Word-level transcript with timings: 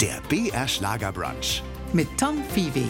Der 0.00 0.20
BR 0.28 0.66
Schlagerbrunch. 0.66 1.62
mit 1.92 2.08
Tom 2.18 2.42
Viehweg. 2.54 2.84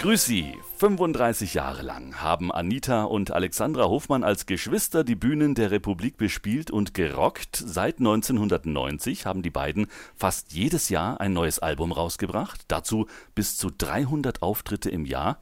Grüß 0.00 0.24
Sie. 0.24 0.56
35 0.78 1.54
Jahre 1.54 1.82
lang 1.82 2.20
haben 2.20 2.50
Anita 2.50 3.04
und 3.04 3.30
Alexandra 3.30 3.84
Hofmann 3.84 4.24
als 4.24 4.46
Geschwister 4.46 5.04
die 5.04 5.14
Bühnen 5.14 5.54
der 5.54 5.70
Republik 5.70 6.16
bespielt 6.16 6.72
und 6.72 6.92
gerockt. 6.92 7.54
Seit 7.54 8.00
1990 8.00 9.24
haben 9.24 9.42
die 9.42 9.50
beiden 9.50 9.86
fast 10.16 10.52
jedes 10.52 10.88
Jahr 10.88 11.20
ein 11.20 11.32
neues 11.32 11.60
Album 11.60 11.92
rausgebracht. 11.92 12.62
Dazu 12.66 13.06
bis 13.36 13.56
zu 13.56 13.70
300 13.70 14.42
Auftritte 14.42 14.90
im 14.90 15.06
Jahr. 15.06 15.38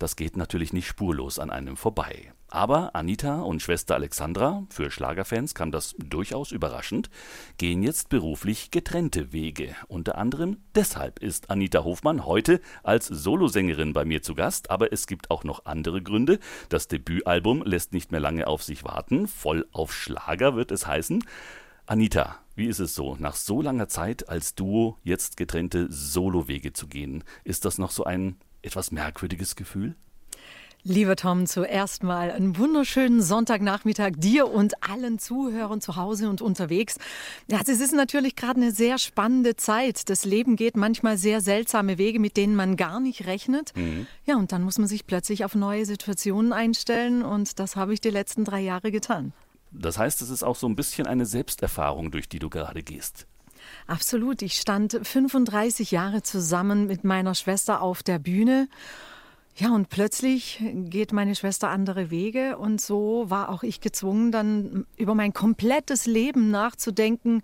Das 0.00 0.16
geht 0.16 0.34
natürlich 0.34 0.72
nicht 0.72 0.86
spurlos 0.86 1.38
an 1.38 1.50
einem 1.50 1.76
vorbei. 1.76 2.32
Aber 2.48 2.96
Anita 2.96 3.42
und 3.42 3.60
Schwester 3.60 3.96
Alexandra, 3.96 4.64
für 4.70 4.90
Schlagerfans 4.90 5.54
kam 5.54 5.70
das 5.70 5.94
durchaus 5.98 6.52
überraschend, 6.52 7.10
gehen 7.58 7.82
jetzt 7.82 8.08
beruflich 8.08 8.70
getrennte 8.70 9.34
Wege. 9.34 9.76
Unter 9.88 10.16
anderem 10.16 10.56
deshalb 10.74 11.18
ist 11.18 11.50
Anita 11.50 11.84
Hofmann 11.84 12.24
heute 12.24 12.62
als 12.82 13.08
Solosängerin 13.08 13.92
bei 13.92 14.06
mir 14.06 14.22
zu 14.22 14.34
Gast, 14.34 14.70
aber 14.70 14.90
es 14.90 15.06
gibt 15.06 15.30
auch 15.30 15.44
noch 15.44 15.66
andere 15.66 16.00
Gründe. 16.00 16.38
Das 16.70 16.88
Debütalbum 16.88 17.62
lässt 17.62 17.92
nicht 17.92 18.10
mehr 18.10 18.20
lange 18.20 18.46
auf 18.46 18.62
sich 18.62 18.84
warten, 18.84 19.28
voll 19.28 19.68
auf 19.70 19.92
Schlager 19.92 20.56
wird 20.56 20.70
es 20.70 20.86
heißen. 20.86 21.22
Anita, 21.84 22.38
wie 22.54 22.68
ist 22.68 22.78
es 22.78 22.94
so, 22.94 23.16
nach 23.16 23.34
so 23.34 23.60
langer 23.60 23.88
Zeit 23.88 24.30
als 24.30 24.54
Duo 24.54 24.96
jetzt 25.04 25.36
getrennte 25.36 25.92
Solowege 25.92 26.72
zu 26.72 26.88
gehen? 26.88 27.22
Ist 27.44 27.66
das 27.66 27.76
noch 27.76 27.90
so 27.90 28.04
ein 28.04 28.36
etwas 28.62 28.92
merkwürdiges 28.92 29.56
Gefühl? 29.56 29.94
Lieber 30.82 31.14
Tom, 31.14 31.44
zuerst 31.44 32.02
mal 32.02 32.30
einen 32.30 32.56
wunderschönen 32.56 33.20
Sonntagnachmittag 33.20 34.12
dir 34.16 34.50
und 34.50 34.82
allen 34.82 35.18
Zuhörern 35.18 35.82
zu 35.82 35.96
Hause 35.96 36.30
und 36.30 36.40
unterwegs. 36.40 36.96
Ja, 37.50 37.58
also 37.58 37.70
es 37.70 37.80
ist 37.80 37.92
natürlich 37.92 38.34
gerade 38.34 38.62
eine 38.62 38.72
sehr 38.72 38.96
spannende 38.96 39.56
Zeit. 39.56 40.08
Das 40.08 40.24
Leben 40.24 40.56
geht 40.56 40.78
manchmal 40.78 41.18
sehr 41.18 41.42
seltsame 41.42 41.98
Wege, 41.98 42.18
mit 42.18 42.38
denen 42.38 42.56
man 42.56 42.78
gar 42.78 42.98
nicht 42.98 43.26
rechnet. 43.26 43.74
Ja, 44.24 44.36
und 44.36 44.52
dann 44.52 44.62
muss 44.62 44.78
man 44.78 44.88
sich 44.88 45.06
plötzlich 45.06 45.44
auf 45.44 45.54
neue 45.54 45.84
Situationen 45.84 46.54
einstellen 46.54 47.22
und 47.22 47.58
das 47.58 47.76
habe 47.76 47.92
ich 47.92 48.00
die 48.00 48.08
letzten 48.08 48.46
drei 48.46 48.60
Jahre 48.60 48.90
getan. 48.90 49.34
Das 49.72 49.98
heißt, 49.98 50.22
es 50.22 50.30
ist 50.30 50.42
auch 50.42 50.56
so 50.56 50.66
ein 50.66 50.76
bisschen 50.76 51.06
eine 51.06 51.26
Selbsterfahrung, 51.26 52.10
durch 52.10 52.28
die 52.28 52.38
du 52.38 52.48
gerade 52.48 52.82
gehst. 52.82 53.26
Absolut. 53.86 54.42
Ich 54.42 54.54
stand 54.54 54.98
35 55.02 55.90
Jahre 55.90 56.22
zusammen 56.22 56.86
mit 56.86 57.04
meiner 57.04 57.34
Schwester 57.34 57.82
auf 57.82 58.02
der 58.02 58.18
Bühne. 58.18 58.68
Ja, 59.56 59.74
und 59.74 59.90
plötzlich 59.90 60.62
geht 60.74 61.12
meine 61.12 61.34
Schwester 61.34 61.68
andere 61.68 62.10
Wege 62.10 62.56
und 62.56 62.80
so 62.80 63.26
war 63.28 63.50
auch 63.50 63.62
ich 63.62 63.80
gezwungen, 63.80 64.32
dann 64.32 64.86
über 64.96 65.14
mein 65.14 65.32
komplettes 65.34 66.06
Leben 66.06 66.50
nachzudenken 66.50 67.42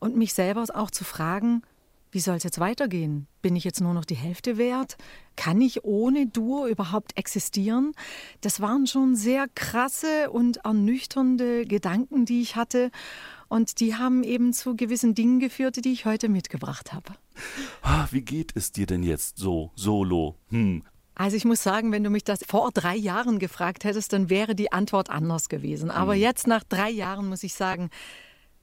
und 0.00 0.16
mich 0.16 0.34
selber 0.34 0.64
auch 0.74 0.90
zu 0.90 1.04
fragen, 1.04 1.62
wie 2.10 2.20
soll 2.20 2.36
es 2.36 2.42
jetzt 2.42 2.60
weitergehen? 2.60 3.26
Bin 3.40 3.56
ich 3.56 3.64
jetzt 3.64 3.80
nur 3.80 3.94
noch 3.94 4.04
die 4.04 4.16
Hälfte 4.16 4.58
wert? 4.58 4.98
Kann 5.34 5.62
ich 5.62 5.82
ohne 5.82 6.26
Duo 6.26 6.66
überhaupt 6.66 7.16
existieren? 7.16 7.92
Das 8.42 8.60
waren 8.60 8.86
schon 8.86 9.16
sehr 9.16 9.46
krasse 9.54 10.30
und 10.30 10.58
ernüchternde 10.58 11.64
Gedanken, 11.64 12.26
die 12.26 12.42
ich 12.42 12.54
hatte. 12.54 12.90
Und 13.52 13.80
die 13.80 13.96
haben 13.96 14.24
eben 14.24 14.54
zu 14.54 14.76
gewissen 14.76 15.14
Dingen 15.14 15.38
geführt, 15.38 15.84
die 15.84 15.92
ich 15.92 16.06
heute 16.06 16.30
mitgebracht 16.30 16.94
habe. 16.94 17.12
Ah, 17.82 18.08
wie 18.10 18.22
geht 18.22 18.52
es 18.54 18.72
dir 18.72 18.86
denn 18.86 19.02
jetzt 19.02 19.36
so, 19.36 19.72
solo? 19.74 20.36
Hm. 20.48 20.82
Also 21.14 21.36
ich 21.36 21.44
muss 21.44 21.62
sagen, 21.62 21.92
wenn 21.92 22.02
du 22.02 22.08
mich 22.08 22.24
das 22.24 22.40
vor 22.48 22.70
drei 22.72 22.96
Jahren 22.96 23.38
gefragt 23.38 23.84
hättest, 23.84 24.14
dann 24.14 24.30
wäre 24.30 24.54
die 24.54 24.72
Antwort 24.72 25.10
anders 25.10 25.50
gewesen. 25.50 25.90
Aber 25.90 26.14
jetzt 26.14 26.46
nach 26.46 26.64
drei 26.64 26.88
Jahren 26.88 27.28
muss 27.28 27.42
ich 27.42 27.52
sagen, 27.52 27.90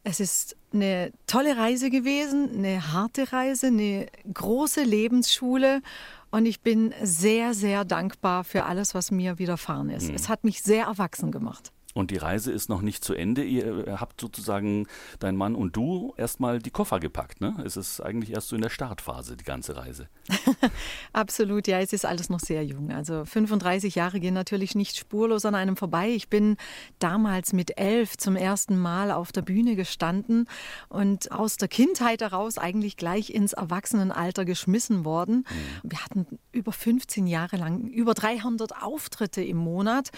es 0.03 0.19
ist 0.19 0.57
eine 0.73 1.11
tolle 1.27 1.55
Reise 1.55 1.91
gewesen, 1.91 2.49
eine 2.57 2.91
harte 2.91 3.31
Reise, 3.31 3.67
eine 3.67 4.07
große 4.33 4.81
Lebensschule. 4.81 5.83
Und 6.31 6.47
ich 6.47 6.61
bin 6.61 6.95
sehr, 7.03 7.53
sehr 7.53 7.85
dankbar 7.85 8.43
für 8.43 8.63
alles, 8.63 8.95
was 8.95 9.11
mir 9.11 9.37
widerfahren 9.37 9.91
ist. 9.91 10.09
Es 10.09 10.29
hat 10.29 10.43
mich 10.43 10.63
sehr 10.63 10.85
erwachsen 10.85 11.31
gemacht. 11.31 11.71
Und 11.93 12.11
die 12.11 12.17
Reise 12.17 12.51
ist 12.51 12.69
noch 12.69 12.81
nicht 12.81 13.03
zu 13.03 13.13
Ende. 13.13 13.43
Ihr 13.43 13.87
äh, 13.87 13.91
habt 13.93 14.21
sozusagen, 14.21 14.87
dein 15.19 15.35
Mann 15.35 15.55
und 15.55 15.75
du, 15.75 16.13
erstmal 16.17 16.59
die 16.59 16.69
Koffer 16.69 16.99
gepackt, 16.99 17.41
ne? 17.41 17.55
Es 17.65 17.77
ist 17.77 17.99
eigentlich 17.99 18.31
erst 18.31 18.49
so 18.49 18.55
in 18.55 18.61
der 18.61 18.69
Startphase, 18.69 19.35
die 19.35 19.43
ganze 19.43 19.75
Reise. 19.75 20.07
Absolut, 21.13 21.67
ja, 21.67 21.79
es 21.79 21.91
ist 21.91 22.05
alles 22.05 22.29
noch 22.29 22.39
sehr 22.39 22.63
jung. 22.63 22.91
Also 22.91 23.25
35 23.25 23.95
Jahre 23.95 24.19
gehen 24.19 24.33
natürlich 24.33 24.75
nicht 24.75 24.97
spurlos 24.97 25.45
an 25.45 25.55
einem 25.55 25.77
vorbei. 25.77 26.09
Ich 26.09 26.29
bin 26.29 26.57
damals 26.99 27.53
mit 27.53 27.77
elf 27.79 28.17
zum 28.17 28.35
ersten 28.35 28.77
Mal 28.77 29.11
auf 29.11 29.31
der 29.31 29.41
Bühne 29.41 29.75
gestanden 29.75 30.47
und 30.89 31.31
aus 31.31 31.57
der 31.57 31.67
Kindheit 31.67 32.21
heraus 32.21 32.57
eigentlich 32.57 32.97
gleich 32.97 33.31
ins 33.31 33.53
Erwachsenenalter 33.53 34.45
geschmissen 34.45 35.05
worden. 35.05 35.45
Wir 35.83 36.03
hatten 36.03 36.27
über 36.51 36.71
15 36.71 37.25
Jahre 37.25 37.57
lang 37.57 37.87
über 37.87 38.13
300 38.13 38.83
Auftritte 38.83 39.41
im 39.43 39.57
Monat. 39.57 40.11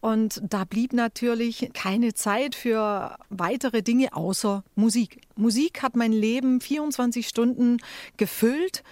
Und 0.00 0.40
da 0.48 0.64
blieb 0.64 0.92
natürlich 0.92 1.70
keine 1.74 2.14
Zeit 2.14 2.54
für 2.54 3.16
weitere 3.30 3.82
Dinge 3.82 4.14
außer 4.14 4.62
Musik. 4.74 5.20
Musik 5.36 5.82
hat 5.82 5.96
mein 5.96 6.12
Leben 6.12 6.60
24 6.60 7.26
Stunden 7.26 7.78
gefüllt 8.16 8.84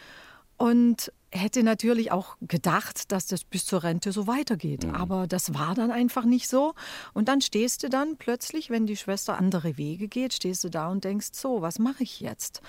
und 0.56 1.12
hätte 1.30 1.62
natürlich 1.62 2.12
auch 2.12 2.36
gedacht, 2.40 3.12
dass 3.12 3.26
das 3.26 3.44
bis 3.44 3.66
zur 3.66 3.82
Rente 3.82 4.12
so 4.12 4.26
weitergeht. 4.26 4.86
Aber 4.86 5.26
das 5.26 5.54
war 5.54 5.74
dann 5.74 5.90
einfach 5.90 6.24
nicht 6.24 6.48
so. 6.48 6.74
Und 7.12 7.28
dann 7.28 7.40
stehst 7.40 7.82
du 7.82 7.88
dann 7.88 8.16
plötzlich, 8.16 8.70
wenn 8.70 8.86
die 8.86 8.96
Schwester 8.96 9.36
andere 9.38 9.76
Wege 9.76 10.08
geht, 10.08 10.32
stehst 10.32 10.64
du 10.64 10.70
da 10.70 10.88
und 10.88 11.04
denkst, 11.04 11.28
so, 11.32 11.62
was 11.62 11.78
mache 11.78 12.02
ich 12.02 12.20
jetzt? 12.20 12.62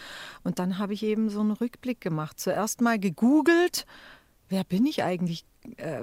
Und 0.43 0.59
dann 0.59 0.77
habe 0.77 0.93
ich 0.93 1.03
eben 1.03 1.29
so 1.29 1.39
einen 1.39 1.51
Rückblick 1.51 2.01
gemacht. 2.01 2.39
Zuerst 2.39 2.81
mal 2.81 2.99
gegoogelt, 2.99 3.85
wer 4.49 4.63
bin 4.63 4.85
ich 4.85 5.03
eigentlich? 5.03 5.45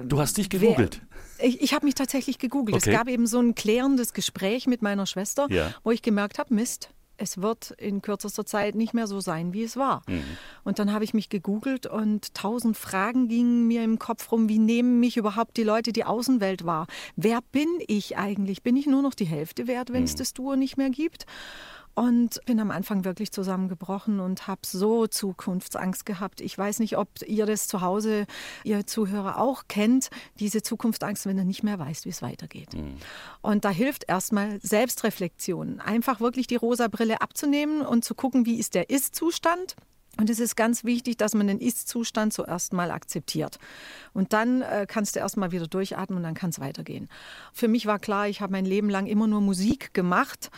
Du 0.05 0.19
hast 0.19 0.37
dich 0.37 0.49
gegoogelt. 0.49 1.01
Wer, 1.37 1.47
ich 1.47 1.61
ich 1.61 1.73
habe 1.73 1.85
mich 1.85 1.95
tatsächlich 1.95 2.37
gegoogelt. 2.37 2.77
Okay. 2.77 2.91
Es 2.91 2.95
gab 2.97 3.07
eben 3.07 3.27
so 3.27 3.39
ein 3.39 3.55
klärendes 3.55 4.13
Gespräch 4.13 4.67
mit 4.67 4.81
meiner 4.81 5.05
Schwester, 5.05 5.47
Ja. 5.49 5.73
wo 5.83 5.91
ich 5.91 6.01
gemerkt 6.01 6.39
habe, 6.39 6.53
Mist, 6.53 6.89
es 7.17 7.41
wird 7.41 7.71
in 7.77 8.01
kürzester 8.01 8.45
Zeit 8.45 8.75
nicht 8.75 8.93
mehr 8.93 9.07
so 9.07 9.21
sein, 9.21 9.53
wie 9.53 9.63
es 9.63 9.77
war. 9.77 10.01
Mhm. 10.07 10.21
Und 10.65 10.79
dann 10.79 10.91
habe 10.91 11.05
ich 11.05 11.13
mich 11.13 11.29
gegoogelt 11.29 11.87
und 11.87 12.33
tausend 12.33 12.75
Fragen 12.77 13.27
gingen 13.29 13.67
mir 13.67 13.83
im 13.83 13.99
Kopf 13.99 14.31
rum. 14.31 14.49
Wie 14.49 14.59
nehmen 14.59 14.99
mich 14.99 15.15
überhaupt 15.15 15.55
die 15.57 15.63
Leute 15.63 15.93
die 15.93 16.03
Außenwelt 16.03 16.65
wahr? 16.65 16.87
Wer 17.15 17.39
bin 17.53 17.67
ich 17.87 18.17
eigentlich? 18.17 18.63
Bin 18.63 18.75
ich 18.75 18.85
nur 18.85 19.01
noch 19.01 19.13
die 19.13 19.25
Hälfte 19.25 19.65
wert, 19.67 19.93
wenn 19.93 20.01
Mhm. 20.01 20.05
es 20.07 20.15
das 20.15 20.33
Duo 20.33 20.55
nicht 20.57 20.75
mehr 20.77 20.89
gibt? 20.89 21.25
Und 21.95 22.41
bin 22.45 22.59
am 22.59 22.71
Anfang 22.71 23.05
wirklich 23.05 23.31
zusammengebrochen 23.31 24.19
und 24.19 24.47
habe 24.47 24.61
so 24.65 25.07
Zukunftsangst 25.07 26.05
gehabt. 26.05 26.41
Ich 26.41 26.57
weiß 26.57 26.79
nicht, 26.79 26.97
ob 26.97 27.07
ihr 27.25 27.45
das 27.45 27.67
zu 27.67 27.79
Hause, 27.79 28.27
ihr 28.65 28.85
Zuhörer 28.85 29.39
auch 29.39 29.63
kennt, 29.69 30.09
diese 30.39 30.61
Zukunftsangst, 30.61 31.25
wenn 31.25 31.37
du 31.37 31.45
nicht 31.45 31.63
mehr 31.63 31.79
weißt, 31.79 32.03
wie 32.05 32.09
es 32.09 32.21
weitergeht. 32.21 32.73
Und 33.41 33.63
da 33.63 33.69
hilft 33.69 34.09
erstmal 34.09 34.59
Selbstreflexion. 34.61 35.79
Einfach 35.79 36.19
wirklich 36.19 36.47
die 36.47 36.57
rosa 36.57 36.89
Brille 36.89 37.21
abzunehmen 37.21 37.81
und 37.81 38.03
zu 38.03 38.13
gucken, 38.13 38.45
wie 38.45 38.59
ist 38.59 38.75
der 38.75 38.89
Ist-Zustand. 38.89 39.77
Und 40.17 40.29
es 40.29 40.39
ist 40.39 40.55
ganz 40.55 40.85
wichtig, 40.85 41.17
dass 41.17 41.33
man 41.33 41.47
den 41.47 41.59
Ist-Zustand 41.59 42.31
zuerst 42.31 42.71
mal 42.71 42.91
akzeptiert. 42.91 43.59
Und 44.13 44.31
dann 44.31 44.61
äh, 44.61 44.85
kannst 44.87 45.15
du 45.15 45.19
erst 45.19 45.35
mal 45.35 45.51
wieder 45.51 45.67
durchatmen 45.67 46.17
und 46.17 46.23
dann 46.23 46.35
kann 46.35 46.51
es 46.51 46.59
weitergehen. 46.59 47.09
Für 47.51 47.67
mich 47.67 47.85
war 47.85 47.99
klar, 47.99 48.29
ich 48.29 48.39
habe 48.39 48.53
mein 48.53 48.65
Leben 48.65 48.89
lang 48.89 49.07
immer 49.07 49.27
nur 49.27 49.41
Musik 49.41 49.93
gemacht. 49.93 50.51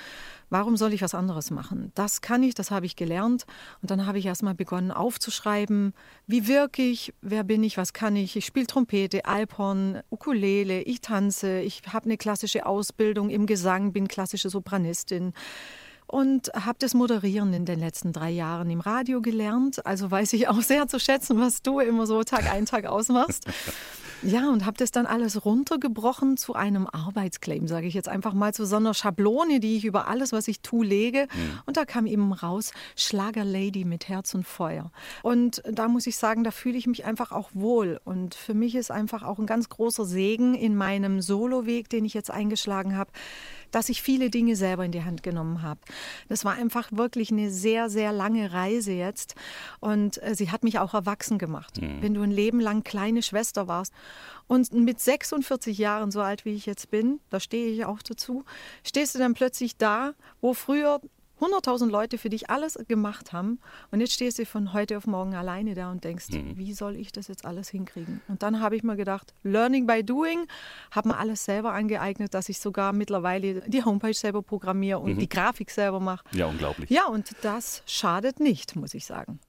Warum 0.50 0.78
soll 0.78 0.94
ich 0.94 1.02
was 1.02 1.14
anderes 1.14 1.52
machen? 1.52 1.92
Das 1.96 2.22
kann 2.22 2.42
ich, 2.42 2.56
das 2.56 2.72
habe 2.72 2.86
ich 2.86 2.96
gelernt. 2.96 3.46
Und 3.82 3.92
dann 3.92 4.06
habe 4.06 4.18
ich 4.18 4.26
erst 4.26 4.44
mal 4.44 4.56
begonnen 4.56 4.92
aufzuschreiben, 4.92 5.94
wie 6.26 6.48
wirke 6.48 6.82
ich, 6.82 7.14
wer 7.22 7.44
bin 7.44 7.64
ich, 7.64 7.78
was 7.78 7.94
kann 7.94 8.16
ich. 8.16 8.36
Ich 8.38 8.46
spiele 8.46 8.68
Trompete, 8.68 9.26
Alphorn, 9.26 10.02
Ukulele, 10.10 10.82
ich 10.84 11.02
tanze, 11.02 11.60
ich 11.60 11.82
habe 11.92 12.06
eine 12.06 12.18
klassische 12.18 12.66
Ausbildung 12.66 13.30
im 13.30 13.46
Gesang, 13.46 13.92
bin 13.92 14.08
klassische 14.08 14.50
Sopranistin 14.50 15.34
und 16.08 16.50
habe 16.54 16.78
das 16.80 16.94
Moderieren 16.94 17.54
in 17.54 17.66
den 17.66 17.80
letzten 17.80 18.14
drei 18.14 18.32
Jahren 18.32 18.70
im 18.70 18.80
Radio 18.80 19.22
gelernt. 19.22 19.86
Also 19.86 20.10
weiß 20.10 20.34
ich 20.34 20.48
auch 20.48 20.62
sehr 20.62 20.88
zu 20.88 21.00
schätzen, 21.00 21.40
was 21.40 21.62
du 21.62 21.80
immer 21.80 22.08
so 22.08 22.24
Tag 22.24 22.52
ein, 22.52 22.66
Tag 22.66 22.86
ausmachst. 22.86 23.46
Ja, 24.24 24.50
und 24.50 24.66
habe 24.66 24.78
das 24.78 24.90
dann 24.90 25.06
alles 25.06 25.46
runtergebrochen 25.46 26.38
zu 26.38 26.56
einem 26.56 26.88
Arbeitsclaim, 26.88 27.68
sage 27.68 27.86
ich 27.86 27.94
jetzt 27.94 28.10
einfach 28.10 28.34
mal, 28.34 28.52
zu 28.52 28.66
so 28.66 28.78
einer 28.78 28.96
Schablone, 28.96 29.60
die 29.60 29.78
ich 29.78 29.86
über 29.86 30.08
alles, 30.08 30.32
was 30.32 30.48
ich 30.48 30.62
tue, 30.62 30.84
lege. 30.84 31.28
Und 31.68 31.78
da 31.78 31.86
kam 31.86 32.08
eben 32.08 32.34
raus 32.34 32.72
Schlagerlady 32.96 33.86
mit 33.86 34.10
Herz 34.10 34.34
und 34.34 34.48
Feuer. 34.48 34.92
Und 35.22 35.62
da 35.70 35.88
muss 35.88 36.08
ich 36.08 36.18
sagen, 36.18 36.44
da 36.44 36.50
fühle 36.50 36.80
ich 36.80 36.88
mich 36.88 37.06
einfach 37.06 37.32
auch 37.32 37.52
wohl. 37.54 38.02
Und 38.06 38.34
für 38.34 38.56
mich 38.56 38.74
ist 38.74 38.90
einfach 38.90 39.22
auch 39.22 39.38
ein 39.38 39.46
ganz 39.46 39.70
großer 39.70 40.06
Segen 40.06 40.56
in 40.56 40.76
meinem 40.76 41.22
Soloweg, 41.22 41.88
den 41.88 42.04
ich 42.04 42.16
jetzt 42.16 42.32
eingeschlagen 42.32 42.98
habe, 42.98 43.12
dass 43.72 43.90
ich 43.90 44.02
viele 44.02 44.30
Dinge 44.30 44.56
selber 44.56 44.86
in 44.86 44.92
die 44.92 45.04
Hand 45.04 45.24
genommen 45.24 45.62
habe. 45.62 45.80
Das 46.30 46.46
war 46.46 46.54
einfach 46.54 46.92
wirklich 46.92 47.32
eine 47.32 47.50
sehr, 47.50 47.90
sehr 47.90 48.12
lange 48.12 48.54
Reise 48.54 48.92
jetzt. 48.92 49.36
Und 49.80 50.22
äh, 50.24 50.36
sie 50.36 50.52
hat 50.52 50.64
mich 50.64 50.80
auch 50.80 50.94
erwachsen 50.94 51.38
gemacht. 51.38 51.82
Mhm. 51.82 52.02
Wenn 52.02 52.14
du 52.14 52.22
ein 52.22 52.32
Leben 52.32 52.60
lang 52.60 52.84
kleine 52.84 53.22
Schwester 53.22 53.68
warst 53.68 53.94
und 54.48 54.72
mit 54.74 55.00
46 55.00 55.78
Jahren, 55.78 56.12
so 56.12 56.22
alt 56.22 56.46
wie 56.46 56.54
ich 56.54 56.66
jetzt 56.66 56.90
bin, 56.90 57.20
da 57.30 57.40
stehe 57.40 57.70
ich 57.70 57.86
auch 57.86 58.02
dazu, 58.02 58.46
stehst 58.84 59.16
du 59.16 59.20
dann 59.20 59.34
plötzlich 59.34 59.78
da, 59.78 60.14
wo 60.42 60.54
früher 60.54 61.02
100.000 61.40 61.90
Leute 61.90 62.18
für 62.18 62.30
dich 62.30 62.50
alles 62.50 62.78
gemacht 62.88 63.34
haben 63.34 63.60
und 63.92 64.00
jetzt 64.00 64.14
stehst 64.14 64.40
du 64.40 64.46
von 64.46 64.74
heute 64.74 64.98
auf 64.98 65.06
morgen 65.08 65.36
alleine 65.36 65.76
da 65.76 65.92
und 65.92 66.04
denkst, 66.04 66.30
mhm. 66.30 66.58
wie 66.58 66.74
soll 66.74 66.96
ich 66.96 67.12
das 67.12 67.28
jetzt 67.28 67.46
alles 67.46 67.70
hinkriegen? 67.70 68.22
Und 68.28 68.44
dann 68.44 68.60
habe 68.60 68.76
ich 68.76 68.84
mir 68.84 68.96
gedacht, 68.96 69.34
Learning 69.44 69.86
by 69.86 70.04
Doing, 70.04 70.48
habe 70.92 71.10
mir 71.10 71.18
alles 71.18 71.46
selber 71.46 71.74
angeeignet, 71.74 72.34
dass 72.34 72.50
ich 72.50 72.60
sogar 72.60 72.94
mittlerweile 72.94 73.62
die 73.62 73.84
Homepage 73.84 74.14
selber 74.14 74.42
programmiere 74.42 75.00
und 75.00 75.14
mhm. 75.14 75.20
die 75.20 75.30
Grafik 75.30 75.70
selber 75.70 76.00
mache. 76.00 76.24
Ja, 76.32 76.48
unglaublich. 76.48 76.90
Ja, 76.90 77.08
und 77.08 77.36
das 77.42 77.84
schadet 77.86 78.40
nicht, 78.40 78.76
muss 78.76 78.94
ich 78.94 79.06
sagen. 79.06 79.40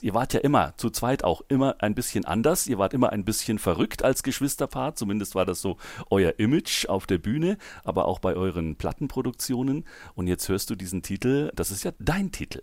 Ihr 0.00 0.14
wart 0.14 0.34
ja 0.34 0.40
immer, 0.40 0.74
zu 0.76 0.90
zweit 0.90 1.24
auch 1.24 1.42
immer 1.48 1.76
ein 1.80 1.94
bisschen 1.94 2.24
anders. 2.24 2.66
Ihr 2.66 2.78
wart 2.78 2.94
immer 2.94 3.10
ein 3.10 3.24
bisschen 3.24 3.58
verrückt 3.58 4.04
als 4.04 4.22
Geschwisterpaar. 4.22 4.94
Zumindest 4.94 5.34
war 5.34 5.46
das 5.46 5.60
so 5.60 5.76
euer 6.10 6.34
Image 6.38 6.86
auf 6.88 7.06
der 7.06 7.18
Bühne, 7.18 7.58
aber 7.84 8.06
auch 8.06 8.18
bei 8.18 8.34
euren 8.34 8.76
Plattenproduktionen. 8.76 9.84
Und 10.14 10.26
jetzt 10.26 10.48
hörst 10.48 10.70
du 10.70 10.74
diesen 10.74 11.02
Titel. 11.02 11.50
Das 11.54 11.70
ist 11.70 11.84
ja 11.84 11.92
dein 11.98 12.32
Titel. 12.32 12.62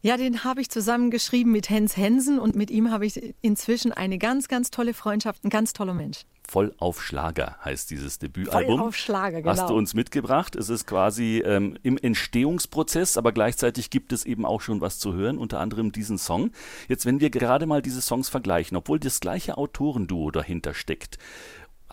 Ja, 0.00 0.16
den 0.16 0.44
habe 0.44 0.60
ich 0.60 0.70
zusammen 0.70 1.10
geschrieben 1.10 1.52
mit 1.52 1.70
Hens 1.70 1.96
Hensen 1.96 2.38
und 2.38 2.54
mit 2.56 2.70
ihm 2.70 2.90
habe 2.90 3.06
ich 3.06 3.34
inzwischen 3.40 3.92
eine 3.92 4.18
ganz, 4.18 4.48
ganz 4.48 4.70
tolle 4.70 4.94
Freundschaft, 4.94 5.44
ein 5.44 5.50
ganz 5.50 5.72
toller 5.72 5.94
Mensch. 5.94 6.24
Voll 6.48 6.74
auf 6.78 7.02
Schlager 7.02 7.58
heißt 7.62 7.90
dieses 7.90 8.18
Debütalbum. 8.18 8.78
Voll 8.78 8.88
auf 8.88 8.96
Schlager, 8.96 9.42
genau. 9.42 9.50
Hast 9.50 9.68
du 9.68 9.76
uns 9.76 9.92
mitgebracht. 9.92 10.56
Es 10.56 10.70
ist 10.70 10.86
quasi 10.86 11.42
ähm, 11.44 11.76
im 11.82 11.98
Entstehungsprozess, 11.98 13.18
aber 13.18 13.32
gleichzeitig 13.32 13.90
gibt 13.90 14.14
es 14.14 14.24
eben 14.24 14.46
auch 14.46 14.62
schon 14.62 14.80
was 14.80 14.98
zu 14.98 15.12
hören, 15.12 15.36
unter 15.36 15.60
anderem 15.60 15.92
diesen 15.92 16.16
Song. 16.16 16.52
Jetzt, 16.88 17.04
wenn 17.04 17.20
wir 17.20 17.28
gerade 17.28 17.66
mal 17.66 17.82
diese 17.82 18.00
Songs 18.00 18.30
vergleichen, 18.30 18.78
obwohl 18.78 18.98
das 18.98 19.20
gleiche 19.20 19.58
Autorenduo 19.58 20.30
dahinter 20.30 20.72
steckt, 20.72 21.18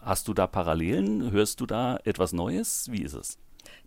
hast 0.01 0.29
du 0.29 0.33
da 0.33 0.47
Parallelen? 0.47 1.31
Hörst 1.31 1.59
du 1.59 1.65
da 1.65 1.99
etwas 2.05 2.31
Neues? 2.31 2.87
Wie 2.89 3.01
ist 3.01 3.13
es? 3.13 3.37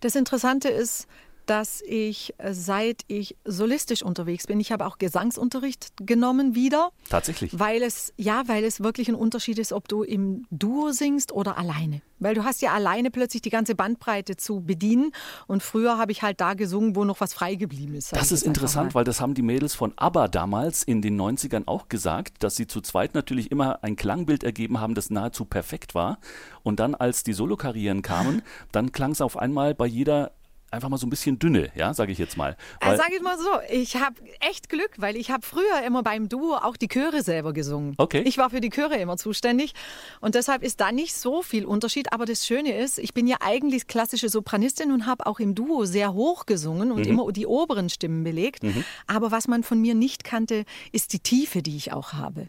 Das 0.00 0.16
Interessante 0.16 0.68
ist, 0.68 1.06
dass 1.48 1.82
ich, 1.86 2.34
äh, 2.38 2.52
seit 2.52 3.02
ich 3.06 3.36
solistisch 3.44 4.02
unterwegs 4.02 4.46
bin, 4.46 4.60
ich 4.60 4.70
habe 4.70 4.86
auch 4.86 4.98
Gesangsunterricht 4.98 5.92
genommen 5.96 6.54
wieder. 6.54 6.90
Tatsächlich. 7.08 7.58
Weil 7.58 7.82
es, 7.82 8.12
ja, 8.16 8.42
weil 8.46 8.64
es 8.64 8.82
wirklich 8.82 9.08
ein 9.08 9.14
Unterschied 9.14 9.58
ist, 9.58 9.72
ob 9.72 9.88
du 9.88 10.02
im 10.02 10.46
Duo 10.50 10.92
singst 10.92 11.32
oder 11.32 11.56
alleine. 11.56 12.02
Weil 12.18 12.34
du 12.34 12.44
hast 12.44 12.62
ja 12.62 12.72
alleine 12.72 13.10
plötzlich 13.10 13.42
die 13.42 13.50
ganze 13.50 13.74
Bandbreite 13.74 14.36
zu 14.36 14.60
bedienen. 14.60 15.12
Und 15.46 15.62
früher 15.62 15.98
habe 15.98 16.12
ich 16.12 16.22
halt 16.22 16.40
da 16.40 16.54
gesungen, 16.54 16.96
wo 16.96 17.04
noch 17.04 17.20
was 17.20 17.32
frei 17.32 17.54
geblieben 17.54 17.94
ist. 17.94 18.14
Das 18.14 18.32
ist 18.32 18.42
interessant, 18.42 18.94
weil 18.94 19.04
das 19.04 19.20
haben 19.20 19.34
die 19.34 19.42
Mädels 19.42 19.74
von 19.74 19.92
ABBA 19.96 20.28
damals 20.28 20.82
in 20.82 21.00
den 21.00 21.18
90ern 21.18 21.62
auch 21.66 21.88
gesagt, 21.88 22.42
dass 22.42 22.56
sie 22.56 22.66
zu 22.66 22.80
zweit 22.80 23.14
natürlich 23.14 23.50
immer 23.50 23.82
ein 23.82 23.96
Klangbild 23.96 24.44
ergeben 24.44 24.80
haben, 24.80 24.94
das 24.94 25.10
nahezu 25.10 25.44
perfekt 25.44 25.94
war. 25.94 26.18
Und 26.62 26.80
dann, 26.80 26.94
als 26.94 27.22
die 27.22 27.32
Solokarrieren 27.32 28.02
kamen, 28.02 28.42
dann 28.72 28.92
klang 28.92 29.12
es 29.12 29.20
auf 29.20 29.36
einmal 29.36 29.74
bei 29.74 29.86
jeder 29.86 30.32
einfach 30.70 30.88
mal 30.88 30.98
so 30.98 31.06
ein 31.06 31.10
bisschen 31.10 31.38
dünne, 31.38 31.70
ja, 31.74 31.94
sage 31.94 32.12
ich 32.12 32.18
jetzt 32.18 32.36
mal. 32.36 32.56
Weil, 32.80 32.96
sage 32.96 33.14
ich 33.16 33.22
mal 33.22 33.38
so, 33.38 33.48
ich 33.70 33.96
habe 33.96 34.16
echt 34.40 34.68
Glück, 34.68 34.90
weil 34.98 35.16
ich 35.16 35.30
habe 35.30 35.44
früher 35.44 35.82
immer 35.86 36.02
beim 36.02 36.28
Duo 36.28 36.56
auch 36.56 36.76
die 36.76 36.88
Chöre 36.88 37.22
selber 37.22 37.52
gesungen. 37.52 37.94
Okay. 37.96 38.22
Ich 38.26 38.38
war 38.38 38.50
für 38.50 38.60
die 38.60 38.70
Chöre 38.70 38.96
immer 38.96 39.16
zuständig 39.16 39.74
und 40.20 40.34
deshalb 40.34 40.62
ist 40.62 40.80
da 40.80 40.92
nicht 40.92 41.14
so 41.14 41.42
viel 41.42 41.64
Unterschied. 41.64 42.12
Aber 42.12 42.26
das 42.26 42.46
Schöne 42.46 42.76
ist, 42.76 42.98
ich 42.98 43.14
bin 43.14 43.26
ja 43.26 43.36
eigentlich 43.40 43.86
klassische 43.86 44.28
Sopranistin 44.28 44.92
und 44.92 45.06
habe 45.06 45.26
auch 45.26 45.40
im 45.40 45.54
Duo 45.54 45.84
sehr 45.84 46.12
hoch 46.12 46.46
gesungen 46.46 46.92
und 46.92 47.06
mhm. 47.06 47.10
immer 47.10 47.32
die 47.32 47.46
oberen 47.46 47.88
Stimmen 47.88 48.24
belegt. 48.24 48.62
Mhm. 48.62 48.84
Aber 49.06 49.30
was 49.30 49.48
man 49.48 49.62
von 49.62 49.80
mir 49.80 49.94
nicht 49.94 50.24
kannte, 50.24 50.64
ist 50.92 51.12
die 51.12 51.20
Tiefe, 51.20 51.62
die 51.62 51.76
ich 51.76 51.92
auch 51.92 52.12
habe. 52.12 52.48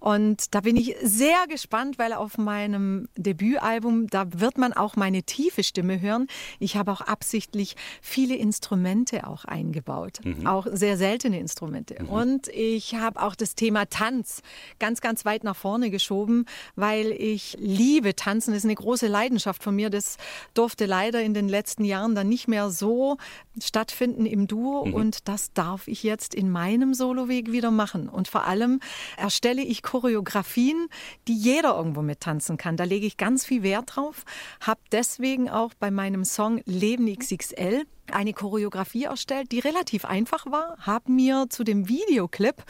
Und 0.00 0.54
da 0.54 0.62
bin 0.62 0.76
ich 0.76 0.96
sehr 1.02 1.46
gespannt, 1.48 1.98
weil 1.98 2.14
auf 2.14 2.38
meinem 2.38 3.08
Debütalbum, 3.16 4.08
da 4.08 4.26
wird 4.32 4.56
man 4.58 4.72
auch 4.72 4.96
meine 4.96 5.22
tiefe 5.22 5.62
Stimme 5.62 6.00
hören. 6.00 6.26
Ich 6.58 6.76
habe 6.76 6.90
auch 6.90 7.02
absichtlich 7.02 7.76
viele 8.00 8.34
Instrumente 8.34 9.26
auch 9.26 9.44
eingebaut, 9.44 10.20
mhm. 10.24 10.46
auch 10.46 10.66
sehr 10.72 10.96
seltene 10.96 11.38
Instrumente. 11.38 12.02
Mhm. 12.02 12.08
Und 12.08 12.48
ich 12.48 12.94
habe 12.94 13.22
auch 13.22 13.34
das 13.34 13.54
Thema 13.54 13.86
Tanz 13.86 14.42
ganz, 14.78 15.02
ganz 15.02 15.24
weit 15.24 15.44
nach 15.44 15.56
vorne 15.56 15.90
geschoben, 15.90 16.46
weil 16.76 17.12
ich 17.12 17.56
liebe 17.60 18.16
Tanzen. 18.16 18.52
Das 18.52 18.58
ist 18.58 18.64
eine 18.64 18.74
große 18.74 19.06
Leidenschaft 19.06 19.62
von 19.62 19.76
mir. 19.76 19.90
Das 19.90 20.16
durfte 20.54 20.86
leider 20.86 21.22
in 21.22 21.34
den 21.34 21.48
letzten 21.48 21.84
Jahren 21.84 22.14
dann 22.14 22.28
nicht 22.28 22.48
mehr 22.48 22.70
so 22.70 23.18
stattfinden 23.62 24.24
im 24.24 24.46
Duo. 24.46 24.86
Mhm. 24.86 24.94
Und 24.94 25.28
das 25.28 25.52
darf 25.52 25.88
ich 25.88 26.02
jetzt 26.02 26.34
in 26.34 26.50
meinem 26.50 26.94
Soloweg 26.94 27.52
wieder 27.52 27.70
machen. 27.70 28.08
Und 28.08 28.28
vor 28.28 28.44
allem 28.44 28.80
erstelle 29.18 29.62
ich 29.62 29.82
Choreografien, 29.90 30.86
die 31.26 31.34
jeder 31.34 31.76
irgendwo 31.76 32.00
mit 32.00 32.20
tanzen 32.20 32.56
kann. 32.56 32.76
Da 32.76 32.84
lege 32.84 33.06
ich 33.06 33.16
ganz 33.16 33.44
viel 33.44 33.64
Wert 33.64 33.96
drauf. 33.96 34.24
Habe 34.60 34.80
deswegen 34.92 35.50
auch 35.50 35.74
bei 35.74 35.90
meinem 35.90 36.24
Song 36.24 36.60
Leben 36.64 37.12
XXL 37.12 37.82
eine 38.12 38.32
Choreografie 38.32 39.04
erstellt, 39.04 39.50
die 39.50 39.58
relativ 39.58 40.04
einfach 40.04 40.46
war. 40.46 40.76
Habe 40.78 41.10
mir 41.10 41.46
zu 41.50 41.64
dem 41.64 41.88
Videoclip 41.88 42.62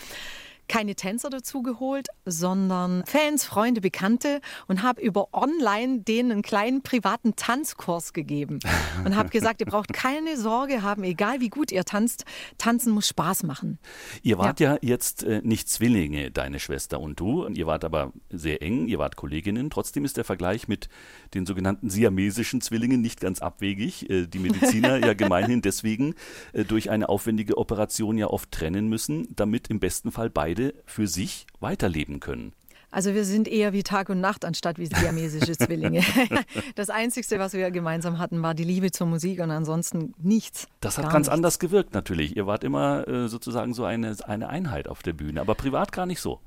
keine 0.70 0.94
Tänzer 0.94 1.30
dazu 1.30 1.62
geholt, 1.62 2.06
sondern 2.24 3.02
Fans, 3.04 3.44
Freunde, 3.44 3.80
Bekannte 3.80 4.40
und 4.68 4.84
habe 4.84 5.02
über 5.02 5.28
online 5.32 6.02
denen 6.02 6.30
einen 6.30 6.42
kleinen 6.42 6.82
privaten 6.82 7.34
Tanzkurs 7.34 8.12
gegeben 8.12 8.60
und 9.04 9.16
habe 9.16 9.30
gesagt, 9.30 9.60
ihr 9.60 9.66
braucht 9.66 9.92
keine 9.92 10.36
Sorge 10.36 10.82
haben, 10.82 11.02
egal 11.02 11.40
wie 11.40 11.48
gut 11.48 11.72
ihr 11.72 11.84
tanzt, 11.84 12.24
tanzen 12.56 12.92
muss 12.92 13.08
Spaß 13.08 13.42
machen. 13.42 13.80
Ihr 14.22 14.38
wart 14.38 14.60
ja, 14.60 14.74
ja 14.74 14.78
jetzt 14.80 15.24
äh, 15.24 15.40
nicht 15.42 15.68
Zwillinge, 15.68 16.30
deine 16.30 16.60
Schwester 16.60 17.00
und 17.00 17.18
du, 17.18 17.48
ihr 17.48 17.66
wart 17.66 17.84
aber 17.84 18.12
sehr 18.30 18.62
eng, 18.62 18.86
ihr 18.86 19.00
wart 19.00 19.16
Kolleginnen. 19.16 19.70
Trotzdem 19.70 20.04
ist 20.04 20.18
der 20.18 20.24
Vergleich 20.24 20.68
mit 20.68 20.88
den 21.34 21.46
sogenannten 21.46 21.90
siamesischen 21.90 22.60
Zwillingen 22.60 23.00
nicht 23.00 23.20
ganz 23.20 23.40
abwegig. 23.40 24.08
Äh, 24.08 24.28
die 24.28 24.38
Mediziner 24.38 24.98
ja 25.04 25.14
gemeinhin 25.14 25.62
deswegen 25.62 26.14
äh, 26.52 26.64
durch 26.64 26.90
eine 26.90 27.08
aufwendige 27.08 27.58
Operation 27.58 28.16
ja 28.16 28.28
oft 28.28 28.52
trennen 28.52 28.86
müssen, 28.88 29.26
damit 29.34 29.68
im 29.68 29.80
besten 29.80 30.12
Fall 30.12 30.30
beide 30.30 30.59
beide 30.60 30.74
für 30.86 31.06
sich 31.06 31.46
weiterleben 31.60 32.20
können. 32.20 32.52
Also 32.92 33.14
wir 33.14 33.24
sind 33.24 33.46
eher 33.46 33.72
wie 33.72 33.84
Tag 33.84 34.08
und 34.08 34.20
Nacht 34.20 34.44
anstatt 34.44 34.78
wie 34.78 34.86
siamesische 34.86 35.52
Zwillinge. 35.58 36.02
Das 36.74 36.90
Einzige, 36.90 37.38
was 37.38 37.52
wir 37.52 37.70
gemeinsam 37.70 38.18
hatten, 38.18 38.42
war 38.42 38.54
die 38.54 38.64
Liebe 38.64 38.90
zur 38.90 39.06
Musik 39.06 39.40
und 39.40 39.50
ansonsten 39.50 40.12
nichts. 40.18 40.66
Das 40.80 40.98
hat 40.98 41.04
ganz 41.04 41.26
nichts. 41.26 41.28
anders 41.28 41.58
gewirkt 41.58 41.94
natürlich. 41.94 42.36
Ihr 42.36 42.46
wart 42.46 42.64
immer 42.64 43.06
äh, 43.06 43.28
sozusagen 43.28 43.74
so 43.74 43.84
eine, 43.84 44.16
eine 44.26 44.48
Einheit 44.48 44.88
auf 44.88 45.02
der 45.02 45.12
Bühne, 45.12 45.40
aber 45.40 45.54
privat 45.54 45.92
gar 45.92 46.06
nicht 46.06 46.20
so. 46.20 46.40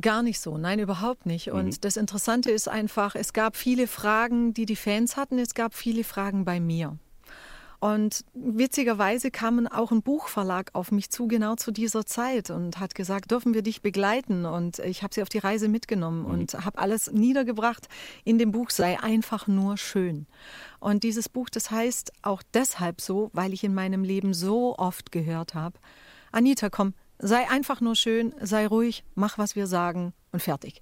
Gar 0.00 0.22
nicht 0.22 0.40
so, 0.40 0.58
nein, 0.58 0.78
überhaupt 0.78 1.26
nicht. 1.26 1.50
Und 1.50 1.66
mhm. 1.66 1.80
das 1.80 1.96
Interessante 1.96 2.50
ist 2.50 2.68
einfach, 2.68 3.14
es 3.14 3.32
gab 3.32 3.56
viele 3.56 3.86
Fragen, 3.86 4.52
die 4.54 4.66
die 4.66 4.76
Fans 4.76 5.16
hatten, 5.16 5.38
es 5.38 5.54
gab 5.54 5.74
viele 5.74 6.04
Fragen 6.04 6.44
bei 6.44 6.60
mir. 6.60 6.98
Und 7.84 8.24
witzigerweise 8.32 9.30
kam 9.30 9.66
auch 9.66 9.92
ein 9.92 10.00
Buchverlag 10.00 10.70
auf 10.72 10.90
mich 10.90 11.10
zu, 11.10 11.28
genau 11.28 11.54
zu 11.54 11.70
dieser 11.70 12.06
Zeit 12.06 12.48
und 12.48 12.80
hat 12.80 12.94
gesagt, 12.94 13.30
dürfen 13.30 13.52
wir 13.52 13.60
dich 13.60 13.82
begleiten? 13.82 14.46
Und 14.46 14.78
ich 14.78 15.02
habe 15.02 15.12
sie 15.12 15.20
auf 15.20 15.28
die 15.28 15.36
Reise 15.36 15.68
mitgenommen 15.68 16.20
mhm. 16.20 16.30
und 16.30 16.54
habe 16.54 16.78
alles 16.78 17.12
niedergebracht. 17.12 17.88
In 18.24 18.38
dem 18.38 18.52
Buch 18.52 18.70
sei 18.70 18.98
einfach 19.02 19.48
nur 19.48 19.76
schön. 19.76 20.24
Und 20.80 21.02
dieses 21.02 21.28
Buch, 21.28 21.50
das 21.50 21.70
heißt 21.70 22.12
auch 22.22 22.42
deshalb 22.54 23.02
so, 23.02 23.28
weil 23.34 23.52
ich 23.52 23.64
in 23.64 23.74
meinem 23.74 24.02
Leben 24.02 24.32
so 24.32 24.78
oft 24.78 25.12
gehört 25.12 25.52
habe, 25.52 25.78
Anita, 26.32 26.70
komm, 26.70 26.94
sei 27.18 27.50
einfach 27.50 27.82
nur 27.82 27.96
schön, 27.96 28.34
sei 28.40 28.66
ruhig, 28.66 29.04
mach, 29.14 29.36
was 29.36 29.56
wir 29.56 29.66
sagen 29.66 30.14
und 30.32 30.40
fertig. 30.40 30.80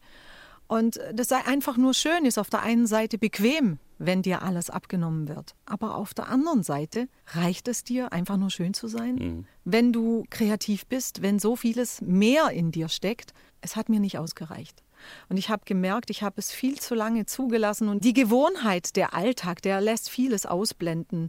Und 0.72 0.98
das 1.12 1.28
sei 1.28 1.36
einfach 1.44 1.76
nur 1.76 1.92
schön, 1.92 2.24
ist 2.24 2.38
auf 2.38 2.48
der 2.48 2.62
einen 2.62 2.86
Seite 2.86 3.18
bequem, 3.18 3.78
wenn 3.98 4.22
dir 4.22 4.40
alles 4.40 4.70
abgenommen 4.70 5.28
wird. 5.28 5.54
Aber 5.66 5.96
auf 5.96 6.14
der 6.14 6.30
anderen 6.30 6.62
Seite 6.62 7.08
reicht 7.34 7.68
es 7.68 7.84
dir, 7.84 8.10
einfach 8.10 8.38
nur 8.38 8.48
schön 8.48 8.72
zu 8.72 8.88
sein? 8.88 9.16
Mhm. 9.16 9.46
Wenn 9.66 9.92
du 9.92 10.24
kreativ 10.30 10.86
bist, 10.86 11.20
wenn 11.20 11.38
so 11.38 11.56
vieles 11.56 12.00
mehr 12.00 12.48
in 12.52 12.72
dir 12.72 12.88
steckt, 12.88 13.34
es 13.60 13.76
hat 13.76 13.90
mir 13.90 14.00
nicht 14.00 14.16
ausgereicht. 14.16 14.82
Und 15.28 15.36
ich 15.36 15.50
habe 15.50 15.66
gemerkt, 15.66 16.08
ich 16.08 16.22
habe 16.22 16.36
es 16.38 16.52
viel 16.52 16.80
zu 16.80 16.94
lange 16.94 17.26
zugelassen 17.26 17.90
und 17.90 18.02
die 18.02 18.14
Gewohnheit, 18.14 18.96
der 18.96 19.12
Alltag, 19.12 19.60
der 19.60 19.82
lässt 19.82 20.08
vieles 20.08 20.46
ausblenden. 20.46 21.28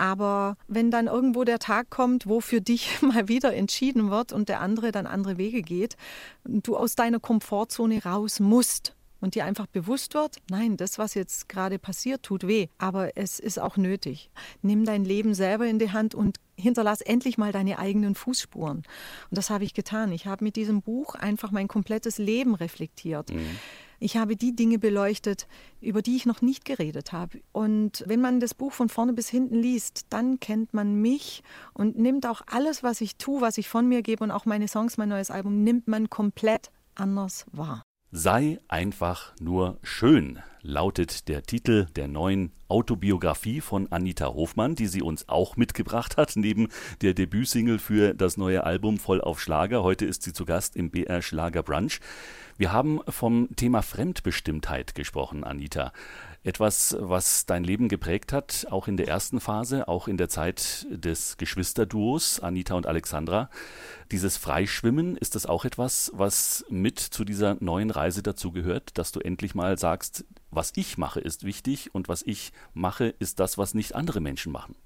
Aber 0.00 0.56
wenn 0.66 0.90
dann 0.90 1.08
irgendwo 1.08 1.44
der 1.44 1.58
Tag 1.58 1.90
kommt, 1.90 2.26
wo 2.26 2.40
für 2.40 2.62
dich 2.62 3.02
mal 3.02 3.28
wieder 3.28 3.54
entschieden 3.54 4.10
wird 4.10 4.32
und 4.32 4.48
der 4.48 4.60
andere 4.60 4.92
dann 4.92 5.06
andere 5.06 5.36
Wege 5.36 5.60
geht, 5.60 5.96
du 6.44 6.74
aus 6.76 6.94
deiner 6.94 7.20
Komfortzone 7.20 8.02
raus 8.02 8.40
musst, 8.40 8.96
und 9.22 9.34
dir 9.34 9.44
einfach 9.44 9.66
bewusst 9.66 10.14
wird, 10.14 10.38
nein, 10.48 10.78
das, 10.78 10.98
was 10.98 11.12
jetzt 11.12 11.50
gerade 11.50 11.78
passiert, 11.78 12.22
tut 12.22 12.46
weh, 12.46 12.68
aber 12.78 13.18
es 13.18 13.38
ist 13.38 13.58
auch 13.58 13.76
nötig. 13.76 14.30
Nimm 14.62 14.86
dein 14.86 15.04
Leben 15.04 15.34
selber 15.34 15.66
in 15.66 15.78
die 15.78 15.92
Hand 15.92 16.14
und 16.14 16.38
hinterlass 16.56 17.02
endlich 17.02 17.36
mal 17.36 17.52
deine 17.52 17.78
eigenen 17.78 18.14
Fußspuren. 18.14 18.78
Und 18.78 18.86
das 19.30 19.50
habe 19.50 19.64
ich 19.64 19.74
getan. 19.74 20.10
Ich 20.12 20.26
habe 20.26 20.42
mit 20.42 20.56
diesem 20.56 20.80
Buch 20.80 21.16
einfach 21.16 21.50
mein 21.50 21.68
komplettes 21.68 22.16
Leben 22.16 22.54
reflektiert. 22.54 23.30
Mhm 23.30 23.58
Ich 24.02 24.16
habe 24.16 24.34
die 24.34 24.56
Dinge 24.56 24.78
beleuchtet, 24.78 25.46
über 25.82 26.00
die 26.00 26.16
ich 26.16 26.24
noch 26.24 26.40
nicht 26.40 26.64
geredet 26.64 27.12
habe. 27.12 27.42
Und 27.52 28.02
wenn 28.06 28.20
man 28.20 28.40
das 28.40 28.54
Buch 28.54 28.72
von 28.72 28.88
vorne 28.88 29.12
bis 29.12 29.28
hinten 29.28 29.56
liest, 29.56 30.06
dann 30.08 30.40
kennt 30.40 30.72
man 30.72 30.94
mich 30.94 31.42
und 31.74 31.98
nimmt 31.98 32.26
auch 32.26 32.40
alles, 32.46 32.82
was 32.82 33.02
ich 33.02 33.16
tue, 33.16 33.42
was 33.42 33.58
ich 33.58 33.68
von 33.68 33.86
mir 33.86 34.02
gebe 34.02 34.24
und 34.24 34.30
auch 34.30 34.46
meine 34.46 34.68
Songs, 34.68 34.96
mein 34.96 35.10
neues 35.10 35.30
Album, 35.30 35.62
nimmt 35.62 35.86
man 35.86 36.08
komplett 36.08 36.70
anders 36.94 37.44
wahr. 37.52 37.82
Sei 38.10 38.58
einfach 38.68 39.34
nur 39.38 39.78
schön, 39.82 40.40
lautet 40.62 41.28
der 41.28 41.42
Titel 41.42 41.86
der 41.96 42.08
neuen 42.08 42.52
Autobiografie 42.68 43.60
von 43.60 43.90
Anita 43.90 44.26
Hofmann, 44.26 44.74
die 44.74 44.86
sie 44.86 45.02
uns 45.02 45.28
auch 45.28 45.56
mitgebracht 45.56 46.16
hat, 46.16 46.36
neben 46.36 46.68
der 47.02 47.14
Debütsingle 47.14 47.78
für 47.78 48.14
das 48.14 48.36
neue 48.36 48.64
Album 48.64 48.98
Voll 48.98 49.20
auf 49.20 49.40
Schlager. 49.40 49.82
Heute 49.82 50.06
ist 50.06 50.22
sie 50.22 50.32
zu 50.32 50.44
Gast 50.44 50.76
im 50.76 50.90
BR 50.90 51.22
Schlager 51.22 51.62
Brunch. 51.62 52.00
Wir 52.56 52.72
haben 52.72 53.00
vom 53.08 53.48
Thema 53.56 53.82
Fremdbestimmtheit 53.82 54.94
gesprochen, 54.94 55.44
Anita. 55.44 55.92
Etwas, 56.42 56.96
was 56.98 57.44
dein 57.44 57.64
Leben 57.64 57.88
geprägt 57.88 58.32
hat, 58.32 58.66
auch 58.70 58.88
in 58.88 58.96
der 58.96 59.08
ersten 59.08 59.40
Phase, 59.40 59.88
auch 59.88 60.08
in 60.08 60.16
der 60.16 60.30
Zeit 60.30 60.86
des 60.90 61.36
Geschwisterduos 61.36 62.40
Anita 62.40 62.74
und 62.74 62.86
Alexandra. 62.86 63.50
Dieses 64.10 64.38
Freischwimmen, 64.38 65.18
ist 65.18 65.34
das 65.34 65.44
auch 65.44 65.66
etwas, 65.66 66.10
was 66.14 66.64
mit 66.70 66.98
zu 66.98 67.26
dieser 67.26 67.58
neuen 67.60 67.90
Reise 67.90 68.22
dazugehört, 68.22 68.96
dass 68.96 69.12
du 69.12 69.20
endlich 69.20 69.54
mal 69.54 69.78
sagst, 69.78 70.24
was 70.50 70.72
ich 70.76 70.96
mache, 70.96 71.20
ist 71.20 71.44
wichtig 71.44 71.94
und 71.94 72.08
was 72.08 72.22
ich 72.22 72.52
mache, 72.72 73.14
ist 73.18 73.38
das, 73.38 73.58
was 73.58 73.74
nicht 73.74 73.94
andere 73.94 74.20
Menschen 74.20 74.50
machen? 74.50 74.76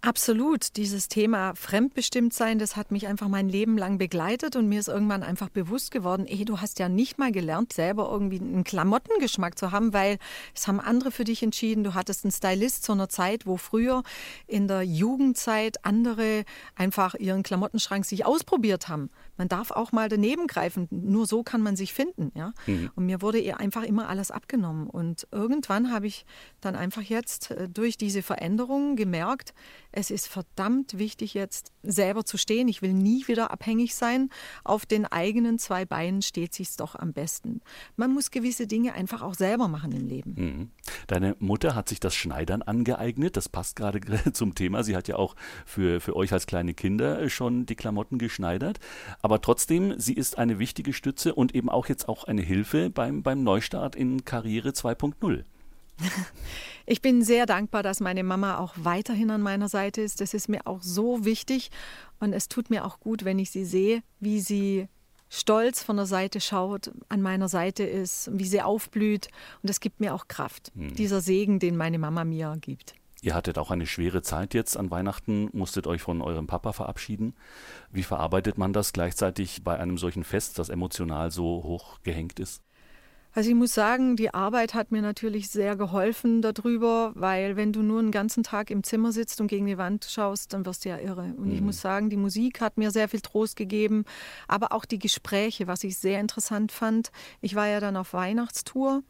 Absolut. 0.00 0.76
Dieses 0.76 1.08
Thema 1.08 1.54
Fremdbestimmtsein, 1.56 2.60
das 2.60 2.76
hat 2.76 2.92
mich 2.92 3.08
einfach 3.08 3.26
mein 3.26 3.48
Leben 3.48 3.76
lang 3.76 3.98
begleitet 3.98 4.54
und 4.54 4.68
mir 4.68 4.78
ist 4.78 4.86
irgendwann 4.86 5.24
einfach 5.24 5.48
bewusst 5.48 5.90
geworden, 5.90 6.26
ey, 6.28 6.44
du 6.44 6.60
hast 6.60 6.78
ja 6.78 6.88
nicht 6.88 7.18
mal 7.18 7.32
gelernt, 7.32 7.72
selber 7.72 8.08
irgendwie 8.08 8.38
einen 8.38 8.62
Klamottengeschmack 8.62 9.58
zu 9.58 9.72
haben, 9.72 9.92
weil 9.92 10.18
es 10.54 10.68
haben 10.68 10.78
andere 10.78 11.10
für 11.10 11.24
dich 11.24 11.42
entschieden. 11.42 11.82
Du 11.82 11.94
hattest 11.94 12.24
einen 12.24 12.30
Stylist 12.30 12.84
zu 12.84 12.92
einer 12.92 13.08
Zeit, 13.08 13.44
wo 13.44 13.56
früher 13.56 14.04
in 14.46 14.68
der 14.68 14.82
Jugendzeit 14.82 15.84
andere 15.84 16.44
einfach 16.76 17.16
ihren 17.16 17.42
Klamottenschrank 17.42 18.04
sich 18.04 18.24
ausprobiert 18.24 18.88
haben. 18.88 19.10
Man 19.36 19.48
darf 19.48 19.70
auch 19.70 19.92
mal 19.92 20.08
daneben 20.08 20.46
greifen. 20.46 20.86
Nur 20.90 21.26
so 21.26 21.42
kann 21.42 21.62
man 21.62 21.76
sich 21.76 21.92
finden. 21.92 22.32
Ja? 22.34 22.52
Mhm. 22.66 22.90
Und 22.94 23.06
mir 23.06 23.22
wurde 23.22 23.56
einfach 23.58 23.84
immer 23.84 24.08
alles 24.08 24.30
abgenommen. 24.30 24.88
Und 24.88 25.26
irgendwann 25.32 25.92
habe 25.92 26.06
ich 26.06 26.24
dann 26.60 26.76
einfach 26.76 27.02
jetzt 27.02 27.52
äh, 27.52 27.68
durch 27.68 27.96
diese 27.96 28.22
Veränderungen 28.22 28.96
gemerkt, 28.96 29.54
es 29.92 30.10
ist 30.10 30.28
verdammt 30.28 30.98
wichtig, 30.98 31.34
jetzt 31.34 31.72
selber 31.82 32.24
zu 32.24 32.36
stehen. 32.36 32.68
Ich 32.68 32.82
will 32.82 32.92
nie 32.92 33.26
wieder 33.26 33.50
abhängig 33.50 33.94
sein. 33.94 34.30
Auf 34.64 34.84
den 34.84 35.06
eigenen 35.06 35.58
zwei 35.58 35.84
Beinen 35.84 36.22
steht 36.22 36.54
sich's 36.54 36.76
doch 36.76 36.94
am 36.94 37.12
besten. 37.12 37.60
Man 37.96 38.12
muss 38.12 38.30
gewisse 38.30 38.66
Dinge 38.66 38.92
einfach 38.92 39.22
auch 39.22 39.34
selber 39.34 39.68
machen 39.68 39.92
im 39.92 40.06
Leben. 40.06 40.34
Mhm. 40.36 40.70
Deine 41.06 41.36
Mutter 41.38 41.74
hat 41.74 41.88
sich 41.88 42.00
das 42.00 42.14
Schneidern 42.14 42.62
angeeignet. 42.62 43.36
Das 43.36 43.48
passt 43.48 43.76
gerade 43.76 44.00
zum 44.32 44.54
Thema. 44.54 44.84
Sie 44.84 44.96
hat 44.96 45.08
ja 45.08 45.16
auch 45.16 45.34
für, 45.64 46.00
für 46.00 46.14
euch 46.16 46.32
als 46.32 46.46
kleine 46.46 46.74
Kinder 46.74 47.28
schon 47.30 47.66
die 47.66 47.76
Klamotten 47.76 48.18
geschneidert. 48.18 48.80
Aber 49.22 49.40
trotzdem, 49.40 49.98
sie 49.98 50.14
ist 50.14 50.38
eine 50.38 50.58
wichtige 50.58 50.92
Stütze 50.92 51.34
und 51.34 51.54
eben 51.54 51.70
auch 51.70 51.86
jetzt 51.86 52.08
auch 52.08 52.24
eine 52.24 52.42
Hilfe 52.42 52.90
beim, 52.90 53.22
beim 53.22 53.42
Neustart 53.42 53.96
in 53.96 54.24
Karriere 54.24 54.70
2.0. 54.70 55.44
Ich 56.90 57.02
bin 57.02 57.20
sehr 57.22 57.44
dankbar, 57.44 57.82
dass 57.82 58.00
meine 58.00 58.22
Mama 58.22 58.56
auch 58.56 58.72
weiterhin 58.78 59.30
an 59.30 59.42
meiner 59.42 59.68
Seite 59.68 60.00
ist. 60.00 60.22
Das 60.22 60.32
ist 60.32 60.48
mir 60.48 60.66
auch 60.66 60.80
so 60.80 61.26
wichtig 61.26 61.70
und 62.18 62.32
es 62.32 62.48
tut 62.48 62.70
mir 62.70 62.86
auch 62.86 62.98
gut, 62.98 63.26
wenn 63.26 63.38
ich 63.38 63.50
sie 63.50 63.66
sehe, 63.66 64.02
wie 64.20 64.40
sie 64.40 64.88
stolz 65.28 65.82
von 65.82 65.96
der 65.96 66.06
Seite 66.06 66.40
schaut, 66.40 66.90
an 67.10 67.20
meiner 67.20 67.48
Seite 67.48 67.82
ist, 67.82 68.30
wie 68.32 68.46
sie 68.46 68.62
aufblüht 68.62 69.28
und 69.62 69.68
das 69.68 69.80
gibt 69.80 70.00
mir 70.00 70.14
auch 70.14 70.28
Kraft. 70.28 70.72
Mhm. 70.74 70.94
Dieser 70.94 71.20
Segen, 71.20 71.58
den 71.58 71.76
meine 71.76 71.98
Mama 71.98 72.24
mir 72.24 72.56
gibt. 72.58 72.94
Ihr 73.20 73.34
hattet 73.34 73.58
auch 73.58 73.70
eine 73.70 73.86
schwere 73.86 74.22
Zeit 74.22 74.54
jetzt 74.54 74.76
an 74.76 74.90
Weihnachten, 74.90 75.50
musstet 75.52 75.86
euch 75.86 76.00
von 76.00 76.22
eurem 76.22 76.46
Papa 76.46 76.72
verabschieden. 76.72 77.34
Wie 77.90 78.04
verarbeitet 78.04 78.58
man 78.58 78.72
das 78.72 78.92
gleichzeitig 78.92 79.64
bei 79.64 79.78
einem 79.78 79.98
solchen 79.98 80.24
Fest, 80.24 80.58
das 80.58 80.68
emotional 80.68 81.30
so 81.30 81.62
hoch 81.64 81.98
gehängt 82.02 82.38
ist? 82.38 82.62
Also 83.38 83.50
ich 83.50 83.54
muss 83.54 83.72
sagen, 83.72 84.16
die 84.16 84.34
Arbeit 84.34 84.74
hat 84.74 84.90
mir 84.90 85.00
natürlich 85.00 85.48
sehr 85.48 85.76
geholfen 85.76 86.42
darüber, 86.42 87.12
weil 87.14 87.54
wenn 87.54 87.72
du 87.72 87.82
nur 87.82 88.00
einen 88.00 88.10
ganzen 88.10 88.42
Tag 88.42 88.68
im 88.68 88.82
Zimmer 88.82 89.12
sitzt 89.12 89.40
und 89.40 89.46
gegen 89.46 89.66
die 89.66 89.78
Wand 89.78 90.04
schaust, 90.10 90.52
dann 90.54 90.66
wirst 90.66 90.84
du 90.84 90.88
ja 90.88 90.98
irre. 90.98 91.34
Und 91.36 91.46
mhm. 91.46 91.52
ich 91.52 91.60
muss 91.60 91.80
sagen, 91.80 92.10
die 92.10 92.16
Musik 92.16 92.60
hat 92.60 92.78
mir 92.78 92.90
sehr 92.90 93.08
viel 93.08 93.20
Trost 93.20 93.54
gegeben, 93.54 94.06
aber 94.48 94.72
auch 94.72 94.84
die 94.84 94.98
Gespräche, 94.98 95.68
was 95.68 95.84
ich 95.84 95.96
sehr 95.98 96.18
interessant 96.18 96.72
fand. 96.72 97.12
Ich 97.40 97.54
war 97.54 97.68
ja 97.68 97.78
dann 97.78 97.96
auf 97.96 98.12
Weihnachtstour 98.12 99.04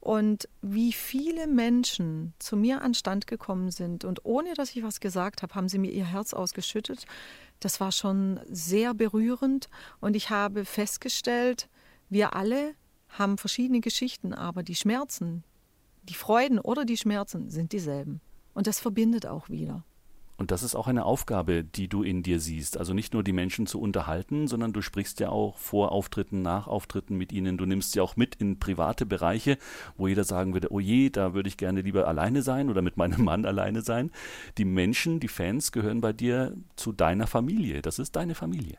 und 0.00 0.48
wie 0.60 0.92
viele 0.92 1.46
Menschen 1.46 2.34
zu 2.40 2.56
mir 2.56 2.82
an 2.82 2.94
Stand 2.94 3.28
gekommen 3.28 3.70
sind 3.70 4.04
und 4.04 4.24
ohne 4.24 4.54
dass 4.54 4.74
ich 4.74 4.82
was 4.82 4.98
gesagt 4.98 5.42
habe, 5.42 5.54
haben 5.54 5.68
sie 5.68 5.78
mir 5.78 5.92
ihr 5.92 6.06
Herz 6.06 6.34
ausgeschüttet. 6.34 7.04
Das 7.60 7.78
war 7.78 7.92
schon 7.92 8.40
sehr 8.48 8.92
berührend 8.92 9.68
und 10.00 10.16
ich 10.16 10.30
habe 10.30 10.64
festgestellt, 10.64 11.68
wir 12.08 12.34
alle 12.34 12.74
haben 13.12 13.38
verschiedene 13.38 13.80
Geschichten, 13.80 14.34
aber 14.34 14.62
die 14.62 14.74
Schmerzen, 14.74 15.44
die 16.02 16.14
Freuden 16.14 16.58
oder 16.58 16.84
die 16.84 16.96
Schmerzen 16.96 17.50
sind 17.50 17.72
dieselben. 17.72 18.20
Und 18.54 18.66
das 18.66 18.80
verbindet 18.80 19.26
auch 19.26 19.48
wieder. 19.48 19.84
Und 20.42 20.50
das 20.50 20.64
ist 20.64 20.74
auch 20.74 20.88
eine 20.88 21.04
Aufgabe, 21.04 21.62
die 21.62 21.86
du 21.86 22.02
in 22.02 22.24
dir 22.24 22.40
siehst. 22.40 22.76
Also 22.76 22.94
nicht 22.94 23.14
nur 23.14 23.22
die 23.22 23.32
Menschen 23.32 23.68
zu 23.68 23.80
unterhalten, 23.80 24.48
sondern 24.48 24.72
du 24.72 24.82
sprichst 24.82 25.20
ja 25.20 25.28
auch 25.28 25.56
vor 25.56 25.92
Auftritten, 25.92 26.42
nach 26.42 26.66
Auftritten 26.66 27.16
mit 27.16 27.32
ihnen. 27.32 27.58
Du 27.58 27.64
nimmst 27.64 27.92
sie 27.92 28.00
auch 28.00 28.16
mit 28.16 28.34
in 28.36 28.58
private 28.58 29.06
Bereiche, 29.06 29.56
wo 29.96 30.08
jeder 30.08 30.24
sagen 30.24 30.52
würde, 30.52 30.72
oh 30.72 30.80
je, 30.80 31.10
da 31.10 31.32
würde 31.34 31.48
ich 31.48 31.56
gerne 31.56 31.82
lieber 31.82 32.08
alleine 32.08 32.42
sein 32.42 32.70
oder 32.70 32.82
mit 32.82 32.96
meinem 32.96 33.22
Mann 33.24 33.44
alleine 33.44 33.82
sein. 33.82 34.10
Die 34.58 34.64
Menschen, 34.64 35.20
die 35.20 35.28
Fans 35.28 35.70
gehören 35.70 36.00
bei 36.00 36.12
dir 36.12 36.56
zu 36.74 36.92
deiner 36.92 37.28
Familie. 37.28 37.80
Das 37.80 38.00
ist 38.00 38.16
deine 38.16 38.34
Familie. 38.34 38.78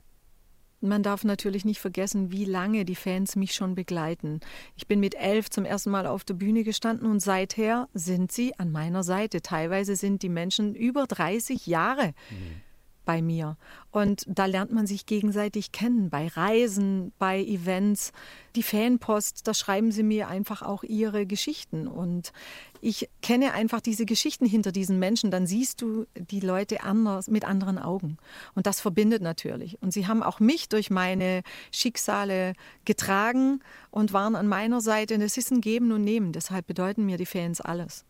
Man 0.84 1.02
darf 1.02 1.24
natürlich 1.24 1.64
nicht 1.64 1.80
vergessen, 1.80 2.32
wie 2.32 2.46
lange 2.46 2.84
die 2.84 2.96
Fans 2.96 3.36
mich 3.36 3.54
schon 3.54 3.74
begleiten. 3.74 4.42
Ich 4.76 4.88
bin 4.88 5.00
mit 5.00 5.16
elf 5.16 5.50
zum 5.50 5.64
ersten 5.64 5.92
Mal 5.92 6.06
auf 6.06 6.24
der 6.24 6.34
Bühne 6.34 6.64
gestanden 6.64 7.10
und 7.10 7.22
seither 7.22 7.88
sind 7.94 8.32
sie 8.32 8.58
an 8.60 8.72
meiner 8.72 9.04
Seite. 9.04 9.42
Teilweise 9.42 9.96
sind 9.96 10.24
die 10.24 10.30
Menschen 10.30 10.76
über 10.76 11.08
30 11.08 11.68
Jahre. 11.68 12.14
Mhm 12.30 12.62
bei 13.06 13.22
mir. 13.22 13.58
Und 13.92 14.24
da 14.28 14.46
lernt 14.46 14.72
man 14.72 14.88
sich 14.88 15.06
gegenseitig 15.06 15.72
kennen, 15.72 16.10
bei 16.10 16.28
Reisen, 16.28 17.14
bei 17.20 17.40
Events. 17.42 18.12
Die 18.56 18.64
Fanpost, 18.64 19.48
da 19.48 19.54
schreiben 19.54 19.92
sie 19.92 20.04
mir 20.04 20.28
einfach 20.28 20.62
auch 20.62 20.84
ihre 20.84 21.26
Geschichten. 21.26 21.88
Und 21.88 22.34
ich 22.82 23.10
kenne 23.22 23.54
einfach 23.54 23.82
diese 23.82 24.06
Geschichten 24.06 24.46
hinter 24.46 24.72
diesen 24.72 25.00
Menschen. 25.00 25.32
Dann 25.32 25.48
siehst 25.48 25.82
du 25.82 26.06
die 26.16 26.40
Leute 26.40 26.84
anders, 26.84 27.28
mit 27.28 27.46
anderen 27.46 27.78
Augen. 27.78 28.18
Und 28.56 28.68
das 28.68 28.82
verbindet 28.82 29.22
natürlich. 29.22 29.82
Und 29.82 29.94
sie 29.94 30.08
haben 30.08 30.24
auch 30.24 30.40
mich 30.40 30.70
durch 30.70 30.90
meine 30.90 31.44
Schicksale 31.72 32.54
getragen 32.86 33.60
und 33.92 34.14
waren 34.14 34.36
an 34.36 34.48
meiner 34.48 34.82
Seite. 34.82 35.16
Und 35.16 35.22
es 35.22 35.38
ist 35.38 35.52
ein 35.52 35.62
Geben 35.62 35.92
und 35.92 36.04
Nehmen. 36.04 36.32
Deshalb 36.32 36.68
bedeuten 36.68 37.06
mir 37.06 37.18
die 37.18 37.26
Fans 37.26 37.62
alles. 37.62 38.06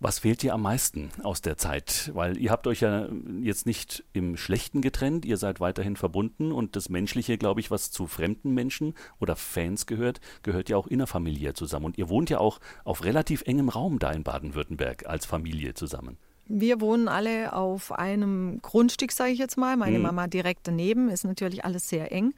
Was 0.00 0.20
fehlt 0.20 0.42
dir 0.42 0.54
am 0.54 0.62
meisten 0.62 1.10
aus 1.24 1.40
der 1.40 1.56
Zeit? 1.56 2.12
Weil 2.14 2.38
ihr 2.38 2.52
habt 2.52 2.68
euch 2.68 2.80
ja 2.80 3.08
jetzt 3.42 3.66
nicht 3.66 4.04
im 4.12 4.36
Schlechten 4.36 4.80
getrennt, 4.80 5.24
ihr 5.24 5.36
seid 5.36 5.58
weiterhin 5.58 5.96
verbunden 5.96 6.52
und 6.52 6.76
das 6.76 6.88
Menschliche, 6.88 7.36
glaube 7.36 7.58
ich, 7.58 7.72
was 7.72 7.90
zu 7.90 8.06
fremden 8.06 8.54
Menschen 8.54 8.94
oder 9.18 9.34
Fans 9.34 9.86
gehört, 9.86 10.20
gehört 10.44 10.68
ja 10.68 10.76
auch 10.76 10.86
innerfamiliär 10.86 11.54
zusammen. 11.54 11.86
Und 11.86 11.98
ihr 11.98 12.08
wohnt 12.08 12.30
ja 12.30 12.38
auch 12.38 12.60
auf 12.84 13.02
relativ 13.02 13.42
engem 13.42 13.68
Raum 13.68 13.98
da 13.98 14.12
in 14.12 14.22
Baden-Württemberg 14.22 15.06
als 15.06 15.26
Familie 15.26 15.74
zusammen. 15.74 16.16
Wir 16.46 16.80
wohnen 16.80 17.08
alle 17.08 17.52
auf 17.52 17.90
einem 17.90 18.62
Grundstück, 18.62 19.10
sage 19.10 19.32
ich 19.32 19.38
jetzt 19.38 19.58
mal. 19.58 19.76
Meine 19.76 19.96
hm. 19.96 20.02
Mama 20.02 20.28
direkt 20.28 20.68
daneben, 20.68 21.08
ist 21.08 21.24
natürlich 21.24 21.64
alles 21.64 21.88
sehr 21.88 22.12
eng. 22.12 22.34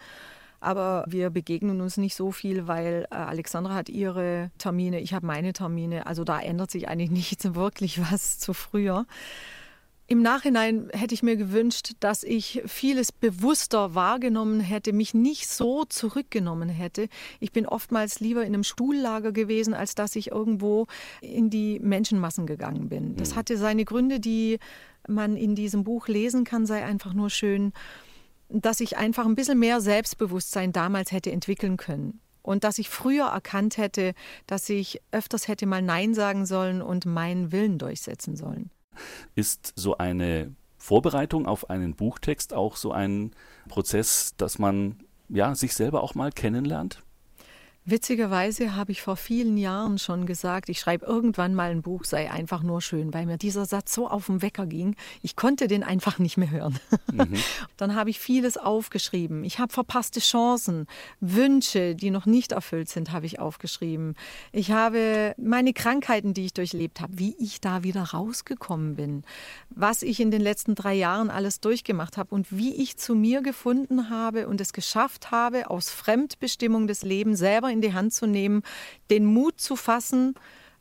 Aber 0.60 1.04
wir 1.08 1.30
begegnen 1.30 1.80
uns 1.80 1.96
nicht 1.96 2.14
so 2.14 2.32
viel, 2.32 2.66
weil 2.68 3.06
äh, 3.10 3.14
Alexandra 3.14 3.74
hat 3.74 3.88
ihre 3.88 4.50
Termine, 4.58 5.00
ich 5.00 5.14
habe 5.14 5.26
meine 5.26 5.52
Termine. 5.52 6.06
Also 6.06 6.22
da 6.24 6.38
ändert 6.38 6.70
sich 6.70 6.88
eigentlich 6.88 7.10
nicht 7.30 7.54
wirklich 7.54 8.00
was 8.12 8.38
zu 8.38 8.52
früher. 8.52 9.06
Im 10.10 10.22
Nachhinein 10.22 10.88
hätte 10.92 11.14
ich 11.14 11.22
mir 11.22 11.36
gewünscht, 11.36 11.92
dass 12.00 12.24
ich 12.24 12.62
vieles 12.66 13.12
bewusster 13.12 13.94
wahrgenommen 13.94 14.58
hätte, 14.58 14.92
mich 14.92 15.14
nicht 15.14 15.46
so 15.48 15.84
zurückgenommen 15.84 16.68
hätte. 16.68 17.08
Ich 17.38 17.52
bin 17.52 17.64
oftmals 17.64 18.18
lieber 18.18 18.40
in 18.40 18.52
einem 18.52 18.64
Stuhllager 18.64 19.30
gewesen, 19.30 19.72
als 19.72 19.94
dass 19.94 20.16
ich 20.16 20.32
irgendwo 20.32 20.88
in 21.20 21.48
die 21.48 21.78
Menschenmassen 21.78 22.46
gegangen 22.46 22.88
bin. 22.88 23.14
Das 23.14 23.30
mhm. 23.30 23.36
hatte 23.36 23.56
seine 23.56 23.84
Gründe, 23.84 24.18
die 24.18 24.58
man 25.06 25.36
in 25.36 25.54
diesem 25.54 25.84
Buch 25.84 26.08
lesen 26.08 26.42
kann, 26.42 26.66
sei 26.66 26.84
einfach 26.84 27.14
nur 27.14 27.30
schön 27.30 27.72
dass 28.50 28.80
ich 28.80 28.96
einfach 28.96 29.26
ein 29.26 29.34
bisschen 29.34 29.58
mehr 29.58 29.80
Selbstbewusstsein 29.80 30.72
damals 30.72 31.12
hätte 31.12 31.30
entwickeln 31.30 31.76
können. 31.76 32.20
Und 32.42 32.64
dass 32.64 32.78
ich 32.78 32.88
früher 32.88 33.26
erkannt 33.26 33.76
hätte, 33.76 34.14
dass 34.46 34.68
ich 34.68 35.00
öfters 35.12 35.46
hätte 35.46 35.66
mal 35.66 35.82
Nein 35.82 36.14
sagen 36.14 36.46
sollen 36.46 36.82
und 36.82 37.06
meinen 37.06 37.52
Willen 37.52 37.78
durchsetzen 37.78 38.36
sollen. 38.36 38.70
Ist 39.34 39.72
so 39.76 39.98
eine 39.98 40.54
Vorbereitung 40.78 41.46
auf 41.46 41.68
einen 41.70 41.94
Buchtext 41.94 42.54
auch 42.54 42.76
so 42.76 42.92
ein 42.92 43.32
Prozess, 43.68 44.34
dass 44.36 44.58
man 44.58 45.00
ja 45.28 45.54
sich 45.54 45.74
selber 45.74 46.02
auch 46.02 46.14
mal 46.14 46.32
kennenlernt? 46.32 47.02
Witzigerweise 47.86 48.76
habe 48.76 48.92
ich 48.92 49.00
vor 49.00 49.16
vielen 49.16 49.56
Jahren 49.56 49.98
schon 49.98 50.26
gesagt, 50.26 50.68
ich 50.68 50.78
schreibe 50.78 51.06
irgendwann 51.06 51.54
mal 51.54 51.70
ein 51.70 51.80
Buch, 51.80 52.04
sei 52.04 52.30
einfach 52.30 52.62
nur 52.62 52.82
schön, 52.82 53.14
weil 53.14 53.24
mir 53.24 53.38
dieser 53.38 53.64
Satz 53.64 53.94
so 53.94 54.06
auf 54.06 54.26
den 54.26 54.42
Wecker 54.42 54.66
ging. 54.66 54.96
Ich 55.22 55.34
konnte 55.34 55.66
den 55.66 55.82
einfach 55.82 56.18
nicht 56.18 56.36
mehr 56.36 56.50
hören. 56.50 56.78
Mhm. 57.10 57.34
Dann 57.78 57.94
habe 57.94 58.10
ich 58.10 58.20
vieles 58.20 58.58
aufgeschrieben. 58.58 59.44
Ich 59.44 59.58
habe 59.58 59.72
verpasste 59.72 60.20
Chancen, 60.20 60.86
Wünsche, 61.20 61.94
die 61.94 62.10
noch 62.10 62.26
nicht 62.26 62.52
erfüllt 62.52 62.90
sind, 62.90 63.12
habe 63.12 63.24
ich 63.24 63.40
aufgeschrieben. 63.40 64.14
Ich 64.52 64.72
habe 64.72 65.34
meine 65.38 65.72
Krankheiten, 65.72 66.34
die 66.34 66.44
ich 66.44 66.52
durchlebt 66.52 67.00
habe, 67.00 67.18
wie 67.18 67.34
ich 67.38 67.62
da 67.62 67.82
wieder 67.82 68.02
rausgekommen 68.02 68.96
bin, 68.96 69.24
was 69.70 70.02
ich 70.02 70.20
in 70.20 70.30
den 70.30 70.42
letzten 70.42 70.74
drei 70.74 70.94
Jahren 70.94 71.30
alles 71.30 71.60
durchgemacht 71.60 72.18
habe 72.18 72.34
und 72.34 72.46
wie 72.50 72.74
ich 72.74 72.98
zu 72.98 73.14
mir 73.14 73.40
gefunden 73.40 74.10
habe 74.10 74.48
und 74.48 74.60
es 74.60 74.74
geschafft 74.74 75.30
habe, 75.30 75.70
aus 75.70 75.88
Fremdbestimmung 75.88 76.86
des 76.86 77.02
Lebens 77.02 77.38
selber 77.38 77.69
in 77.70 77.80
die 77.80 77.94
Hand 77.94 78.12
zu 78.12 78.26
nehmen, 78.26 78.62
den 79.10 79.24
Mut 79.24 79.60
zu 79.60 79.76
fassen, 79.76 80.34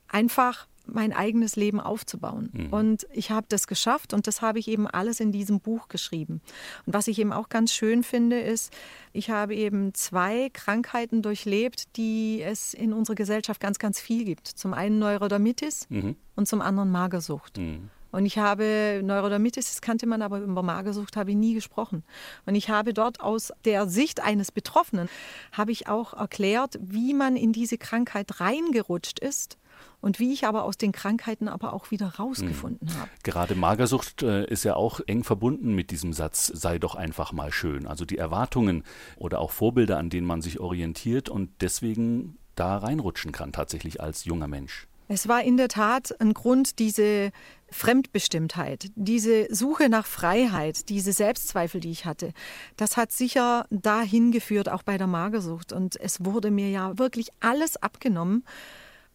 einfach 0.08 0.68
mein 0.94 1.14
eigenes 1.14 1.56
Leben 1.56 1.80
aufzubauen. 1.80 2.50
Mhm. 2.52 2.74
Und 2.74 3.08
ich 3.14 3.32
habe 3.32 3.46
das 3.50 3.68
geschafft 3.68 4.14
und 4.14 4.28
das 4.28 4.42
habe 4.42 4.60
ich 4.60 4.68
eben 4.68 4.88
alles 4.88 5.20
in 5.20 5.32
diesem 5.32 5.60
Buch 5.60 5.88
geschrieben. 5.88 6.42
Und 6.86 6.94
was 6.94 7.08
ich 7.08 7.20
eben 7.20 7.32
auch 7.32 7.50
ganz 7.50 7.74
schön 7.74 8.04
finde, 8.04 8.40
ist, 8.40 8.74
ich 9.14 9.30
habe 9.30 9.56
eben 9.56 9.94
zwei 9.94 10.50
Krankheiten 10.52 11.22
durchlebt, 11.22 11.96
die 11.96 12.42
es 12.42 12.74
in 12.74 12.94
unserer 12.94 13.16
Gesellschaft 13.16 13.62
ganz, 13.62 13.80
ganz 13.80 14.00
viel 14.00 14.26
gibt. 14.26 14.48
Zum 14.48 14.74
einen 14.74 15.00
Neurodermitis 15.00 15.88
mhm. 15.90 16.16
und 16.36 16.48
zum 16.48 16.62
anderen 16.62 16.92
Magersucht. 16.92 17.58
Mhm. 17.58 17.90
Und 18.12 18.26
ich 18.26 18.38
habe 18.38 19.02
Neurodermitis, 19.04 19.70
das 19.70 19.82
kannte 19.82 20.08
man, 20.08 20.22
aber 20.22 20.40
über 20.40 20.64
Magersucht 20.64 21.16
habe 21.16 21.32
ich 21.32 21.38
nie 21.38 21.54
gesprochen. 21.54 22.04
Und 22.46 22.56
ich 22.56 22.70
habe 22.70 22.94
dort 22.94 23.20
aus 23.22 23.54
der 23.66 23.88
Sicht 23.88 24.22
eines 24.22 24.52
Betroffenen, 24.52 25.10
habe 25.52 25.72
ich 25.72 25.88
auch 25.88 26.14
erklärt, 26.14 26.80
wie 26.82 27.14
man 27.14 27.36
in 27.36 27.54
diese 27.54 27.78
Krankheit 27.78 28.40
reingerutscht 28.40 29.20
ist 29.20 29.58
und 30.02 30.20
wie 30.20 30.34
ich 30.34 30.46
aber 30.46 30.64
aus 30.64 30.78
den 30.78 30.92
Krankheiten 30.92 31.48
aber 31.48 31.74
auch 31.74 31.92
wieder 31.92 32.16
rausgefunden 32.16 32.88
mhm. 32.90 33.00
habe. 33.00 33.10
Gerade 33.24 33.56
Magersucht 33.56 34.24
äh, 34.24 34.46
ist 34.46 34.64
ja 34.64 34.76
auch 34.76 35.00
eng 35.06 35.24
verbunden 35.24 35.74
mit 35.74 35.92
diesem 35.92 36.14
Satz, 36.14 36.48
sei 36.48 36.80
doch 36.80 36.96
einfach 36.96 37.32
mal 37.32 37.52
schön. 37.52 37.86
Also 37.86 38.06
die 38.06 38.18
Erwartungen 38.18 38.84
oder 39.18 39.40
auch 39.40 39.52
Vorbilder, 39.52 39.98
an 39.98 40.10
denen 40.10 40.28
man 40.28 40.42
sich 40.42 40.60
orientiert 40.60 41.30
und 41.30 41.50
deswegen 41.62 42.38
da 42.56 42.78
reinrutschen 42.78 43.32
kann, 43.32 43.52
tatsächlich 43.52 44.02
als 44.02 44.26
junger 44.26 44.48
Mensch. 44.48 44.88
Es 45.12 45.28
war 45.28 45.44
in 45.44 45.58
der 45.58 45.70
Tat 45.70 46.22
ein 46.22 46.36
Grund, 46.36 46.78
diese 46.78 47.32
Fremdbestimmtheit, 47.72 48.92
diese 48.96 49.54
Suche 49.54 49.90
nach 49.90 50.06
Freiheit, 50.06 50.88
diese 50.88 51.14
Selbstzweifel, 51.14 51.82
die 51.82 51.90
ich 51.90 52.06
hatte. 52.06 52.32
Das 52.78 52.96
hat 52.96 53.12
sicher 53.12 53.66
dahin 53.72 54.32
geführt, 54.32 54.70
auch 54.70 54.84
bei 54.84 55.00
der 55.00 55.08
Magersucht. 55.08 55.74
Und 55.74 56.00
es 56.00 56.24
wurde 56.24 56.52
mir 56.52 56.70
ja 56.70 57.00
wirklich 57.00 57.30
alles 57.40 57.76
abgenommen. 57.76 58.46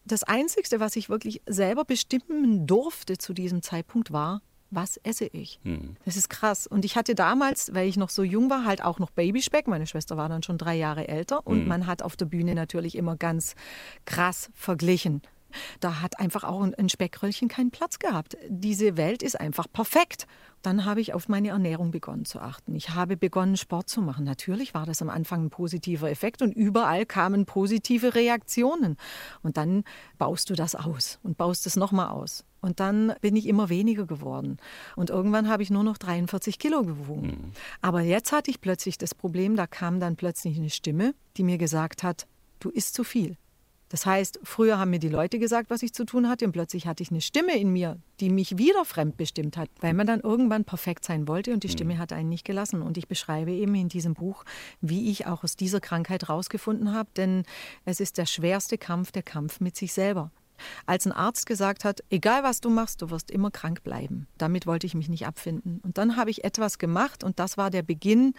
Das 0.03 0.23
Einzige, 0.23 0.81
was 0.81 0.97
ich 0.97 1.09
wirklich 1.09 1.41
selber 1.47 1.85
bestimmen 1.85 2.67
durfte 2.67 3.17
zu 3.17 3.33
diesem 3.33 3.61
Zeitpunkt, 3.61 4.11
war, 4.11 4.41
was 4.71 4.97
esse 4.97 5.27
ich? 5.27 5.61
Hm. 5.63 5.95
Das 6.03 6.17
ist 6.17 6.29
krass. 6.29 6.67
Und 6.67 6.83
ich 6.83 6.97
hatte 6.97 7.15
damals, 7.15 7.73
weil 7.73 7.87
ich 7.87 7.95
noch 7.95 8.09
so 8.09 8.21
jung 8.21 8.49
war, 8.49 8.65
halt 8.65 8.83
auch 8.83 8.99
noch 8.99 9.11
Babyspeck. 9.11 9.67
Meine 9.67 9.87
Schwester 9.87 10.17
war 10.17 10.27
dann 10.27 10.43
schon 10.43 10.57
drei 10.57 10.75
Jahre 10.75 11.07
älter. 11.07 11.47
Und 11.47 11.61
hm. 11.61 11.67
man 11.69 11.87
hat 11.87 12.01
auf 12.01 12.17
der 12.17 12.25
Bühne 12.25 12.53
natürlich 12.53 12.97
immer 12.97 13.15
ganz 13.15 13.55
krass 14.03 14.49
verglichen. 14.53 15.21
Da 15.79 16.01
hat 16.01 16.19
einfach 16.19 16.43
auch 16.43 16.61
ein 16.61 16.89
Speckröllchen 16.89 17.47
keinen 17.47 17.71
Platz 17.71 17.99
gehabt. 17.99 18.37
Diese 18.49 18.97
Welt 18.97 19.23
ist 19.23 19.39
einfach 19.39 19.67
perfekt. 19.71 20.27
Dann 20.61 20.85
habe 20.85 20.99
ich 20.99 21.13
auf 21.13 21.29
meine 21.29 21.49
Ernährung 21.49 21.91
begonnen 21.91 22.25
zu 22.25 22.39
achten. 22.39 22.73
Ich 22.75 22.89
habe 22.89 23.17
begonnen, 23.17 23.55
Sport 23.55 23.87
zu 23.87 24.01
machen. 24.01 24.25
Natürlich 24.25 24.73
war 24.73 24.87
das 24.87 25.01
am 25.01 25.09
Anfang 25.09 25.45
ein 25.45 25.49
positiver 25.51 26.09
Effekt 26.09 26.41
und 26.41 26.53
überall 26.53 27.05
kamen 27.05 27.45
positive 27.45 28.15
Reaktionen. 28.15 28.97
Und 29.43 29.57
dann 29.57 29.83
baust 30.17 30.49
du 30.49 30.55
das 30.55 30.73
aus 30.73 31.19
und 31.21 31.37
baust 31.37 31.67
es 31.67 31.75
nochmal 31.75 32.09
aus. 32.09 32.45
Und 32.61 32.79
dann 32.79 33.13
bin 33.21 33.35
ich 33.35 33.45
immer 33.45 33.69
weniger 33.69 34.07
geworden. 34.07 34.57
Und 34.95 35.11
irgendwann 35.11 35.47
habe 35.47 35.61
ich 35.61 35.69
nur 35.69 35.83
noch 35.83 35.99
43 35.99 36.57
Kilo 36.57 36.81
gewogen. 36.81 37.27
Mhm. 37.27 37.51
Aber 37.81 38.01
jetzt 38.01 38.31
hatte 38.31 38.49
ich 38.49 38.59
plötzlich 38.59 38.97
das 38.97 39.13
Problem, 39.13 39.55
da 39.55 39.67
kam 39.67 39.99
dann 39.99 40.15
plötzlich 40.15 40.57
eine 40.57 40.71
Stimme, 40.71 41.13
die 41.37 41.43
mir 41.43 41.59
gesagt 41.59 42.01
hat, 42.01 42.25
du 42.59 42.71
isst 42.71 42.95
zu 42.95 43.03
viel. 43.03 43.37
Das 43.89 44.05
heißt, 44.05 44.39
früher 44.43 44.79
haben 44.79 44.89
mir 44.89 44.99
die 44.99 45.09
Leute 45.09 45.39
gesagt, 45.39 45.69
was 45.69 45.83
ich 45.83 45.93
zu 45.93 46.05
tun 46.05 46.27
hatte, 46.27 46.45
und 46.45 46.51
plötzlich 46.51 46.87
hatte 46.87 47.03
ich 47.03 47.11
eine 47.11 47.21
Stimme 47.21 47.57
in 47.57 47.71
mir, 47.71 47.97
die 48.19 48.29
mich 48.29 48.57
wieder 48.57 48.83
fremdbestimmt 48.83 49.57
hat, 49.57 49.69
weil 49.79 49.93
man 49.93 50.07
dann 50.07 50.21
irgendwann 50.21 50.65
perfekt 50.65 51.05
sein 51.05 51.27
wollte 51.27 51.53
und 51.53 51.63
die 51.63 51.69
Stimme 51.69 51.95
mhm. 51.95 51.99
hat 51.99 52.13
einen 52.13 52.29
nicht 52.29 52.45
gelassen. 52.45 52.81
Und 52.81 52.97
ich 52.97 53.07
beschreibe 53.07 53.51
eben 53.51 53.75
in 53.75 53.89
diesem 53.89 54.13
Buch, 54.13 54.43
wie 54.81 55.11
ich 55.11 55.27
auch 55.27 55.43
aus 55.43 55.55
dieser 55.55 55.81
Krankheit 55.81 56.29
rausgefunden 56.29 56.93
habe, 56.93 57.09
denn 57.15 57.43
es 57.85 57.99
ist 57.99 58.17
der 58.17 58.25
schwerste 58.25 58.77
Kampf, 58.77 59.11
der 59.11 59.23
Kampf 59.23 59.59
mit 59.59 59.75
sich 59.75 59.93
selber. 59.93 60.31
Als 60.85 61.05
ein 61.05 61.11
Arzt 61.11 61.45
gesagt 61.45 61.83
hat, 61.83 62.03
egal 62.09 62.43
was 62.43 62.61
du 62.61 62.69
machst, 62.69 63.01
du 63.01 63.09
wirst 63.09 63.29
immer 63.29 63.51
krank 63.51 63.83
bleiben. 63.83 64.27
Damit 64.37 64.65
wollte 64.67 64.87
ich 64.87 64.95
mich 64.95 65.09
nicht 65.09 65.27
abfinden. 65.27 65.79
Und 65.83 65.97
dann 65.97 66.15
habe 66.15 66.29
ich 66.29 66.43
etwas 66.43 66.77
gemacht 66.77 67.23
und 67.23 67.39
das 67.39 67.57
war 67.57 67.69
der 67.69 67.83
Beginn, 67.83 68.33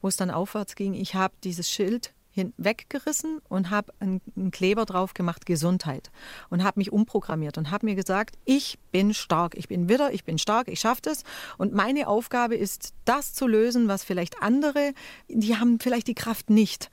wo 0.00 0.08
es 0.08 0.16
dann 0.16 0.30
aufwärts 0.30 0.74
ging. 0.74 0.94
Ich 0.94 1.14
habe 1.14 1.34
dieses 1.44 1.70
Schild 1.70 2.12
hinweggerissen 2.30 3.40
und 3.48 3.70
habe 3.70 3.92
einen 3.98 4.50
Kleber 4.50 4.84
drauf 4.84 5.14
gemacht, 5.14 5.46
Gesundheit. 5.46 6.10
Und 6.48 6.62
habe 6.62 6.80
mich 6.80 6.92
umprogrammiert 6.92 7.58
und 7.58 7.70
habe 7.70 7.86
mir 7.86 7.94
gesagt, 7.94 8.36
ich 8.44 8.78
bin 8.92 9.14
stark, 9.14 9.56
ich 9.56 9.68
bin 9.68 9.88
Widder, 9.88 10.12
ich 10.12 10.24
bin 10.24 10.38
stark, 10.38 10.68
ich 10.68 10.80
schaffe 10.80 11.02
das. 11.02 11.24
Und 11.58 11.72
meine 11.74 12.08
Aufgabe 12.08 12.54
ist, 12.54 12.94
das 13.04 13.34
zu 13.34 13.46
lösen, 13.46 13.88
was 13.88 14.04
vielleicht 14.04 14.42
andere, 14.42 14.92
die 15.28 15.56
haben 15.56 15.80
vielleicht 15.80 16.06
die 16.06 16.14
Kraft 16.14 16.50
nicht. 16.50 16.90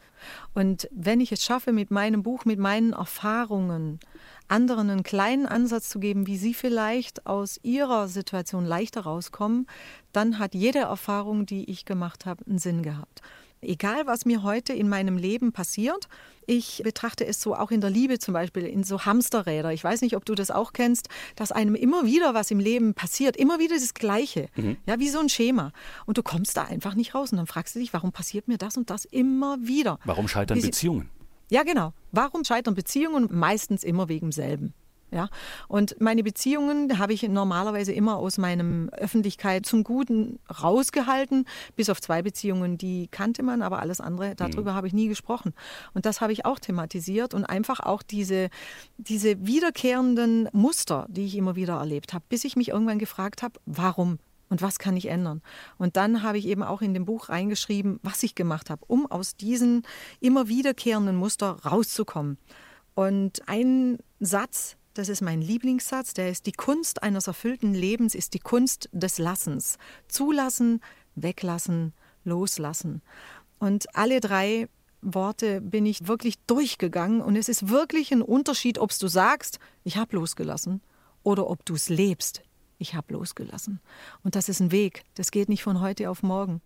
Und 0.54 0.90
wenn 0.92 1.20
ich 1.20 1.32
es 1.32 1.44
schaffe, 1.44 1.72
mit 1.72 1.92
meinem 1.92 2.24
Buch, 2.24 2.46
mit 2.46 2.60
meinen 2.60 2.94
Erfahrungen, 2.94 4.00
anderen 4.48 4.90
einen 4.90 5.04
kleinen 5.04 5.46
Ansatz 5.46 5.90
zu 5.90 6.00
geben, 6.00 6.26
wie 6.28 6.38
sie 6.38 6.54
vielleicht 6.54 7.28
aus 7.28 7.60
ihrer 7.64 8.08
Situation 8.08 8.66
leichter 8.66 9.02
rauskommen, 9.02 9.68
dann 10.14 10.40
hat 10.40 10.56
jede 10.56 10.80
Erfahrung, 10.80 11.46
die 11.46 11.70
ich 11.70 11.86
gemacht 11.86 12.26
habe, 12.26 12.46
einen 12.48 12.60
Sinn 12.60 12.82
gehabt. 12.82 13.22
Egal, 13.62 14.06
was 14.06 14.26
mir 14.26 14.44
heute 14.44 14.74
in 14.74 14.88
meinem 14.88 15.18
Leben 15.18 15.52
passiert, 15.52 16.08
ich 16.46 16.82
betrachte 16.84 17.26
es 17.26 17.42
so 17.42 17.56
auch 17.56 17.72
in 17.72 17.82
der 17.82 17.90
Liebe 17.90 18.20
zum 18.20 18.34
Beispiel, 18.34 18.64
in 18.64 18.84
so 18.84 19.04
Hamsterräder. 19.04 19.74
Ich 19.74 19.84
weiß 19.84 20.02
nicht, 20.02 20.16
ob 20.16 20.26
du 20.26 20.34
das 20.34 20.50
auch 20.50 20.74
kennst, 20.74 21.10
dass 21.36 21.52
einem 21.52 21.76
immer 21.76 22.06
wieder 22.06 22.34
was 22.34 22.52
im 22.52 22.60
Leben 22.60 22.94
passiert, 22.94 23.36
immer 23.36 23.60
wieder 23.60 23.76
das 23.76 23.94
Gleiche. 23.94 24.48
Mhm. 24.56 24.78
Ja, 24.86 25.00
wie 25.00 25.10
so 25.10 25.20
ein 25.20 25.30
Schema. 25.30 25.74
Und 26.06 26.18
du 26.18 26.24
kommst 26.24 26.56
da 26.56 26.64
einfach 26.64 26.96
nicht 26.96 27.16
raus. 27.16 27.32
Und 27.32 27.38
dann 27.38 27.48
fragst 27.48 27.76
du 27.76 27.80
dich, 27.80 27.94
warum 27.94 28.12
passiert 28.12 28.48
mir 28.48 28.58
das 28.58 28.78
und 28.78 28.90
das 28.90 29.06
immer 29.06 29.58
wieder? 29.62 30.00
Warum 30.06 30.28
scheitern 30.28 30.62
Beziehungen? 30.62 31.10
Ja, 31.50 31.64
genau. 31.64 31.94
Warum 32.12 32.44
scheitern 32.44 32.76
Beziehungen? 32.76 33.28
Meistens 33.32 33.84
immer 33.84 34.08
wegen 34.08 34.32
selben. 34.32 34.74
Ja, 35.10 35.30
und 35.70 35.96
meine 36.02 36.22
Beziehungen 36.22 37.00
habe 37.00 37.14
ich 37.14 37.24
normalerweise 37.24 37.94
immer 37.94 38.18
aus 38.18 38.38
meinem 38.38 38.90
Öffentlichkeit 38.90 39.66
zum 39.66 39.86
Guten 39.86 40.40
rausgehalten, 40.62 41.46
bis 41.78 41.90
auf 41.90 42.02
zwei 42.02 42.22
Beziehungen, 42.22 42.78
die 42.78 43.08
kannte 43.08 43.42
man, 43.42 43.62
aber 43.62 43.80
alles 43.80 44.02
andere, 44.02 44.36
darüber 44.36 44.72
mhm. 44.72 44.76
habe 44.76 44.88
ich 44.88 44.94
nie 44.94 45.08
gesprochen. 45.08 45.54
Und 45.94 46.06
das 46.06 46.20
habe 46.20 46.34
ich 46.34 46.46
auch 46.46 46.60
thematisiert 46.60 47.34
und 47.34 47.46
einfach 47.46 47.80
auch 47.80 48.04
diese, 48.04 48.50
diese 48.98 49.48
wiederkehrenden 49.48 50.50
Muster, 50.52 51.06
die 51.10 51.26
ich 51.26 51.38
immer 51.38 51.56
wieder 51.56 51.76
erlebt 51.76 52.14
habe, 52.14 52.26
bis 52.28 52.44
ich 52.44 52.58
mich 52.58 52.70
irgendwann 52.70 53.00
gefragt 53.00 53.44
habe, 53.44 53.62
warum? 53.66 54.20
Und 54.50 54.62
was 54.62 54.80
kann 54.80 54.98
ich 54.98 55.08
ändern? 55.08 55.42
Und 55.78 55.98
dann 55.98 56.24
habe 56.24 56.38
ich 56.38 56.48
eben 56.48 56.64
auch 56.64 56.82
in 56.82 56.94
dem 56.94 57.06
Buch 57.06 57.30
reingeschrieben, 57.30 58.00
was 58.04 58.24
ich 58.24 58.36
gemacht 58.36 58.70
habe, 58.70 58.84
um 58.88 59.10
aus 59.10 59.36
diesen 59.36 59.84
immer 60.20 60.48
wiederkehrenden 60.48 61.16
Muster 61.16 61.58
rauszukommen. 61.66 62.38
Und 62.94 63.48
ein 63.48 64.00
Satz, 64.20 64.78
das 64.98 65.10
ist 65.10 65.22
mein 65.22 65.42
Lieblingssatz, 65.42 66.14
der 66.14 66.30
ist, 66.30 66.46
die 66.46 66.52
Kunst 66.52 67.04
eines 67.04 67.28
erfüllten 67.28 67.74
Lebens 67.74 68.16
ist 68.16 68.34
die 68.34 68.40
Kunst 68.40 68.90
des 68.92 69.18
Lassens. 69.18 69.78
Zulassen, 70.08 70.82
weglassen, 71.16 71.94
loslassen. 72.24 73.02
Und 73.60 73.96
alle 73.96 74.20
drei 74.20 74.68
Worte 75.02 75.62
bin 75.62 75.86
ich 75.86 76.08
wirklich 76.08 76.36
durchgegangen 76.48 77.22
und 77.22 77.36
es 77.36 77.50
ist 77.50 77.70
wirklich 77.70 78.12
ein 78.12 78.22
Unterschied, 78.22 78.80
ob 78.80 78.98
du 78.98 79.08
sagst, 79.08 79.60
ich 79.84 79.98
habe 79.98 80.16
losgelassen 80.16 80.82
oder 81.24 81.50
ob 81.50 81.66
du 81.66 81.76
es 81.76 81.90
lebst, 81.90 82.42
ich 82.78 82.96
habe 82.96 83.14
losgelassen. 83.14 83.80
Und 84.24 84.36
das 84.36 84.50
ist 84.50 84.60
ein 84.60 84.72
Weg, 84.72 85.04
das 85.16 85.32
geht 85.32 85.50
nicht 85.50 85.64
von 85.64 85.80
heute 85.80 86.10
auf 86.10 86.24
morgen. 86.24 86.62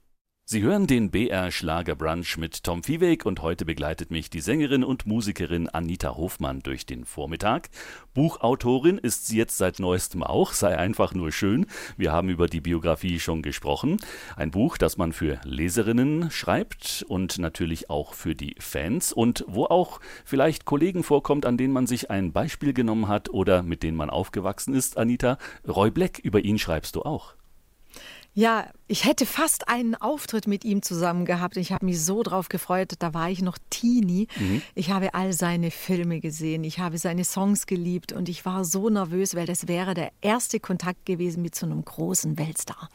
Sie 0.51 0.63
hören 0.63 0.85
den 0.85 1.11
BR 1.11 1.49
Schlagerbrunch 1.49 2.35
mit 2.35 2.65
Tom 2.65 2.83
Viehweg 2.83 3.25
und 3.25 3.41
heute 3.41 3.63
begleitet 3.63 4.11
mich 4.11 4.29
die 4.29 4.41
Sängerin 4.41 4.83
und 4.83 5.05
Musikerin 5.05 5.69
Anita 5.69 6.17
Hofmann 6.17 6.59
durch 6.59 6.85
den 6.85 7.05
Vormittag. 7.05 7.69
Buchautorin 8.13 8.97
ist 8.97 9.27
sie 9.27 9.37
jetzt 9.37 9.57
seit 9.57 9.79
neuestem 9.79 10.23
auch, 10.23 10.51
sei 10.51 10.77
einfach 10.77 11.13
nur 11.13 11.31
schön. 11.31 11.67
Wir 11.95 12.11
haben 12.11 12.27
über 12.27 12.47
die 12.47 12.59
Biografie 12.59 13.21
schon 13.21 13.43
gesprochen. 13.43 13.95
Ein 14.35 14.51
Buch, 14.51 14.77
das 14.77 14.97
man 14.97 15.13
für 15.13 15.39
Leserinnen 15.45 16.29
schreibt 16.31 17.05
und 17.07 17.39
natürlich 17.39 17.89
auch 17.89 18.13
für 18.13 18.35
die 18.35 18.57
Fans 18.59 19.13
und 19.13 19.45
wo 19.47 19.67
auch 19.67 20.01
vielleicht 20.25 20.65
Kollegen 20.65 21.03
vorkommt, 21.03 21.45
an 21.45 21.55
denen 21.55 21.71
man 21.71 21.87
sich 21.87 22.11
ein 22.11 22.33
Beispiel 22.33 22.73
genommen 22.73 23.07
hat 23.07 23.29
oder 23.29 23.63
mit 23.63 23.83
denen 23.83 23.95
man 23.95 24.09
aufgewachsen 24.09 24.73
ist. 24.73 24.97
Anita, 24.97 25.37
Roy 25.65 25.91
Black, 25.91 26.19
über 26.19 26.43
ihn 26.43 26.59
schreibst 26.59 26.97
du 26.97 27.03
auch. 27.03 27.35
Ja, 28.33 28.69
ich 28.87 29.03
hätte 29.03 29.25
fast 29.25 29.67
einen 29.67 29.95
Auftritt 29.95 30.47
mit 30.47 30.63
ihm 30.63 30.81
zusammen 30.81 31.25
gehabt. 31.25 31.57
Ich 31.57 31.73
habe 31.73 31.85
mich 31.85 32.01
so 32.01 32.23
drauf 32.23 32.47
gefreut. 32.47 32.93
Da 32.99 33.13
war 33.13 33.29
ich 33.29 33.41
noch 33.41 33.57
Teenie. 33.69 34.27
Mhm. 34.39 34.61
Ich 34.73 34.89
habe 34.89 35.13
all 35.13 35.33
seine 35.33 35.69
Filme 35.69 36.21
gesehen. 36.21 36.63
Ich 36.63 36.79
habe 36.79 36.97
seine 36.97 37.25
Songs 37.25 37.65
geliebt 37.65 38.13
und 38.13 38.29
ich 38.29 38.45
war 38.45 38.63
so 38.63 38.89
nervös, 38.89 39.35
weil 39.35 39.47
das 39.47 39.67
wäre 39.67 39.93
der 39.93 40.11
erste 40.21 40.61
Kontakt 40.61 41.05
gewesen 41.05 41.41
mit 41.41 41.55
so 41.55 41.65
einem 41.65 41.83
großen 41.83 42.37
Weltstar. 42.37 42.89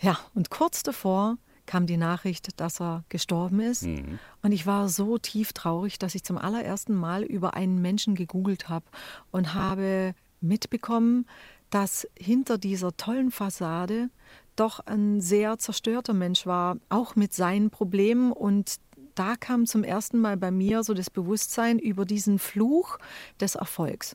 Ja, 0.00 0.18
und 0.34 0.50
kurz 0.50 0.82
davor 0.82 1.38
kam 1.64 1.86
die 1.86 1.96
Nachricht, 1.96 2.60
dass 2.60 2.82
er 2.82 3.04
gestorben 3.08 3.60
ist. 3.60 3.84
Mhm. 3.84 4.18
Und 4.42 4.52
ich 4.52 4.66
war 4.66 4.90
so 4.90 5.16
tief 5.16 5.54
traurig, 5.54 5.98
dass 5.98 6.14
ich 6.14 6.22
zum 6.22 6.36
allerersten 6.36 6.94
Mal 6.94 7.22
über 7.22 7.54
einen 7.54 7.80
Menschen 7.80 8.14
gegoogelt 8.14 8.68
habe 8.68 8.84
und 9.30 9.54
habe 9.54 10.14
mitbekommen, 10.42 11.26
dass 11.74 12.06
hinter 12.16 12.56
dieser 12.56 12.96
tollen 12.96 13.32
Fassade 13.32 14.08
doch 14.54 14.78
ein 14.78 15.20
sehr 15.20 15.58
zerstörter 15.58 16.14
Mensch 16.14 16.46
war, 16.46 16.76
auch 16.88 17.16
mit 17.16 17.32
seinen 17.32 17.70
Problemen. 17.70 18.30
Und 18.30 18.76
da 19.16 19.34
kam 19.34 19.66
zum 19.66 19.82
ersten 19.82 20.20
Mal 20.20 20.36
bei 20.36 20.52
mir 20.52 20.84
so 20.84 20.94
das 20.94 21.10
Bewusstsein 21.10 21.80
über 21.80 22.04
diesen 22.04 22.38
Fluch 22.38 22.98
des 23.40 23.56
Erfolgs. 23.56 24.14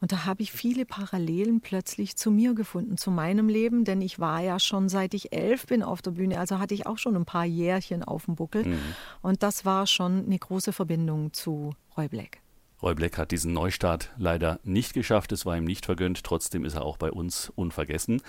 Und 0.00 0.10
da 0.10 0.24
habe 0.24 0.42
ich 0.42 0.50
viele 0.50 0.84
Parallelen 0.84 1.60
plötzlich 1.60 2.16
zu 2.16 2.32
mir 2.32 2.54
gefunden, 2.54 2.96
zu 2.96 3.12
meinem 3.12 3.48
Leben, 3.48 3.84
denn 3.84 4.00
ich 4.00 4.18
war 4.18 4.40
ja 4.40 4.58
schon 4.58 4.88
seit 4.88 5.14
ich 5.14 5.32
elf 5.32 5.66
bin 5.66 5.84
auf 5.84 6.02
der 6.02 6.10
Bühne, 6.10 6.40
also 6.40 6.58
hatte 6.58 6.74
ich 6.74 6.86
auch 6.88 6.98
schon 6.98 7.14
ein 7.14 7.26
paar 7.26 7.44
Jährchen 7.44 8.02
auf 8.02 8.24
dem 8.24 8.34
Buckel. 8.34 8.64
Mhm. 8.64 8.78
Und 9.22 9.44
das 9.44 9.64
war 9.64 9.86
schon 9.86 10.24
eine 10.24 10.38
große 10.38 10.72
Verbindung 10.72 11.32
zu 11.32 11.74
Roy 11.96 12.08
Black. 12.08 12.40
Roy 12.80 12.94
Black 12.94 13.18
hat 13.18 13.32
diesen 13.32 13.52
Neustart 13.52 14.10
leider 14.18 14.60
nicht 14.62 14.94
geschafft, 14.94 15.32
es 15.32 15.44
war 15.44 15.56
ihm 15.56 15.64
nicht 15.64 15.84
vergönnt, 15.84 16.22
trotzdem 16.22 16.64
ist 16.64 16.74
er 16.74 16.84
auch 16.84 16.96
bei 16.96 17.10
uns 17.10 17.50
unvergessen. 17.56 18.22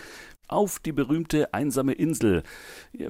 Auf 0.48 0.80
die 0.80 0.92
berühmte 0.92 1.54
einsame 1.54 1.94
Insel. 1.94 2.42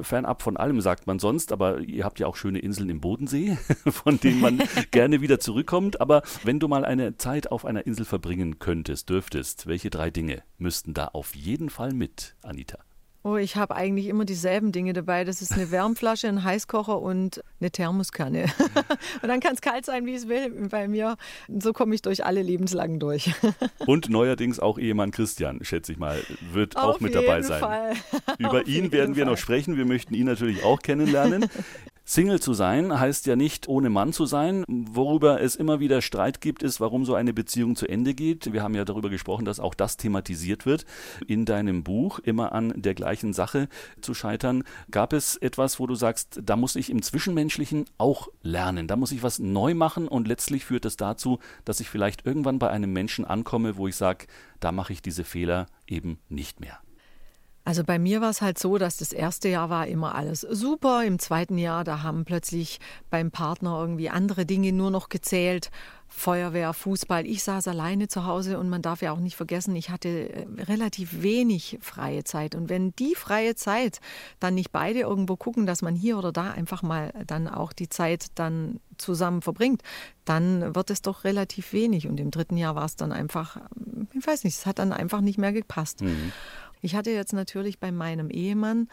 Fernab 0.02 0.42
von 0.42 0.58
allem 0.58 0.82
sagt 0.82 1.08
man 1.08 1.20
sonst, 1.20 1.54
aber 1.54 1.80
ihr 1.80 2.04
habt 2.04 2.20
ja 2.20 2.28
auch 2.28 2.36
schöne 2.36 2.60
Inseln 2.60 2.90
im 2.90 3.00
Bodensee, 3.00 3.58
von 3.88 4.20
denen 4.20 4.42
man 4.42 4.62
gerne 4.92 5.22
wieder 5.22 5.40
zurückkommt. 5.40 6.02
Aber 6.02 6.24
wenn 6.44 6.60
du 6.60 6.68
mal 6.68 6.84
eine 6.84 7.16
Zeit 7.16 7.50
auf 7.50 7.64
einer 7.64 7.88
Insel 7.88 8.04
verbringen 8.04 8.60
könntest, 8.60 9.10
dürftest, 9.10 9.68
welche 9.68 9.90
drei 9.90 10.10
Dinge 10.12 10.44
müssten 10.58 10.94
da 10.94 11.06
auf 11.06 11.34
jeden 11.36 11.70
Fall 11.70 11.94
mit, 11.94 12.36
Anita? 12.44 12.80
Oh, 13.22 13.36
ich 13.36 13.58
habe 13.58 13.76
eigentlich 13.76 14.08
immer 14.08 14.24
dieselben 14.24 14.72
Dinge 14.72 14.94
dabei. 14.94 15.26
Das 15.26 15.42
ist 15.42 15.52
eine 15.52 15.72
Wärmflasche, 15.72 16.30
ein 16.30 16.44
Heißkocher 16.46 17.02
und 17.02 17.44
eine 17.60 17.70
Thermoskanne. 17.70 18.44
und 19.22 19.28
dann 19.28 19.42
kann 19.42 19.56
es 19.56 19.62
kalt 19.62 19.86
sein, 19.86 20.06
wie 20.06 20.14
es 20.14 20.30
will 20.30 20.50
bei 20.70 20.88
mir. 20.88 21.18
So 21.50 21.74
komme 21.74 21.96
ich 21.96 22.02
durch 22.02 22.26
alle 22.26 22.42
Lebenslagen 22.42 22.98
durch. 22.98 23.34
und 23.86 24.10
neuerdings 24.10 24.62
auch 24.62 24.80
Ehemann 24.80 25.12
Christian, 25.12 25.60
schätze 25.64 25.92
ich 25.92 25.98
mal, 25.98 26.18
wird 26.54 26.78
Auf 26.78 26.96
auch 26.96 27.00
mit 27.02 27.14
dabei 27.14 27.42
sein. 27.42 27.60
Fall. 27.60 27.94
Über 28.38 28.66
ihn 28.68 28.94
werden 28.94 29.18
wir 29.18 29.26
Fall. 29.26 29.34
noch 29.34 29.38
sprechen. 29.38 29.76
Wir 29.76 29.86
möchten 29.86 30.14
ihn 30.14 30.26
natürlich 30.26 30.64
auch 30.64 30.82
kennenlernen. 30.82 31.50
Single 32.10 32.40
zu 32.40 32.56
sein 32.56 33.00
heißt 33.00 33.28
ja 33.28 33.36
nicht 33.36 33.68
ohne 33.68 33.92
Mann 33.92 34.14
zu 34.14 34.26
sein. 34.26 34.66
Worüber 34.68 35.42
es 35.42 35.56
immer 35.56 35.80
wieder 35.80 36.02
Streit 36.02 36.42
gibt, 36.42 36.64
ist, 36.64 36.82
warum 36.82 37.06
so 37.06 37.14
eine 37.14 37.34
Beziehung 37.34 37.76
zu 37.76 37.88
Ende 37.88 38.16
geht. 38.16 38.52
Wir 38.52 38.64
haben 38.64 38.74
ja 38.74 38.84
darüber 38.84 39.12
gesprochen, 39.12 39.46
dass 39.46 39.60
auch 39.60 39.76
das 39.76 39.96
thematisiert 39.96 40.66
wird. 40.66 40.88
In 41.28 41.46
deinem 41.46 41.84
Buch 41.84 42.18
immer 42.18 42.52
an 42.52 42.74
der 42.76 42.96
gleichen 42.96 43.32
Sache 43.34 43.70
zu 44.02 44.16
scheitern. 44.16 44.64
Gab 44.90 45.14
es 45.14 45.36
etwas, 45.36 45.80
wo 45.80 45.86
du 45.86 45.94
sagst, 45.94 46.40
da 46.44 46.56
muss 46.56 46.76
ich 46.76 46.90
im 46.90 47.04
Zwischenmenschlichen 47.04 47.86
auch 48.00 48.30
lernen, 48.42 48.88
da 48.88 48.96
muss 48.96 49.12
ich 49.12 49.22
was 49.22 49.38
neu 49.38 49.76
machen 49.76 50.08
und 50.08 50.28
letztlich 50.28 50.66
führt 50.66 50.86
es 50.86 50.98
dazu, 50.98 51.38
dass 51.64 51.80
ich 51.80 51.90
vielleicht 51.90 52.26
irgendwann 52.26 52.58
bei 52.58 52.72
einem 52.72 52.92
Menschen 52.92 53.24
ankomme, 53.24 53.78
wo 53.78 53.88
ich 53.88 53.96
sage, 53.96 54.26
da 54.60 54.72
mache 54.72 54.94
ich 54.94 55.04
diese 55.04 55.24
Fehler 55.24 55.68
eben 55.86 56.18
nicht 56.28 56.60
mehr. 56.60 56.80
Also 57.70 57.84
bei 57.84 58.00
mir 58.00 58.20
war 58.20 58.32
es 58.32 58.42
halt 58.42 58.58
so, 58.58 58.80
dass 58.80 58.98
das 58.98 59.14
erste 59.14 59.48
Jahr 59.48 59.70
war 59.70 59.86
immer 59.86 60.16
alles 60.16 60.42
super. 60.42 61.04
Im 61.06 61.20
zweiten 61.20 61.60
Jahr, 61.60 61.84
da 61.84 62.02
haben 62.02 62.26
plötzlich 62.26 62.80
beim 63.12 63.30
Partner 63.30 63.80
irgendwie 63.80 64.10
andere 64.10 64.48
Dinge 64.48 64.74
nur 64.74 64.90
noch 64.90 65.08
gezählt. 65.08 65.70
Feuerwehr, 66.08 66.74
Fußball. 66.74 67.28
Ich 67.28 67.44
saß 67.44 67.68
alleine 67.68 68.08
zu 68.08 68.26
Hause 68.26 68.58
und 68.58 68.70
man 68.70 68.82
darf 68.82 69.04
ja 69.04 69.12
auch 69.12 69.20
nicht 69.20 69.36
vergessen, 69.36 69.76
ich 69.76 69.92
hatte 69.92 70.10
äh, 70.10 70.48
relativ 70.64 71.22
wenig 71.22 71.78
freie 71.80 72.24
Zeit. 72.24 72.56
Und 72.56 72.70
wenn 72.70 72.96
die 72.96 73.14
freie 73.14 73.54
Zeit 73.54 74.02
dann 74.40 74.56
nicht 74.56 74.72
beide 74.72 75.02
irgendwo 75.02 75.36
gucken, 75.36 75.68
dass 75.68 75.84
man 75.84 75.94
hier 75.94 76.18
oder 76.18 76.32
da 76.32 76.50
einfach 76.50 76.82
mal 76.82 77.14
dann 77.28 77.48
auch 77.48 77.72
die 77.72 77.88
Zeit 77.88 78.30
dann 78.34 78.80
zusammen 78.98 79.44
verbringt, 79.44 79.84
dann 80.26 80.74
wird 80.74 80.90
es 80.90 81.04
doch 81.04 81.24
relativ 81.24 81.72
wenig. 81.72 82.08
Und 82.08 82.20
im 82.20 82.32
dritten 82.32 82.58
Jahr 82.58 82.74
war 82.74 82.86
es 82.86 82.96
dann 82.96 83.12
einfach, 83.12 83.58
ich 84.14 84.26
weiß 84.26 84.44
nicht, 84.44 84.58
es 84.58 84.66
hat 84.66 84.80
dann 84.80 84.92
einfach 84.92 85.22
nicht 85.22 85.38
mehr 85.38 85.54
gepasst. 85.54 86.02
Mhm. 86.02 86.32
Ich 86.82 86.96
hatte 86.96 87.12
jetzt 87.12 87.34
natürlich 87.34 87.80
bei 87.80 87.92
meinem 87.92 88.30
Ehemann 88.30 88.88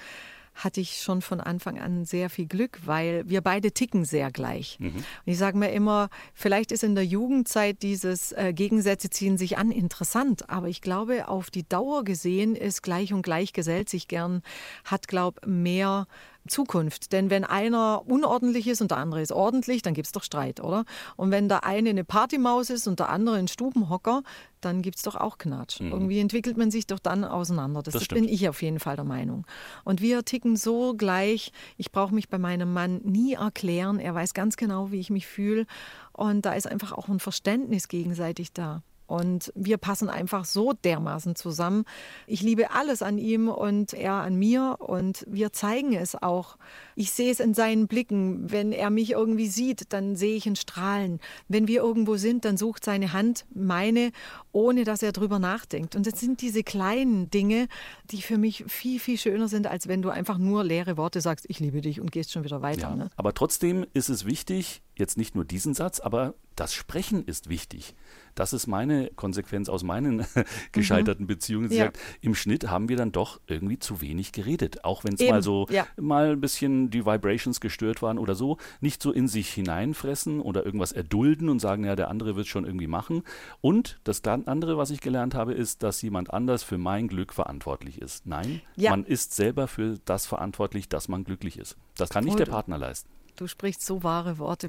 hatte 0.56 0.80
ich 0.80 1.02
schon 1.02 1.20
von 1.20 1.40
Anfang 1.40 1.78
an 1.78 2.04
sehr 2.04 2.30
viel 2.30 2.46
Glück, 2.46 2.80
weil 2.86 3.28
wir 3.28 3.42
beide 3.42 3.72
ticken 3.72 4.04
sehr 4.04 4.30
gleich. 4.30 4.78
Mhm. 4.80 4.96
Und 4.96 5.04
ich 5.26 5.38
sage 5.38 5.58
mir 5.58 5.70
immer, 5.70 6.08
vielleicht 6.32 6.72
ist 6.72 6.82
in 6.82 6.94
der 6.94 7.04
Jugendzeit 7.04 7.82
dieses 7.82 8.32
äh, 8.32 8.52
Gegensätze 8.54 9.10
ziehen 9.10 9.36
sich 9.36 9.58
an 9.58 9.70
interessant, 9.70 10.48
aber 10.48 10.68
ich 10.68 10.80
glaube, 10.80 11.28
auf 11.28 11.50
die 11.50 11.68
Dauer 11.68 12.04
gesehen 12.04 12.56
ist 12.56 12.82
gleich 12.82 13.12
und 13.12 13.22
gleich 13.22 13.52
gesellt 13.52 13.90
sich 13.90 14.08
gern, 14.08 14.42
hat, 14.84 15.08
glaube 15.08 15.46
mehr 15.46 16.06
Zukunft. 16.48 17.12
Denn 17.12 17.30
wenn 17.30 17.44
einer 17.44 18.02
unordentlich 18.06 18.66
ist 18.68 18.80
und 18.80 18.90
der 18.90 18.98
andere 18.98 19.22
ist 19.22 19.32
ordentlich, 19.32 19.82
dann 19.82 19.94
gibt 19.94 20.06
es 20.06 20.12
doch 20.12 20.22
Streit, 20.22 20.60
oder? 20.60 20.84
Und 21.16 21.30
wenn 21.30 21.48
der 21.48 21.64
eine 21.64 21.90
eine 21.90 22.04
Partymaus 22.04 22.70
ist 22.70 22.86
und 22.86 22.98
der 22.98 23.08
andere 23.08 23.36
ein 23.36 23.48
Stubenhocker, 23.48 24.22
dann 24.60 24.82
gibt 24.82 24.96
es 24.96 25.02
doch 25.02 25.14
auch 25.14 25.38
Knatsch. 25.38 25.80
Mhm. 25.80 25.92
Irgendwie 25.92 26.18
entwickelt 26.18 26.56
man 26.56 26.70
sich 26.70 26.86
doch 26.86 26.98
dann 26.98 27.24
auseinander. 27.24 27.82
Das, 27.82 27.94
das 27.94 28.08
bin 28.08 28.28
ich 28.28 28.48
auf 28.48 28.62
jeden 28.62 28.80
Fall 28.80 28.96
der 28.96 29.04
Meinung. 29.04 29.46
Und 29.84 30.00
wir 30.00 30.24
ticken 30.24 30.56
so 30.56 30.94
gleich. 30.94 31.52
Ich 31.76 31.92
brauche 31.92 32.14
mich 32.14 32.28
bei 32.28 32.38
meinem 32.38 32.72
Mann 32.72 33.00
nie 33.04 33.34
erklären. 33.34 33.98
Er 33.98 34.14
weiß 34.14 34.34
ganz 34.34 34.56
genau, 34.56 34.90
wie 34.90 35.00
ich 35.00 35.10
mich 35.10 35.26
fühle. 35.26 35.66
Und 36.12 36.44
da 36.46 36.52
ist 36.52 36.66
einfach 36.66 36.92
auch 36.92 37.08
ein 37.08 37.20
Verständnis 37.20 37.88
gegenseitig 37.88 38.52
da. 38.52 38.82
Und 39.06 39.52
wir 39.54 39.76
passen 39.76 40.08
einfach 40.08 40.44
so 40.44 40.72
dermaßen 40.72 41.36
zusammen. 41.36 41.84
Ich 42.26 42.42
liebe 42.42 42.72
alles 42.72 43.02
an 43.02 43.18
ihm 43.18 43.48
und 43.48 43.92
er 43.92 44.14
an 44.14 44.36
mir 44.36 44.76
und 44.80 45.24
wir 45.28 45.52
zeigen 45.52 45.94
es 45.94 46.20
auch. 46.20 46.56
Ich 46.96 47.12
sehe 47.12 47.30
es 47.30 47.40
in 47.40 47.54
seinen 47.54 47.86
Blicken. 47.86 48.50
Wenn 48.50 48.72
er 48.72 48.90
mich 48.90 49.12
irgendwie 49.12 49.46
sieht, 49.46 49.92
dann 49.92 50.16
sehe 50.16 50.36
ich 50.36 50.46
ihn 50.46 50.56
strahlen. 50.56 51.20
Wenn 51.48 51.68
wir 51.68 51.82
irgendwo 51.82 52.16
sind, 52.16 52.44
dann 52.44 52.56
sucht 52.56 52.84
seine 52.84 53.12
Hand 53.12 53.46
meine, 53.54 54.10
ohne 54.52 54.84
dass 54.84 55.02
er 55.02 55.12
drüber 55.12 55.38
nachdenkt. 55.38 55.94
Und 55.94 56.06
das 56.06 56.18
sind 56.18 56.40
diese 56.40 56.64
kleinen 56.64 57.30
Dinge, 57.30 57.68
die 58.10 58.22
für 58.22 58.38
mich 58.38 58.64
viel, 58.66 58.98
viel 58.98 59.18
schöner 59.18 59.48
sind, 59.48 59.66
als 59.66 59.86
wenn 59.88 60.02
du 60.02 60.10
einfach 60.10 60.38
nur 60.38 60.64
leere 60.64 60.96
Worte 60.96 61.20
sagst, 61.20 61.46
ich 61.48 61.60
liebe 61.60 61.80
dich 61.80 62.00
und 62.00 62.10
gehst 62.10 62.32
schon 62.32 62.44
wieder 62.44 62.62
weiter. 62.62 62.88
Ja, 62.88 62.96
ne? 62.96 63.10
Aber 63.16 63.34
trotzdem 63.34 63.86
ist 63.92 64.08
es 64.08 64.24
wichtig, 64.24 64.82
jetzt 64.96 65.16
nicht 65.16 65.34
nur 65.34 65.44
diesen 65.44 65.74
Satz, 65.74 66.00
aber 66.00 66.34
das 66.56 66.72
Sprechen 66.72 67.24
ist 67.24 67.48
wichtig. 67.48 67.94
Das 68.36 68.52
ist 68.52 68.68
meine 68.68 69.10
Konsequenz 69.16 69.68
aus 69.68 69.82
meinen 69.82 70.24
gescheiterten 70.72 71.24
mhm. 71.24 71.28
Beziehungen. 71.28 71.68
Sie 71.68 71.76
ja. 71.76 71.86
sagt, 71.86 71.98
im 72.20 72.34
Schnitt 72.36 72.70
haben 72.70 72.88
wir 72.88 72.96
dann 72.96 73.10
doch 73.10 73.40
irgendwie 73.48 73.78
zu 73.78 74.00
wenig 74.00 74.30
geredet. 74.30 74.84
Auch 74.84 75.02
wenn 75.02 75.14
es 75.14 75.28
mal 75.28 75.42
so 75.42 75.66
ja. 75.70 75.86
mal 75.96 76.32
ein 76.32 76.40
bisschen 76.40 76.90
die 76.90 77.04
Vibrations 77.04 77.60
gestört 77.60 78.02
waren 78.02 78.18
oder 78.18 78.34
so. 78.34 78.58
Nicht 78.80 79.02
so 79.02 79.10
in 79.10 79.26
sich 79.26 79.48
hineinfressen 79.48 80.40
oder 80.40 80.64
irgendwas 80.64 80.92
erdulden 80.92 81.48
und 81.48 81.60
sagen, 81.60 81.84
ja, 81.84 81.96
der 81.96 82.08
andere 82.08 82.36
wird 82.36 82.46
schon 82.46 82.64
irgendwie 82.64 82.86
machen. 82.86 83.22
Und 83.60 83.98
das 84.04 84.22
andere, 84.24 84.76
was 84.76 84.90
ich 84.90 85.00
gelernt 85.00 85.34
habe, 85.34 85.54
ist, 85.54 85.82
dass 85.82 86.02
jemand 86.02 86.32
anders 86.32 86.62
für 86.62 86.78
mein 86.78 87.08
Glück 87.08 87.32
verantwortlich 87.32 88.00
ist. 88.02 88.26
Nein, 88.26 88.60
ja. 88.76 88.90
man 88.90 89.04
ist 89.04 89.34
selber 89.34 89.66
für 89.66 89.98
das 90.04 90.26
verantwortlich, 90.26 90.88
dass 90.88 91.08
man 91.08 91.24
glücklich 91.24 91.58
ist. 91.58 91.76
Das 91.96 92.10
kann 92.10 92.24
nicht 92.24 92.38
der 92.38 92.46
Partner 92.46 92.76
leisten. 92.76 93.08
Du 93.36 93.46
sprichst 93.46 93.84
so 93.84 94.02
wahre 94.02 94.38
Worte. 94.38 94.68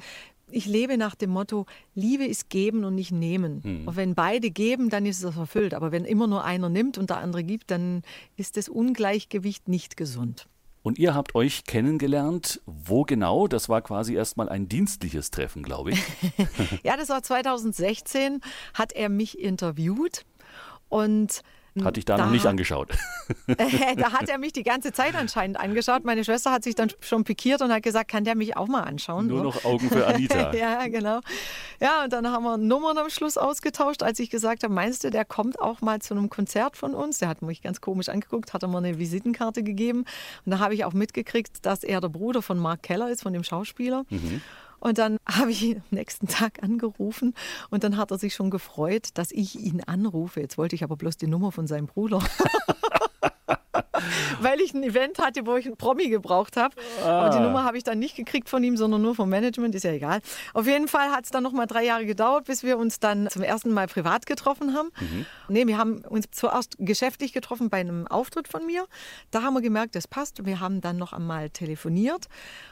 Ich 0.50 0.66
lebe 0.66 0.96
nach 0.96 1.14
dem 1.14 1.30
Motto, 1.30 1.66
Liebe 1.94 2.24
ist 2.24 2.50
geben 2.50 2.84
und 2.84 2.94
nicht 2.94 3.12
nehmen. 3.12 3.60
Mhm. 3.62 3.88
Und 3.88 3.96
wenn 3.96 4.14
beide 4.14 4.50
geben, 4.50 4.90
dann 4.90 5.06
ist 5.06 5.22
es 5.22 5.36
erfüllt. 5.36 5.74
Aber 5.74 5.92
wenn 5.92 6.04
immer 6.04 6.26
nur 6.26 6.44
einer 6.44 6.68
nimmt 6.68 6.98
und 6.98 7.10
der 7.10 7.18
andere 7.18 7.44
gibt, 7.44 7.70
dann 7.70 8.02
ist 8.36 8.56
das 8.56 8.68
Ungleichgewicht 8.68 9.68
nicht 9.68 9.96
gesund. 9.96 10.48
Und 10.82 10.98
ihr 10.98 11.14
habt 11.14 11.34
euch 11.34 11.64
kennengelernt. 11.64 12.62
Wo 12.64 13.02
genau? 13.02 13.46
Das 13.46 13.68
war 13.68 13.82
quasi 13.82 14.14
erstmal 14.14 14.48
ein 14.48 14.68
dienstliches 14.68 15.30
Treffen, 15.30 15.62
glaube 15.62 15.90
ich. 15.90 16.02
ja, 16.82 16.96
das 16.96 17.08
war 17.08 17.22
2016, 17.22 18.40
hat 18.74 18.92
er 18.92 19.08
mich 19.08 19.38
interviewt. 19.38 20.24
Und 20.88 21.42
hatte 21.84 21.98
ich 21.98 22.04
da, 22.04 22.16
da 22.16 22.26
noch 22.26 22.32
nicht 22.32 22.46
angeschaut. 22.46 22.96
da 23.46 24.12
hat 24.12 24.28
er 24.28 24.38
mich 24.38 24.52
die 24.52 24.62
ganze 24.62 24.92
Zeit 24.92 25.14
anscheinend 25.14 25.58
angeschaut. 25.58 26.04
Meine 26.04 26.24
Schwester 26.24 26.52
hat 26.52 26.64
sich 26.64 26.74
dann 26.74 26.90
schon 27.00 27.24
pikiert 27.24 27.62
und 27.62 27.72
hat 27.72 27.82
gesagt, 27.82 28.10
kann 28.10 28.24
der 28.24 28.34
mich 28.34 28.56
auch 28.56 28.68
mal 28.68 28.82
anschauen? 28.82 29.26
Nur 29.26 29.42
noch 29.42 29.64
Augen 29.64 29.88
für 29.88 30.06
Anita. 30.06 30.52
ja, 30.54 30.86
genau. 30.88 31.20
Ja, 31.80 32.04
und 32.04 32.12
dann 32.12 32.26
haben 32.26 32.44
wir 32.44 32.56
Nummern 32.56 32.98
am 32.98 33.10
Schluss 33.10 33.36
ausgetauscht, 33.36 34.02
als 34.02 34.18
ich 34.18 34.30
gesagt 34.30 34.62
habe, 34.62 34.72
meinst 34.72 35.04
du, 35.04 35.10
der 35.10 35.24
kommt 35.24 35.60
auch 35.60 35.80
mal 35.80 36.00
zu 36.00 36.14
einem 36.14 36.30
Konzert 36.30 36.76
von 36.76 36.94
uns? 36.94 37.18
Der 37.18 37.28
hat 37.28 37.42
mich 37.42 37.62
ganz 37.62 37.80
komisch 37.80 38.08
angeguckt, 38.08 38.52
hat 38.52 38.62
er 38.62 38.68
mir 38.68 38.78
eine 38.78 38.98
Visitenkarte 38.98 39.62
gegeben. 39.62 40.04
Und 40.44 40.52
da 40.52 40.58
habe 40.58 40.74
ich 40.74 40.84
auch 40.84 40.92
mitgekriegt, 40.92 41.64
dass 41.66 41.84
er 41.84 42.00
der 42.00 42.08
Bruder 42.08 42.42
von 42.42 42.58
Mark 42.58 42.82
Keller 42.82 43.10
ist, 43.10 43.22
von 43.22 43.32
dem 43.32 43.44
Schauspieler. 43.44 44.04
Mhm. 44.10 44.40
Und 44.80 44.98
dann 44.98 45.18
habe 45.26 45.50
ich 45.50 45.62
ihn 45.62 45.78
am 45.78 45.96
nächsten 45.96 46.28
Tag 46.28 46.62
angerufen 46.62 47.34
und 47.70 47.84
dann 47.84 47.96
hat 47.96 48.10
er 48.10 48.18
sich 48.18 48.34
schon 48.34 48.50
gefreut, 48.50 49.08
dass 49.14 49.32
ich 49.32 49.58
ihn 49.58 49.82
anrufe. 49.82 50.40
Jetzt 50.40 50.58
wollte 50.58 50.74
ich 50.74 50.84
aber 50.84 50.96
bloß 50.96 51.16
die 51.16 51.26
Nummer 51.26 51.52
von 51.52 51.66
seinem 51.66 51.86
Bruder. 51.86 52.22
weil 54.42 54.60
ich 54.60 54.74
ein 54.74 54.82
Event 54.82 55.18
hatte, 55.18 55.46
wo 55.46 55.56
ich 55.56 55.66
einen 55.66 55.76
Promi 55.76 56.08
gebraucht 56.08 56.56
habe. 56.56 56.74
Ah. 57.04 57.20
Aber 57.20 57.36
die 57.36 57.42
Nummer 57.42 57.64
habe 57.64 57.76
ich 57.76 57.84
dann 57.84 57.98
nicht 57.98 58.16
gekriegt 58.16 58.48
von 58.48 58.62
ihm, 58.62 58.76
sondern 58.76 59.02
nur 59.02 59.14
vom 59.14 59.28
Management, 59.28 59.74
ist 59.74 59.84
ja 59.84 59.92
egal. 59.92 60.20
Auf 60.54 60.66
jeden 60.66 60.88
Fall 60.88 61.10
hat 61.10 61.24
es 61.24 61.30
dann 61.30 61.42
nochmal 61.42 61.66
drei 61.66 61.84
Jahre 61.84 62.06
gedauert, 62.06 62.46
bis 62.46 62.62
wir 62.62 62.78
uns 62.78 63.00
dann 63.00 63.28
zum 63.30 63.42
ersten 63.42 63.72
Mal 63.72 63.86
privat 63.86 64.26
getroffen 64.26 64.74
haben. 64.74 64.90
Mhm. 65.00 65.26
Nee, 65.48 65.66
wir 65.66 65.78
haben 65.78 65.98
uns 66.08 66.26
zuerst 66.30 66.76
geschäftlich 66.78 67.32
getroffen 67.32 67.70
bei 67.70 67.80
einem 67.80 68.06
Auftritt 68.06 68.48
von 68.48 68.64
mir. 68.66 68.86
Da 69.30 69.42
haben 69.42 69.54
wir 69.54 69.60
gemerkt, 69.60 69.94
das 69.94 70.08
passt. 70.08 70.44
Wir 70.44 70.60
haben 70.60 70.80
dann 70.80 70.96
noch 70.96 71.12
einmal 71.12 71.50
telefoniert. 71.50 72.26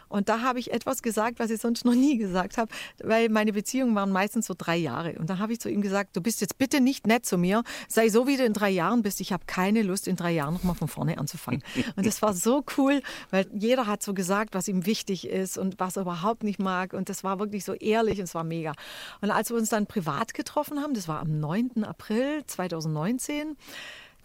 Und 0.08 0.28
da 0.28 0.42
habe 0.42 0.58
ich 0.58 0.72
etwas 0.72 1.02
gesagt, 1.02 1.38
was 1.38 1.50
ich 1.50 1.60
sonst 1.60 1.84
noch 1.84 1.94
nie 1.94 2.16
gesagt 2.16 2.58
habe, 2.58 2.70
weil 3.02 3.28
meine 3.28 3.52
Beziehungen 3.52 3.94
waren 3.94 4.12
meistens 4.12 4.46
so 4.46 4.54
drei 4.56 4.76
Jahre. 4.76 5.14
Und 5.18 5.30
da 5.30 5.38
habe 5.38 5.52
ich 5.52 5.60
zu 5.60 5.68
ihm 5.68 5.82
gesagt, 5.82 6.16
du 6.16 6.20
bist 6.20 6.40
jetzt 6.40 6.58
bitte 6.58 6.80
nicht 6.80 7.06
nett 7.06 7.26
zu 7.26 7.38
mir, 7.38 7.64
sei 7.88 8.08
so, 8.08 8.26
wie 8.26 8.36
du 8.36 8.44
in 8.44 8.52
drei 8.52 8.70
Jahren 8.70 9.02
bist. 9.02 9.20
Ich 9.20 9.32
habe 9.32 9.44
keine 9.46 9.82
Lust, 9.82 10.06
in 10.06 10.16
drei 10.16 10.32
Jahren 10.32 10.54
nochmal 10.54 10.74
von 10.76 10.88
vorne 10.88 11.18
anzufangen. 11.18 11.55
Und 11.96 12.06
das 12.06 12.22
war 12.22 12.34
so 12.34 12.64
cool, 12.76 13.02
weil 13.30 13.46
jeder 13.52 13.86
hat 13.86 14.02
so 14.02 14.14
gesagt, 14.14 14.54
was 14.54 14.68
ihm 14.68 14.86
wichtig 14.86 15.28
ist 15.28 15.58
und 15.58 15.78
was 15.78 15.96
er 15.96 16.02
überhaupt 16.02 16.42
nicht 16.42 16.58
mag. 16.58 16.92
Und 16.92 17.08
das 17.08 17.24
war 17.24 17.38
wirklich 17.38 17.64
so 17.64 17.74
ehrlich 17.74 18.18
und 18.18 18.24
es 18.24 18.34
war 18.34 18.44
mega. 18.44 18.72
Und 19.20 19.30
als 19.30 19.50
wir 19.50 19.56
uns 19.56 19.68
dann 19.68 19.86
privat 19.86 20.34
getroffen 20.34 20.80
haben, 20.80 20.94
das 20.94 21.08
war 21.08 21.20
am 21.20 21.40
9. 21.40 21.84
April 21.84 22.44
2019, 22.46 23.56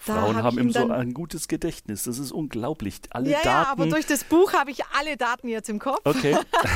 Frauen 0.04 0.36
hab 0.36 0.46
haben 0.46 0.58
ihm 0.58 0.72
so 0.72 0.90
ein 0.90 1.14
gutes 1.14 1.48
Gedächtnis. 1.48 2.04
Das 2.06 2.18
ist 2.18 2.32
unglaublich. 2.32 3.02
Alle 3.12 3.30
ja, 3.30 3.38
Daten. 3.38 3.48
Ja, 3.48 3.68
aber 3.72 3.86
durch 3.86 4.08
das 4.08 4.24
Buch 4.24 4.54
habe 4.54 4.72
ich 4.72 4.84
alle 4.98 5.16
Daten 5.16 5.48
jetzt 5.48 5.70
im 5.70 5.78
Kopf. 5.78 6.02
Okay. 6.04 6.36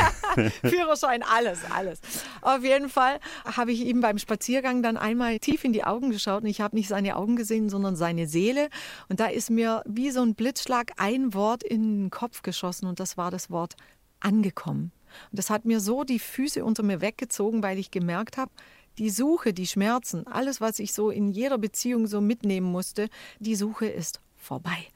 Führerschein, 0.61 1.23
alles, 1.23 1.59
alles. 1.71 2.01
Auf 2.41 2.63
jeden 2.63 2.87
Fall 2.87 3.19
habe 3.43 3.71
ich 3.71 3.83
ihm 3.83 4.01
beim 4.01 4.19
Spaziergang 4.19 4.83
dann 4.83 4.95
einmal 4.95 5.39
tief 5.39 5.63
in 5.63 5.73
die 5.73 5.83
Augen 5.83 6.11
geschaut 6.11 6.43
und 6.43 6.49
ich 6.49 6.61
habe 6.61 6.75
nicht 6.75 6.87
seine 6.87 7.15
Augen 7.15 7.35
gesehen, 7.35 7.67
sondern 7.69 7.95
seine 7.95 8.27
Seele. 8.27 8.69
Und 9.09 9.19
da 9.19 9.25
ist 9.25 9.49
mir 9.49 9.81
wie 9.87 10.11
so 10.11 10.21
ein 10.21 10.35
Blitzschlag 10.35 10.91
ein 10.97 11.33
Wort 11.33 11.63
in 11.63 12.03
den 12.03 12.09
Kopf 12.11 12.43
geschossen 12.43 12.85
und 12.85 12.99
das 12.99 13.17
war 13.17 13.31
das 13.31 13.49
Wort 13.49 13.75
angekommen. 14.19 14.91
Und 15.31 15.39
das 15.39 15.49
hat 15.49 15.65
mir 15.65 15.79
so 15.79 16.03
die 16.03 16.19
Füße 16.19 16.63
unter 16.63 16.83
mir 16.83 17.01
weggezogen, 17.01 17.63
weil 17.63 17.79
ich 17.79 17.89
gemerkt 17.89 18.37
habe, 18.37 18.51
die 18.97 19.09
Suche, 19.09 19.53
die 19.53 19.67
Schmerzen, 19.67 20.27
alles, 20.27 20.61
was 20.61 20.79
ich 20.79 20.93
so 20.93 21.09
in 21.09 21.29
jeder 21.31 21.57
Beziehung 21.57 22.07
so 22.07 22.21
mitnehmen 22.21 22.71
musste, 22.71 23.09
die 23.39 23.55
Suche 23.55 23.87
ist 23.87 24.19
vorbei. 24.35 24.87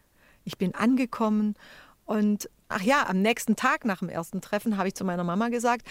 Ich 0.43 0.57
bin 0.57 0.73
angekommen 0.75 1.55
und 2.05 2.49
ach 2.69 2.81
ja, 2.81 3.07
am 3.07 3.21
nächsten 3.21 3.55
Tag 3.55 3.83
nach 3.83 3.99
dem 3.99 4.09
ersten 4.09 4.41
Treffen 4.41 4.77
habe 4.77 4.87
ich 4.87 4.95
zu 4.95 5.03
meiner 5.03 5.23
Mama 5.23 5.49
gesagt, 5.49 5.85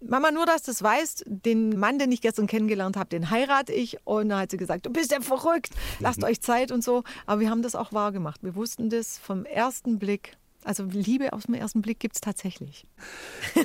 Mama, 0.00 0.30
nur 0.30 0.46
dass 0.46 0.62
du 0.62 0.72
es 0.72 0.82
weißt, 0.82 1.24
den 1.26 1.78
Mann, 1.78 1.98
den 1.98 2.12
ich 2.12 2.20
gestern 2.20 2.46
kennengelernt 2.46 2.96
habe, 2.96 3.08
den 3.08 3.30
heirate 3.30 3.72
ich. 3.72 3.98
Und 4.04 4.28
da 4.28 4.40
hat 4.40 4.50
sie 4.50 4.56
gesagt, 4.56 4.86
du 4.86 4.90
bist 4.90 5.12
ja 5.12 5.20
verrückt, 5.20 5.70
lasst 6.00 6.18
mhm. 6.20 6.26
euch 6.26 6.40
Zeit 6.40 6.72
und 6.72 6.84
so. 6.84 7.04
Aber 7.26 7.40
wir 7.40 7.50
haben 7.50 7.62
das 7.62 7.74
auch 7.74 7.92
wahr 7.92 8.12
gemacht. 8.12 8.42
Wir 8.42 8.54
wussten 8.54 8.90
das 8.90 9.18
vom 9.18 9.44
ersten 9.44 9.98
Blick 9.98 10.36
also 10.64 10.84
Liebe 10.84 11.32
aus 11.32 11.44
dem 11.44 11.54
ersten 11.54 11.82
Blick 11.82 12.00
gibt 12.00 12.16
es 12.16 12.20
tatsächlich. 12.20 12.86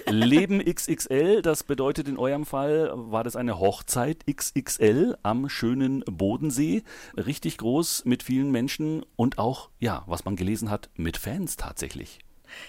Leben 0.08 0.64
XXL, 0.64 1.42
das 1.42 1.64
bedeutet 1.64 2.08
in 2.08 2.18
eurem 2.18 2.46
Fall, 2.46 2.92
war 2.94 3.24
das 3.24 3.36
eine 3.36 3.60
Hochzeit 3.60 4.26
XXL 4.28 5.18
am 5.24 5.50
schönen 5.50 6.02
Bodensee. 6.06 6.84
Richtig 7.16 7.58
groß 7.58 8.06
mit 8.06 8.24
vielen 8.24 8.52
Menschen 8.52 9.06
und 9.16 9.38
auch, 9.38 9.70
ja, 9.80 10.04
was 10.08 10.26
man 10.26 10.36
gelesen 10.36 10.70
hat, 10.70 10.90
mit 10.96 11.18
Fans 11.18 11.58
tatsächlich. 11.58 12.20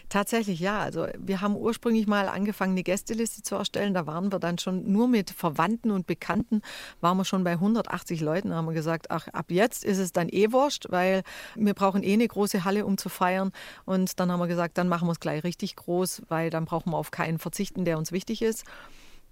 Tatsächlich 0.09 0.61
ja. 0.61 0.79
Also 0.81 1.07
wir 1.19 1.41
haben 1.41 1.57
ursprünglich 1.57 2.07
mal 2.07 2.29
angefangen, 2.29 2.73
eine 2.73 2.83
Gästeliste 2.83 3.43
zu 3.43 3.55
erstellen. 3.55 3.95
Da 3.95 4.07
waren 4.07 4.33
wir 4.33 4.39
dann 4.39 4.59
schon 4.59 4.91
nur 4.91 5.09
mit 5.09 5.31
Verwandten 5.31 5.91
und 5.91 6.07
Bekannten, 6.07 6.63
waren 7.01 7.17
wir 7.17 7.25
schon 7.25 7.45
bei 7.45 7.53
180 7.53 8.21
Leuten. 8.21 8.51
Da 8.51 8.57
haben 8.57 8.67
wir 8.67 8.75
gesagt, 8.75 9.11
ach, 9.11 9.29
ab 9.29 9.47
jetzt 9.51 9.85
ist 9.85 9.99
es 9.99 10.13
dann 10.13 10.29
eh 10.29 10.53
wurscht, 10.53 10.87
weil 10.91 11.23
wir 11.55 11.75
brauchen 11.75 12.03
eh 12.03 12.13
eine 12.13 12.29
große 12.29 12.65
Halle, 12.65 12.87
um 12.87 12.99
zu 12.99 13.09
feiern. 13.09 13.53
Und 13.85 14.19
dann 14.21 14.31
haben 14.31 14.41
wir 14.41 14.49
gesagt, 14.49 14.79
dann 14.79 14.89
machen 14.89 15.09
wir 15.09 15.13
es 15.13 15.21
gleich 15.21 15.45
richtig 15.45 15.77
groß, 15.77 16.23
weil 16.29 16.51
dann 16.51 16.65
brauchen 16.65 16.91
wir 16.93 16.97
auf 16.97 17.11
keinen 17.11 17.39
verzichten, 17.39 17.85
der 17.85 17.99
uns 17.99 18.13
wichtig 18.13 18.43
ist. 18.43 18.65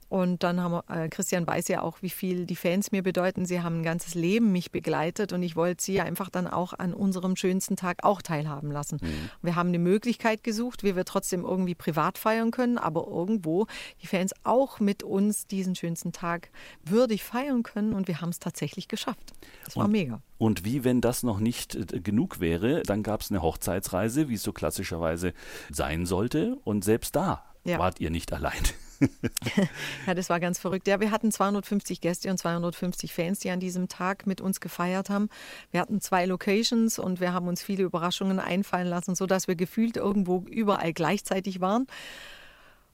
Und 0.09 0.43
dann 0.43 0.61
haben 0.61 0.73
wir, 0.73 0.85
äh, 0.89 1.09
Christian 1.09 1.47
weiß 1.47 1.69
ja 1.69 1.83
auch, 1.83 2.01
wie 2.01 2.11
viel 2.11 2.47
die 2.47 2.57
Fans 2.57 2.93
mir 2.93 3.03
bedeuten. 3.03 3.45
Sie 3.45 3.61
haben 3.61 3.81
ein 3.81 3.83
ganzes 3.83 4.15
Leben 4.15 4.53
mich 4.53 4.71
begleitet 4.71 5.33
und 5.33 5.43
ich 5.43 5.55
wollte 5.55 5.83
sie 5.83 6.01
einfach 6.01 6.31
dann 6.31 6.47
auch 6.47 6.73
an 6.73 6.95
unserem 6.95 7.37
schönsten 7.37 7.77
Tag 7.77 8.05
auch 8.05 8.23
teilhaben 8.23 8.71
lassen. 8.71 8.99
Mhm. 9.03 9.31
Wir 9.43 9.55
haben 9.55 9.69
eine 9.69 9.79
Möglichkeit 9.79 10.43
gesucht, 10.43 10.83
wie 10.83 10.97
wir 10.97 11.05
trotzdem 11.05 11.45
irgendwie 11.45 11.75
privat 11.75 12.17
feiern 12.17 12.51
können, 12.51 12.79
aber 12.79 13.07
irgendwo 13.07 13.67
die 14.03 14.07
Fans 14.07 14.33
auch 14.45 14.81
mit 14.81 15.03
uns 15.03 15.47
diesen 15.47 15.75
schönsten 15.75 16.13
Tag 16.13 16.51
würdig 16.85 17.23
feiern 17.23 17.63
können 17.63 17.93
und 17.93 18.09
wir 18.09 18.21
haben 18.21 18.31
es 18.31 18.39
tatsächlich 18.39 18.89
geschafft. 18.89 19.33
Das 19.65 19.77
war 19.77 19.85
und, 19.85 19.93
mega. 19.93 20.23
Und 20.39 20.65
wie, 20.65 20.85
wenn 20.85 21.01
das 21.01 21.23
noch 21.23 21.41
nicht 21.41 21.75
äh, 21.75 22.01
genug 22.01 22.41
wäre, 22.41 22.83
dann 22.85 23.03
gab 23.03 23.21
es 23.21 23.31
eine 23.31 23.43
Hochzeitsreise, 23.43 24.29
wie 24.29 24.35
es 24.35 24.43
so 24.43 24.53
klassischerweise 24.53 25.35
sein 25.71 26.07
sollte. 26.07 26.57
Und 26.65 26.85
selbst 26.85 27.15
da 27.17 27.45
ja. 27.65 27.79
wart 27.79 28.01
ihr 28.01 28.11
nicht 28.11 28.33
allein. 28.33 28.63
ja, 30.07 30.15
das 30.15 30.29
war 30.29 30.41
ganz 30.41 30.59
verrückt. 30.59 30.89
Ja, 30.89 31.01
wir 31.01 31.11
hatten 31.11 31.31
250 31.31 32.01
Gäste 32.01 32.31
und 32.31 32.39
250 32.39 33.13
Fans, 33.13 33.39
die 33.41 33.51
an 33.51 33.61
diesem 33.61 33.89
Tag 33.89 34.27
mit 34.27 34.41
uns 34.41 34.61
gefeiert 34.61 35.11
haben. 35.11 35.29
Wir 35.71 35.81
hatten 35.81 36.01
zwei 36.01 36.27
Locations 36.27 36.99
und 36.99 37.21
wir 37.21 37.33
haben 37.33 37.49
uns 37.49 37.63
viele 37.63 37.85
Überraschungen 37.85 38.41
einfallen 38.41 38.89
lassen, 38.89 39.15
sodass 39.15 39.49
wir 39.49 39.57
gefühlt 39.57 39.97
irgendwo 39.97 40.45
überall 40.51 40.93
gleichzeitig 40.93 41.61
waren. 41.61 41.87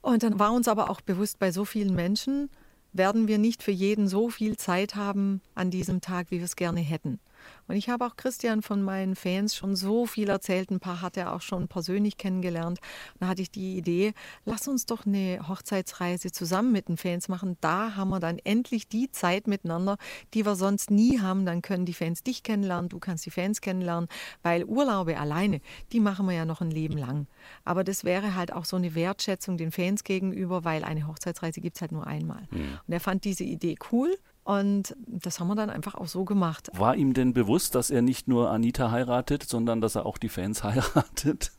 Und 0.02 0.22
dann 0.22 0.38
war 0.38 0.52
uns 0.52 0.68
aber 0.68 0.90
auch 0.90 1.00
bewusst, 1.00 1.38
bei 1.38 1.50
so 1.50 1.64
vielen 1.64 1.94
Menschen 1.94 2.50
werden 2.92 3.26
wir 3.26 3.38
nicht 3.38 3.62
für 3.62 3.72
jeden 3.72 4.06
so 4.06 4.28
viel 4.28 4.56
Zeit 4.56 4.94
haben 4.94 5.40
an 5.54 5.70
diesem 5.70 6.00
Tag, 6.00 6.30
wie 6.30 6.38
wir 6.38 6.44
es 6.44 6.56
gerne 6.56 6.80
hätten. 6.80 7.18
Und 7.68 7.76
ich 7.76 7.88
habe 7.88 8.06
auch 8.06 8.16
Christian 8.16 8.62
von 8.62 8.82
meinen 8.82 9.16
Fans 9.16 9.54
schon 9.54 9.76
so 9.76 10.06
viel 10.06 10.28
erzählt. 10.28 10.70
Ein 10.70 10.80
paar 10.80 11.00
hat 11.00 11.16
er 11.16 11.34
auch 11.34 11.40
schon 11.40 11.68
persönlich 11.68 12.16
kennengelernt. 12.16 12.80
Da 13.20 13.28
hatte 13.28 13.42
ich 13.42 13.50
die 13.50 13.76
Idee, 13.76 14.14
lass 14.44 14.68
uns 14.68 14.86
doch 14.86 15.06
eine 15.06 15.48
Hochzeitsreise 15.48 16.30
zusammen 16.32 16.72
mit 16.72 16.88
den 16.88 16.96
Fans 16.96 17.28
machen. 17.28 17.56
Da 17.60 17.96
haben 17.96 18.10
wir 18.10 18.20
dann 18.20 18.38
endlich 18.38 18.88
die 18.88 19.10
Zeit 19.10 19.46
miteinander, 19.46 19.96
die 20.34 20.44
wir 20.44 20.56
sonst 20.56 20.90
nie 20.90 21.20
haben. 21.20 21.46
Dann 21.46 21.62
können 21.62 21.86
die 21.86 21.94
Fans 21.94 22.22
dich 22.22 22.42
kennenlernen, 22.42 22.88
du 22.88 22.98
kannst 22.98 23.26
die 23.26 23.30
Fans 23.30 23.60
kennenlernen, 23.60 24.08
weil 24.42 24.64
Urlaube 24.64 25.18
alleine, 25.18 25.60
die 25.92 26.00
machen 26.00 26.26
wir 26.26 26.34
ja 26.34 26.44
noch 26.44 26.60
ein 26.60 26.70
Leben 26.70 26.96
lang. 26.96 27.26
Aber 27.64 27.84
das 27.84 28.04
wäre 28.04 28.34
halt 28.34 28.52
auch 28.52 28.64
so 28.64 28.76
eine 28.76 28.94
Wertschätzung 28.94 29.56
den 29.56 29.72
Fans 29.72 30.04
gegenüber, 30.04 30.64
weil 30.64 30.84
eine 30.84 31.06
Hochzeitsreise 31.06 31.60
gibt 31.60 31.76
es 31.76 31.82
halt 31.82 31.92
nur 31.92 32.06
einmal. 32.06 32.46
Mhm. 32.50 32.78
Und 32.86 32.92
er 32.92 33.00
fand 33.00 33.24
diese 33.24 33.44
Idee 33.44 33.76
cool. 33.92 34.16
Und 34.44 34.94
das 35.06 35.40
haben 35.40 35.48
wir 35.48 35.54
dann 35.54 35.70
einfach 35.70 35.94
auch 35.94 36.06
so 36.06 36.26
gemacht. 36.26 36.70
War 36.74 36.96
ihm 36.96 37.14
denn 37.14 37.32
bewusst, 37.32 37.74
dass 37.74 37.88
er 37.90 38.02
nicht 38.02 38.28
nur 38.28 38.50
Anita 38.50 38.90
heiratet, 38.90 39.42
sondern 39.42 39.80
dass 39.80 39.94
er 39.94 40.04
auch 40.04 40.18
die 40.18 40.28
Fans 40.28 40.62
heiratet? 40.64 41.52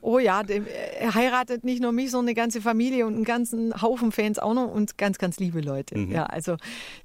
Oh 0.00 0.20
ja, 0.20 0.42
er 0.42 1.14
heiratet 1.14 1.64
nicht 1.64 1.82
nur 1.82 1.90
mich, 1.90 2.12
sondern 2.12 2.28
eine 2.28 2.34
ganze 2.34 2.60
Familie 2.60 3.06
und 3.06 3.14
einen 3.14 3.24
ganzen 3.24 3.82
Haufen 3.82 4.12
Fans 4.12 4.38
auch 4.38 4.54
noch 4.54 4.72
und 4.72 4.96
ganz, 4.96 5.18
ganz 5.18 5.40
liebe 5.40 5.60
Leute. 5.60 5.98
Mhm. 5.98 6.12
Ja, 6.12 6.26
also 6.26 6.56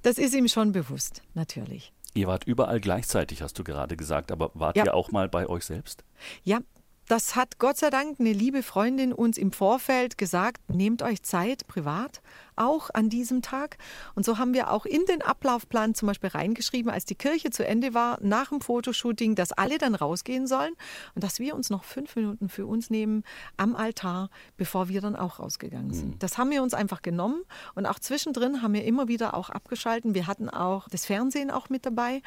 das 0.04 0.19
ist 0.19 0.36
ihm 0.36 0.48
schon 0.48 0.72
bewusst, 0.72 1.24
natürlich. 1.34 1.91
Ihr 2.13 2.28
wart 2.28 2.43
überall 2.43 2.80
gleichzeitig, 2.80 3.41
hast 3.41 3.58
du 3.58 3.63
gerade 3.63 3.98
gesagt, 3.98 4.32
aber 4.32 4.52
wart 4.54 4.78
ja. 4.78 4.86
ihr 4.86 4.93
auch 4.93 5.12
mal 5.12 5.30
bei 5.30 5.50
euch 5.50 5.65
selbst? 5.65 6.04
Ja, 6.43 6.60
das 7.08 7.36
hat 7.36 7.60
Gott 7.60 7.78
sei 7.78 7.89
Dank 7.89 8.19
eine 8.19 8.32
liebe 8.32 8.63
Freundin 8.63 9.12
uns 9.13 9.38
im 9.38 9.52
Vorfeld 9.52 10.17
gesagt, 10.17 10.62
nehmt 10.69 11.02
euch 11.02 11.24
Zeit 11.24 11.67
privat 11.67 12.22
auch 12.56 12.89
an 12.94 13.10
diesem 13.10 13.42
Tag. 13.42 13.78
Und 14.16 14.26
so 14.26 14.38
haben 14.38 14.54
wir 14.54 14.72
auch 14.72 14.86
in 14.86 15.06
den 15.06 15.22
Ablaufplan 15.22 15.96
zum 15.96 16.08
Beispiel 16.08 16.30
reingeschrieben, 16.30 16.92
als 16.92 17.06
die 17.06 17.16
Kirche 17.16 17.50
zu 17.50 17.66
Ende 17.66 17.94
war, 17.94 18.20
nach 18.22 18.50
dem 18.50 18.62
Fotoshooting, 18.62 19.36
dass 19.36 19.52
alle 19.52 19.78
dann 19.78 19.96
rausgehen 19.96 20.48
sollen 20.48 20.74
und 21.16 21.24
dass 21.24 21.39
wir 21.39 21.56
uns 21.56 21.70
noch 21.70 21.84
fünf 21.84 22.16
Minuten 22.16 22.50
für 22.50 22.66
uns 22.66 22.89
nehmen 22.89 23.24
am 23.58 23.76
Altar, 23.76 24.30
bevor 24.58 24.89
wir 24.89 25.02
dann 25.02 25.16
auch 25.16 25.39
rausgegangen 25.39 25.94
sind. 25.94 26.16
Mhm. 26.16 26.20
Das 26.20 26.38
haben 26.38 26.52
wir 26.52 26.63
uns 26.63 26.74
einfach 26.74 27.02
genommen 27.02 27.44
und 27.76 27.86
auch 27.86 28.00
zwischendrin 28.00 28.62
haben 28.62 28.74
wir 28.74 28.84
immer 28.84 29.08
wieder 29.08 29.34
auch 29.34 29.50
abgeschalten. 29.50 30.13
Wir 30.13 30.28
hatten 30.28 30.50
auch 30.50 30.88
das 30.89 31.06
Fernsehen 31.06 31.52
auch 31.52 31.70
mit 31.70 31.86
dabei. 31.86 32.22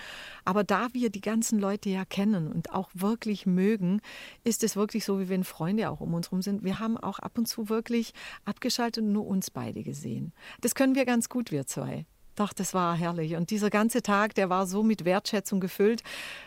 Aber 0.45 0.65
da 0.65 0.89
wir 0.93 1.11
die 1.11 1.21
ganzen 1.21 1.59
Leute 1.59 1.89
ja 1.91 2.05
kennen 2.05 2.51
und 2.53 2.73
auch 2.73 2.91
wirklich 2.95 3.47
mögen, 3.47 4.01
ist 4.45 4.63
es 4.63 4.77
wirklich 4.77 5.05
so, 5.05 5.21
wie 5.21 5.29
wenn 5.29 5.45
Freunde 5.45 5.91
auch 5.91 6.01
um 6.01 6.15
uns 6.15 6.29
herum 6.29 6.43
sind. 6.43 6.65
Wir 6.65 6.79
haben 6.79 6.97
auch 6.97 7.19
ab 7.19 7.39
und 7.39 7.47
zu 7.47 7.69
wirklich 7.69 8.13
abgeschaltet 8.45 9.05
und 9.05 9.13
nur 9.13 9.27
uns 9.27 9.51
beide 9.51 9.83
gesehen 9.83 10.16
sehen. 10.17 10.33
Das 10.61 10.75
können 10.75 10.95
wir 10.95 11.05
ganz 11.05 11.29
gut, 11.29 11.51
wir 11.51 11.67
zwei. 11.67 12.07
Doch, 12.35 12.53
das 12.53 12.75
war 12.75 12.95
herrlich. 12.95 13.35
Und 13.35 13.49
dieser 13.49 13.71
ganze 13.71 14.03
Tag, 14.03 14.35
der 14.35 14.51
war 14.51 14.67
so 14.67 14.83
mit 14.83 15.07
Wertschätzung 15.07 15.59
gefüllt. 15.59 16.03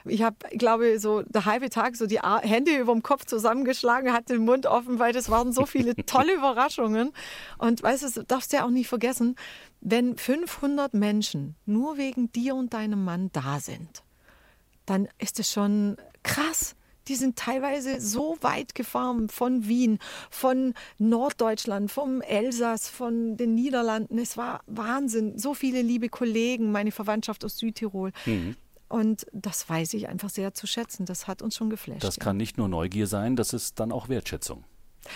Ich 0.05 0.21
habe, 0.21 0.35
glaube 0.55 0.99
so 0.99 1.23
der 1.23 1.45
halbe 1.45 1.71
Tag 1.71 1.95
so 1.95 2.05
die 2.05 2.19
Hände 2.19 2.77
über 2.77 2.93
dem 2.93 3.01
Kopf 3.01 3.25
zusammengeschlagen, 3.25 4.13
hatte 4.13 4.33
den 4.33 4.45
Mund 4.45 4.67
offen, 4.67 4.99
weil 4.99 5.13
das 5.13 5.31
waren 5.31 5.51
so 5.51 5.65
viele 5.65 5.95
tolle 6.05 6.35
Überraschungen. 6.35 7.11
Und 7.57 7.81
weißt 7.81 8.17
du, 8.17 8.23
darfst 8.23 8.53
ja 8.53 8.65
auch 8.65 8.69
nicht 8.69 8.87
vergessen, 8.87 9.35
wenn 9.81 10.15
500 10.15 10.93
Menschen 10.93 11.55
nur 11.65 11.97
wegen 11.97 12.31
dir 12.33 12.53
und 12.53 12.75
deinem 12.75 13.03
Mann 13.03 13.31
da 13.31 13.59
sind, 13.59 14.03
dann 14.85 15.07
ist 15.17 15.39
es 15.39 15.51
schon 15.51 15.97
krass 16.21 16.75
die 17.09 17.15
sind 17.15 17.35
teilweise 17.35 17.99
so 17.99 18.37
weit 18.41 18.75
gefahren 18.75 19.29
von 19.29 19.67
Wien, 19.67 19.99
von 20.29 20.73
Norddeutschland, 20.99 21.91
vom 21.91 22.21
Elsass, 22.21 22.87
von 22.87 23.35
den 23.35 23.55
Niederlanden. 23.55 24.17
Es 24.19 24.37
war 24.37 24.61
Wahnsinn. 24.67 25.37
So 25.37 25.53
viele 25.53 25.81
liebe 25.81 26.09
Kollegen, 26.09 26.71
meine 26.71 26.91
Verwandtschaft 26.91 27.43
aus 27.43 27.57
Südtirol. 27.57 28.11
Mhm. 28.25 28.55
Und 28.87 29.27
das 29.33 29.69
weiß 29.69 29.93
ich 29.93 30.07
einfach 30.07 30.29
sehr 30.29 30.53
zu 30.53 30.65
schätzen. 30.65 31.05
Das 31.05 31.27
hat 31.27 31.41
uns 31.41 31.55
schon 31.55 31.69
geflasht. 31.69 32.03
Das 32.03 32.17
kann 32.17 32.37
nicht 32.37 32.57
nur 32.57 32.67
Neugier 32.67 33.07
sein, 33.07 33.35
das 33.35 33.53
ist 33.53 33.79
dann 33.79 33.91
auch 33.91 34.09
Wertschätzung. 34.09 34.63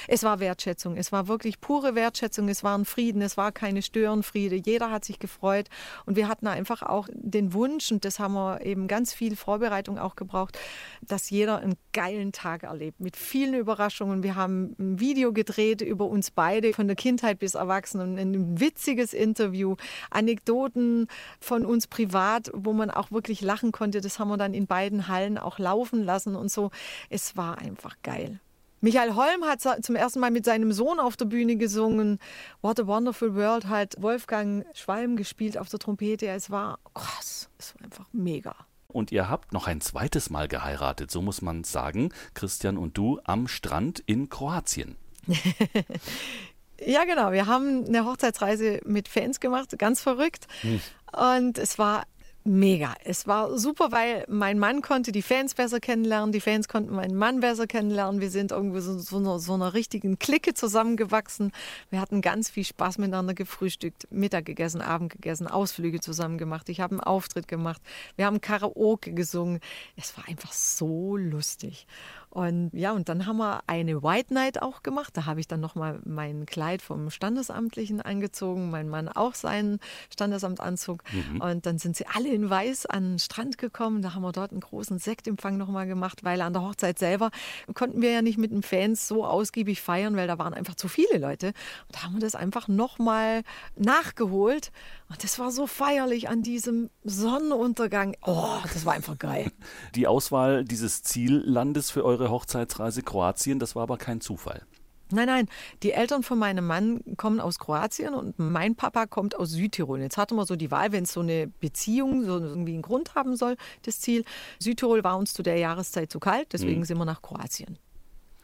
Es 0.08 0.24
war 0.24 0.40
Wertschätzung, 0.40 0.98
es 0.98 1.12
war 1.12 1.28
wirklich 1.28 1.62
pure 1.62 1.96
Wertschätzung, 1.96 2.50
es 2.50 2.64
war 2.64 2.78
ein 2.78 2.86
Frieden, 2.86 3.22
es 3.22 3.38
war 3.38 3.52
keine 3.52 3.82
Störenfriede. 3.82 4.56
Jeder 4.56 4.92
hat 4.92 5.06
sich 5.06 5.20
gefreut 5.20 5.70
und 6.06 6.16
wir 6.16 6.28
hatten 6.28 6.48
einfach 6.48 6.84
auch 6.84 7.08
den 7.14 7.54
Wunsch, 7.54 7.92
und 7.92 8.06
das 8.06 8.20
haben 8.20 8.34
wir 8.34 8.66
eben 8.66 8.88
ganz 8.88 9.14
viel 9.14 9.36
Vorbereitung 9.36 10.00
auch 10.00 10.16
gebraucht, 10.16 10.58
dass 11.02 11.30
jeder 11.30 11.60
einen 11.60 11.76
geilen 11.92 12.32
Tag 12.32 12.64
erlebt 12.64 13.00
mit 13.00 13.16
vielen 13.16 13.54
Überraschungen. 13.54 14.24
Wir 14.24 14.36
haben 14.36 14.76
ein 14.80 15.00
Video 15.00 15.34
gedreht 15.34 15.82
über 15.82 16.06
uns 16.06 16.32
beide, 16.32 16.74
von 16.74 16.88
der 16.88 16.96
Kindheit 16.96 17.40
bis 17.40 17.56
Erwachsenen, 17.56 18.18
ein 18.18 18.60
witziges 18.60 19.14
Interview, 19.14 19.76
Anekdoten 20.10 21.08
von 21.40 21.66
uns 21.66 21.88
privat, 21.88 22.52
wo 22.54 22.74
man 22.74 22.90
auch 22.90 23.12
wirklich 23.12 23.42
lachen 23.42 23.72
konnte. 23.72 24.02
Das 24.02 24.20
haben 24.20 24.30
wir 24.30 24.38
dann 24.38 24.54
in 24.54 24.68
beiden 24.68 25.08
Hallen 25.08 25.38
auch 25.38 25.60
laufen 25.60 26.04
lassen 26.04 26.36
und 26.36 26.52
so. 26.52 26.72
Es 27.10 27.38
war 27.38 27.58
einfach 27.58 27.96
geil. 28.04 28.40
Michael 28.84 29.16
Holm 29.16 29.46
hat 29.46 29.62
zum 29.62 29.96
ersten 29.96 30.20
Mal 30.20 30.30
mit 30.30 30.44
seinem 30.44 30.74
Sohn 30.74 31.00
auf 31.00 31.16
der 31.16 31.24
Bühne 31.24 31.56
gesungen. 31.56 32.20
What 32.62 32.82
a 32.82 32.86
Wonderful 32.86 33.34
World 33.34 33.68
hat 33.68 33.96
Wolfgang 33.98 34.66
Schwalm 34.74 35.16
gespielt 35.16 35.58
auf 35.58 35.70
der 35.70 35.80
Trompete. 35.80 36.28
Es 36.28 36.50
war 36.50 36.80
krass. 36.94 37.50
Es 37.58 37.74
war 37.76 37.86
einfach 37.86 38.06
mega. 38.12 38.54
Und 38.90 39.14
ihr 39.14 39.30
habt 39.30 39.54
noch 39.54 39.68
ein 39.68 39.80
zweites 39.80 40.30
Mal 40.30 40.50
geheiratet, 40.50 41.12
so 41.12 41.22
muss 41.22 41.42
man 41.42 41.64
sagen, 41.64 42.10
Christian 42.34 42.78
und 42.78 42.98
du, 42.98 43.22
am 43.24 43.48
Strand 43.48 44.04
in 44.06 44.28
Kroatien. 44.28 44.98
ja, 46.86 47.06
genau. 47.06 47.32
Wir 47.32 47.48
haben 47.48 47.86
eine 47.86 48.06
Hochzeitsreise 48.06 48.82
mit 48.84 49.08
Fans 49.08 49.40
gemacht, 49.40 49.80
ganz 49.80 50.02
verrückt. 50.02 50.48
Hm. 50.60 50.82
Und 51.14 51.58
es 51.58 51.80
war 51.80 52.04
Mega. 52.46 52.94
Es 53.06 53.26
war 53.26 53.58
super, 53.58 53.94
weil 53.94 54.26
mein 54.28 54.60
Mann 54.60 54.82
konnte 54.82 55.14
die 55.14 55.22
Fans 55.22 55.56
besser 55.56 55.80
kennenlernen, 55.80 56.34
die 56.34 56.42
Fans 56.42 56.68
konnten 56.68 56.94
meinen 56.94 57.16
Mann 57.16 57.40
besser 57.40 57.68
kennenlernen. 57.68 58.20
Wir 58.20 58.30
sind 58.30 58.52
irgendwie 58.52 58.82
so, 58.82 59.00
so, 59.00 59.16
einer, 59.16 59.40
so 59.40 59.54
einer 59.54 59.74
richtigen 59.74 60.20
Clique 60.20 60.54
zusammengewachsen. 60.54 61.54
Wir 61.90 62.02
hatten 62.02 62.20
ganz 62.20 62.50
viel 62.50 62.66
Spaß 62.66 62.98
miteinander 62.98 63.34
gefrühstückt, 63.34 64.12
Mittag 64.12 64.44
gegessen, 64.44 64.82
Abend 64.82 65.14
gegessen, 65.14 65.48
Ausflüge 65.48 66.02
zusammen 66.02 66.38
gemacht. 66.38 66.68
Ich 66.68 66.82
habe 66.82 66.92
einen 66.92 67.00
Auftritt 67.00 67.48
gemacht. 67.48 67.82
Wir 68.18 68.26
haben 68.26 68.42
Karaoke 68.42 69.14
gesungen. 69.14 69.62
Es 69.96 70.18
war 70.18 70.28
einfach 70.28 70.52
so 70.52 71.16
lustig. 71.16 71.88
Und 72.34 72.72
ja, 72.74 72.94
und 72.94 73.10
dann 73.10 73.28
haben 73.28 73.38
wir 73.38 73.62
eine 73.68 74.02
White 74.02 74.34
Night 74.34 74.60
auch 74.60 74.82
gemacht. 74.82 75.16
Da 75.16 75.28
habe 75.28 75.40
ich 75.40 75.48
dann 75.48 75.60
nochmal 75.60 76.00
mein 76.04 76.48
Kleid 76.48 76.82
vom 76.82 77.12
Standesamtlichen 77.12 78.02
angezogen, 78.02 78.72
mein 78.72 78.90
Mann 78.90 79.08
auch 79.08 79.36
seinen 79.36 79.80
Standesamtanzug. 80.12 81.04
Mhm. 81.12 81.42
Und 81.42 81.66
dann 81.68 81.78
sind 81.78 81.96
sie 81.96 82.08
alle 82.08 82.30
in 82.30 82.50
Weiß 82.50 82.88
an 82.88 83.04
den 83.04 83.20
Strand 83.20 83.60
gekommen. 83.60 84.02
Da 84.02 84.16
haben 84.16 84.24
wir 84.24 84.32
dort 84.32 84.50
einen 84.50 84.62
großen 84.62 84.98
Sektempfang 84.98 85.58
nochmal 85.58 85.86
gemacht, 85.86 86.24
weil 86.24 86.42
an 86.42 86.54
der 86.54 86.64
Hochzeit 86.64 86.98
selber 86.98 87.30
konnten 87.76 88.02
wir 88.02 88.10
ja 88.10 88.24
nicht 88.24 88.40
mit 88.40 88.50
den 88.50 88.64
Fans 88.64 89.08
so 89.08 89.28
ausgiebig 89.28 89.80
feiern, 89.82 90.16
weil 90.16 90.28
da 90.28 90.40
waren 90.40 90.56
einfach 90.56 90.74
zu 90.74 90.88
viele 90.88 91.20
Leute. 91.20 91.50
Und 91.88 91.96
da 91.96 92.02
haben 92.02 92.14
wir 92.14 92.22
das 92.22 92.34
einfach 92.34 92.68
nochmal 92.68 93.44
nachgeholt. 93.76 94.72
Das 95.22 95.40
war 95.40 95.52
so 95.52 95.68
feierlich 95.68 96.30
an 96.30 96.42
diesem 96.42 96.90
Sonnenuntergang. 97.04 98.16
Oh, 98.26 98.58
das 98.64 98.86
war 98.86 98.94
einfach 98.94 99.18
geil. 99.18 99.52
Die 99.96 100.08
Auswahl 100.08 100.64
dieses 100.66 101.04
Ziellandes 101.04 101.92
für 101.92 102.04
eure 102.04 102.30
Hochzeitsreise 102.30 103.04
Kroatien, 103.04 103.60
das 103.60 103.76
war 103.76 103.84
aber 103.84 103.98
kein 103.98 104.22
Zufall. 104.22 104.66
Nein, 105.12 105.28
nein, 105.28 105.48
die 105.84 105.92
Eltern 105.92 106.24
von 106.24 106.40
meinem 106.40 106.66
Mann 106.66 107.02
kommen 107.18 107.40
aus 107.40 107.60
Kroatien 107.60 108.16
und 108.16 108.40
mein 108.40 108.76
Papa 108.76 109.06
kommt 109.06 109.36
aus 109.36 109.52
Südtirol. 109.52 110.02
Jetzt 110.02 110.18
hatten 110.18 110.36
wir 110.36 110.46
so 110.46 110.56
die 110.56 110.72
Wahl, 110.72 110.92
wenn 110.92 111.04
es 111.04 111.14
so 111.14 111.20
eine 111.20 111.48
Beziehung, 111.48 112.24
so 112.24 112.40
irgendwie 112.40 112.74
einen 112.74 112.82
Grund 112.82 113.14
haben 113.14 113.36
soll, 113.36 113.56
das 113.84 114.00
Ziel. 114.00 114.24
Südtirol 114.60 115.04
war 115.04 115.18
uns 115.18 115.34
zu 115.34 115.44
der 115.44 115.58
Jahreszeit 115.58 116.12
zu 116.12 116.20
kalt, 116.20 116.54
deswegen 116.54 116.80
mhm. 116.80 116.86
sind 116.86 116.98
wir 116.98 117.06
nach 117.06 117.22
Kroatien. 117.22 117.78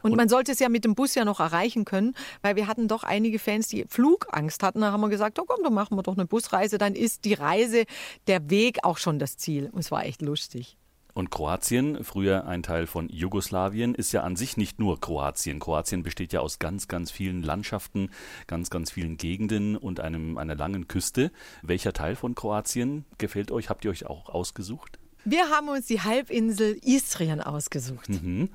Und, 0.01 0.12
und, 0.12 0.17
man 0.17 0.29
sollte 0.29 0.51
es 0.51 0.59
ja 0.59 0.69
mit 0.69 0.85
dem 0.85 0.95
Bus 0.95 1.15
ja 1.15 1.25
noch 1.25 1.39
erreichen 1.39 1.85
können, 1.85 2.15
weil 2.41 2.55
wir 2.55 2.67
hatten 2.67 2.88
doch 2.88 3.03
einige 3.03 3.39
Fans, 3.39 3.67
die 3.67 3.85
Flugangst 3.88 4.63
hatten. 4.63 4.81
Da 4.81 4.91
haben 4.91 5.01
wir 5.01 5.09
gesagt, 5.09 5.39
oh 5.39 5.45
komm, 5.45 5.63
dann 5.63 5.73
machen 5.73 5.97
wir 5.97 6.03
doch 6.03 6.17
eine 6.17 6.25
Busreise. 6.25 6.77
Dann 6.77 6.95
ist 6.95 7.25
die 7.25 7.33
Reise, 7.33 7.85
der 8.27 8.49
Weg 8.49 8.79
auch 8.83 8.97
schon 8.97 9.19
das 9.19 9.38
Ziel. 9.38 9.69
Und 9.71 9.79
es 9.79 9.91
war 9.91 10.05
echt 10.05 10.21
lustig. 10.21 10.77
Und 11.13 11.31
Kroatien, 11.31 12.03
früher 12.03 12.47
ein 12.47 12.63
Teil 12.63 12.88
von 12.88 13.09
Jugoslawien, 13.09 13.93
ist 13.95 14.13
ja 14.13 14.23
an 14.23 14.35
sich 14.35 14.57
nicht 14.57 14.79
nur 14.79 15.01
Kroatien. 15.01 15.59
Kroatien 15.59 16.03
besteht 16.03 16.31
ja 16.31 16.39
aus 16.39 16.59
ganz, 16.59 16.88
ganz 16.88 17.12
vielen 17.12 17.41
Landschaften, 17.41 18.09
ganz, 18.47 18.69
ganz 18.69 18.91
vielen 18.91 19.17
Gegenden 19.17 19.75
und 19.75 19.99
einem, 19.99 20.38
einer 20.38 20.55
langen 20.55 20.88
Küste. 20.88 21.31
Welcher 21.62 21.93
Teil 21.93 22.15
von 22.15 22.35
Kroatien 22.35 23.05
gefällt 23.17 23.51
euch? 23.51 23.69
Habt 23.69 23.83
ihr 23.85 23.91
euch 23.91 24.05
auch 24.05 24.29
ausgesucht? 24.29 24.99
Wir 25.25 25.49
haben 25.49 25.67
uns 25.67 25.88
die 25.88 25.99
Halbinsel 25.99 26.79
Istrien 26.83 27.41
ausgesucht. 27.41 28.09
Mhm. 28.09 28.49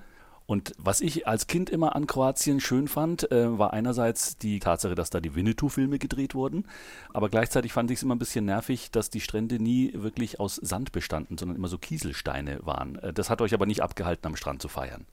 Und 0.47 0.73
was 0.77 1.01
ich 1.01 1.27
als 1.27 1.47
Kind 1.47 1.71
immer 1.71 1.97
an 1.97 2.07
Kroatien 2.07 2.61
schön 2.61 2.87
fand, 2.87 3.31
äh, 3.33 3.59
war 3.59 3.73
einerseits 3.73 4.37
die 4.37 4.59
Tatsache, 4.59 4.95
dass 4.95 5.09
da 5.09 5.21
die 5.21 5.35
Winnetou-Filme 5.35 5.99
gedreht 5.99 6.35
wurden, 6.35 6.67
aber 7.15 7.31
gleichzeitig 7.31 7.73
fand 7.73 7.91
ich 7.91 7.99
es 7.99 8.03
immer 8.03 8.15
ein 8.15 8.19
bisschen 8.19 8.45
nervig, 8.45 8.91
dass 8.91 9.09
die 9.09 9.21
Strände 9.21 9.59
nie 9.59 9.93
wirklich 9.95 10.41
aus 10.41 10.57
Sand 10.57 10.93
bestanden, 10.93 11.39
sondern 11.39 11.57
immer 11.57 11.69
so 11.69 11.79
Kieselsteine 11.79 12.61
waren. 12.63 12.97
Äh, 12.97 13.13
das 13.15 13.31
hat 13.31 13.41
euch 13.41 13.55
aber 13.55 13.65
nicht 13.65 13.83
abgehalten, 13.83 14.27
am 14.27 14.37
Strand 14.37 14.61
zu 14.61 14.69
feiern. 14.69 15.07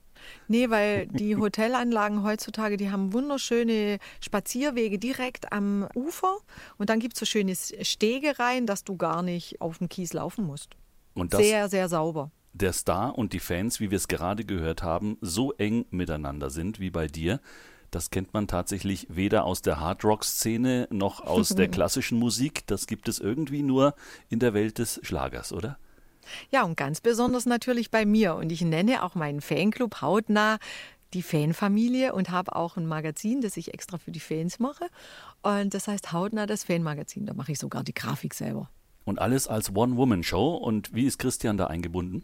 Nee, 0.47 0.69
weil 0.69 1.07
die 1.07 1.35
Hotelanlagen 1.35 2.23
heutzutage, 2.23 2.77
die 2.77 2.91
haben 2.91 3.11
wunderschöne 3.11 3.97
Spazierwege 4.19 4.99
direkt 4.99 5.51
am 5.51 5.87
Ufer 5.95 6.37
und 6.77 6.89
dann 6.91 6.99
gibt 6.99 7.13
es 7.13 7.19
so 7.19 7.25
schöne 7.25 7.55
Stege 7.55 8.37
rein, 8.37 8.67
dass 8.67 8.83
du 8.83 8.97
gar 8.97 9.23
nicht 9.23 9.61
auf 9.61 9.79
dem 9.79 9.89
Kies 9.89 10.13
laufen 10.13 10.45
musst. 10.45 10.75
sehr, 11.31 11.69
sehr 11.69 11.89
sauber 11.89 12.31
der 12.53 12.73
Star 12.73 13.17
und 13.17 13.33
die 13.33 13.39
Fans, 13.39 13.79
wie 13.79 13.91
wir 13.91 13.97
es 13.97 14.07
gerade 14.07 14.45
gehört 14.45 14.83
haben, 14.83 15.17
so 15.21 15.53
eng 15.53 15.85
miteinander 15.89 16.49
sind 16.49 16.79
wie 16.79 16.89
bei 16.89 17.07
dir. 17.07 17.39
Das 17.91 18.09
kennt 18.09 18.33
man 18.33 18.47
tatsächlich 18.47 19.07
weder 19.09 19.43
aus 19.43 19.61
der 19.61 19.79
Hardrock-Szene 19.79 20.87
noch 20.91 21.21
aus 21.21 21.49
der 21.49 21.67
klassischen 21.69 22.17
Musik. 22.17 22.65
Das 22.67 22.87
gibt 22.87 23.09
es 23.09 23.19
irgendwie 23.19 23.63
nur 23.63 23.95
in 24.29 24.39
der 24.39 24.53
Welt 24.53 24.77
des 24.77 24.99
Schlagers, 25.03 25.51
oder? 25.51 25.77
Ja, 26.51 26.63
und 26.63 26.77
ganz 26.77 27.01
besonders 27.01 27.45
natürlich 27.45 27.91
bei 27.91 28.05
mir. 28.05 28.35
Und 28.35 28.51
ich 28.51 28.61
nenne 28.61 29.03
auch 29.03 29.15
meinen 29.15 29.41
Fanclub 29.41 30.01
hautnah 30.01 30.57
die 31.13 31.21
Fanfamilie 31.21 32.13
und 32.13 32.29
habe 32.29 32.55
auch 32.55 32.77
ein 32.77 32.85
Magazin, 32.85 33.41
das 33.41 33.57
ich 33.57 33.73
extra 33.73 33.97
für 33.97 34.11
die 34.11 34.21
Fans 34.21 34.59
mache. 34.59 34.85
Und 35.41 35.73
das 35.73 35.89
heißt 35.89 36.13
hautnah 36.13 36.45
das 36.45 36.63
Fanmagazin. 36.63 37.25
Da 37.25 37.33
mache 37.33 37.51
ich 37.51 37.59
sogar 37.59 37.83
die 37.83 37.93
Grafik 37.93 38.33
selber. 38.33 38.69
Und 39.03 39.19
alles 39.19 39.47
als 39.47 39.75
One-Woman-Show. 39.75 40.55
Und 40.55 40.93
wie 40.93 41.05
ist 41.05 41.19
Christian 41.19 41.57
da 41.57 41.67
eingebunden? 41.67 42.23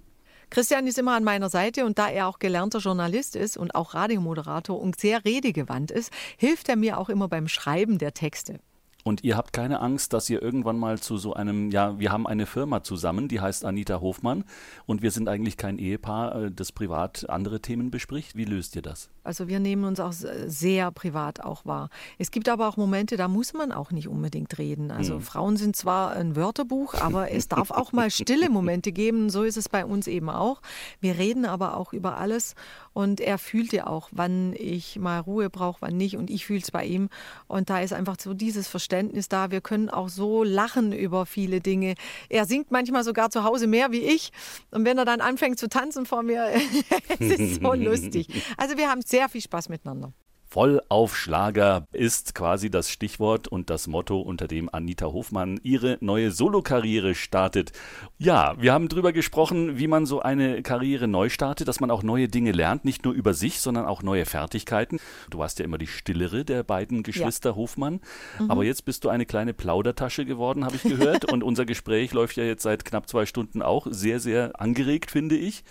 Christian 0.49 0.87
ist 0.87 0.97
immer 0.97 1.15
an 1.15 1.23
meiner 1.23 1.49
Seite 1.49 1.85
und 1.85 1.99
da 1.99 2.09
er 2.09 2.27
auch 2.27 2.39
gelernter 2.39 2.79
Journalist 2.79 3.35
ist 3.35 3.57
und 3.57 3.75
auch 3.75 3.93
Radiomoderator 3.93 4.79
und 4.79 4.99
sehr 4.99 5.25
redegewandt 5.25 5.91
ist, 5.91 6.11
hilft 6.37 6.69
er 6.69 6.77
mir 6.77 6.97
auch 6.97 7.09
immer 7.09 7.27
beim 7.27 7.47
Schreiben 7.47 7.97
der 7.97 8.13
Texte. 8.13 8.59
Und 9.07 9.23
ihr 9.23 9.37
habt 9.37 9.53
keine 9.53 9.79
Angst, 9.79 10.11
dass 10.11 10.29
ihr 10.29 10.41
irgendwann 10.41 10.77
mal 10.77 10.99
zu 10.99 11.15
so 11.15 11.33
einem, 11.33 11.71
ja, 11.71 11.97
wir 11.97 12.11
haben 12.11 12.27
eine 12.27 12.45
Firma 12.45 12.83
zusammen, 12.83 13.29
die 13.29 13.39
heißt 13.39 13.63
Anita 13.63 14.01
Hofmann 14.01 14.43
und 14.85 15.01
wir 15.01 15.11
sind 15.11 15.29
eigentlich 15.29 15.55
kein 15.55 15.77
Ehepaar, 15.77 16.35
äh, 16.35 16.51
das 16.51 16.73
privat 16.73 17.29
andere 17.29 17.61
Themen 17.61 17.89
bespricht. 17.89 18.35
Wie 18.35 18.43
löst 18.43 18.75
ihr 18.75 18.81
das? 18.81 19.09
Also 19.23 19.47
wir 19.47 19.61
nehmen 19.61 19.85
uns 19.85 20.01
auch 20.01 20.11
sehr 20.11 20.91
privat 20.91 21.41
auch 21.41 21.65
wahr. 21.65 21.89
Es 22.17 22.31
gibt 22.31 22.49
aber 22.49 22.67
auch 22.67 22.75
Momente, 22.75 23.15
da 23.15 23.29
muss 23.29 23.53
man 23.53 23.71
auch 23.71 23.91
nicht 23.91 24.09
unbedingt 24.09 24.57
reden. 24.57 24.91
Also 24.91 25.15
hm. 25.15 25.21
Frauen 25.21 25.55
sind 25.55 25.77
zwar 25.77 26.11
ein 26.11 26.35
Wörterbuch, 26.35 26.93
aber 26.95 27.31
es 27.31 27.47
darf 27.47 27.71
auch 27.71 27.93
mal 27.93 28.11
stille 28.11 28.49
Momente 28.49 28.91
geben. 28.91 29.29
So 29.29 29.43
ist 29.43 29.55
es 29.55 29.69
bei 29.69 29.85
uns 29.85 30.07
eben 30.07 30.29
auch. 30.29 30.61
Wir 30.99 31.17
reden 31.17 31.45
aber 31.45 31.77
auch 31.77 31.93
über 31.93 32.17
alles 32.17 32.55
und 32.91 33.21
er 33.21 33.37
fühlt 33.37 33.71
ja 33.71 33.87
auch, 33.87 34.09
wann 34.11 34.53
ich 34.53 34.97
mal 34.97 35.19
Ruhe 35.19 35.49
brauche, 35.49 35.81
wann 35.81 35.95
nicht 35.95 36.17
und 36.17 36.29
ich 36.29 36.45
fühle 36.45 36.59
es 36.59 36.71
bei 36.71 36.85
ihm. 36.85 37.09
Und 37.47 37.69
da 37.69 37.79
ist 37.79 37.93
einfach 37.93 38.17
so 38.19 38.33
dieses 38.33 38.67
Verständnis 38.67 38.96
Verständnis 38.97 39.29
da. 39.29 39.51
Wir 39.51 39.61
können 39.61 39.89
auch 39.89 40.09
so 40.09 40.43
lachen 40.43 40.91
über 40.91 41.25
viele 41.25 41.61
Dinge. 41.61 41.93
Er 42.29 42.45
singt 42.45 42.71
manchmal 42.71 43.03
sogar 43.03 43.29
zu 43.29 43.43
Hause 43.43 43.67
mehr 43.67 43.91
wie 43.91 44.01
ich. 44.01 44.31
Und 44.71 44.85
wenn 44.85 44.97
er 44.97 45.05
dann 45.05 45.21
anfängt 45.21 45.59
zu 45.59 45.69
tanzen 45.69 46.05
vor 46.05 46.23
mir, 46.23 46.49
es 47.19 47.39
ist 47.39 47.61
so 47.61 47.73
lustig. 47.73 48.27
Also 48.57 48.77
wir 48.77 48.89
haben 48.89 49.01
sehr 49.01 49.29
viel 49.29 49.41
Spaß 49.41 49.69
miteinander. 49.69 50.13
Vollaufschlager 50.49 51.85
ist 51.91 52.33
quasi 52.33 52.69
das 52.69 52.89
Stichwort 52.89 53.47
und 53.49 53.69
das 53.69 53.87
Motto, 53.87 54.21
unter 54.21 54.47
dem 54.47 54.73
Anita 54.73 55.07
Hofmann 55.07 55.59
ihre 55.61 55.97
neue 55.99 56.31
Solokarriere 56.31 57.15
startet. 57.15 57.73
Ja, 58.17 58.55
wir 58.57 58.71
haben 58.71 58.87
darüber 58.87 59.11
gesprochen, 59.11 59.77
wie 59.77 59.87
man 59.87 60.05
so 60.05 60.21
eine 60.21 60.61
Karriere 60.63 61.07
neu 61.07 61.29
startet, 61.29 61.67
dass 61.67 61.81
man 61.81 61.91
auch 61.91 62.01
neue 62.01 62.29
Dinge 62.29 62.53
lernt, 62.53 62.85
nicht 62.85 63.03
nur 63.03 63.13
über 63.13 63.33
sich, 63.33 63.59
sondern 63.59 63.85
auch 63.85 64.03
neue 64.03 64.25
Fertigkeiten. 64.25 64.99
Du 65.29 65.39
warst 65.39 65.59
ja 65.59 65.65
immer 65.65 65.77
die 65.77 65.87
stillere 65.87 66.45
der 66.45 66.63
beiden 66.63 67.03
Geschwister 67.03 67.51
ja. 67.51 67.55
Hofmann, 67.55 67.99
mhm. 68.39 68.49
aber 68.49 68.63
jetzt 68.63 68.85
bist 68.85 69.03
du 69.03 69.09
eine 69.09 69.25
kleine 69.25 69.53
Plaudertasche 69.53 70.25
geworden, 70.25 70.63
habe 70.63 70.77
ich 70.77 70.83
gehört. 70.83 71.31
und 71.31 71.43
unser 71.43 71.65
Gespräch 71.65 72.13
läuft 72.13 72.37
ja 72.37 72.45
jetzt 72.45 72.63
seit 72.63 72.85
knapp 72.85 73.09
zwei 73.09 73.25
Stunden 73.25 73.61
auch 73.61 73.85
sehr, 73.89 74.21
sehr 74.21 74.59
angeregt, 74.61 75.11
finde 75.11 75.35
ich. 75.35 75.63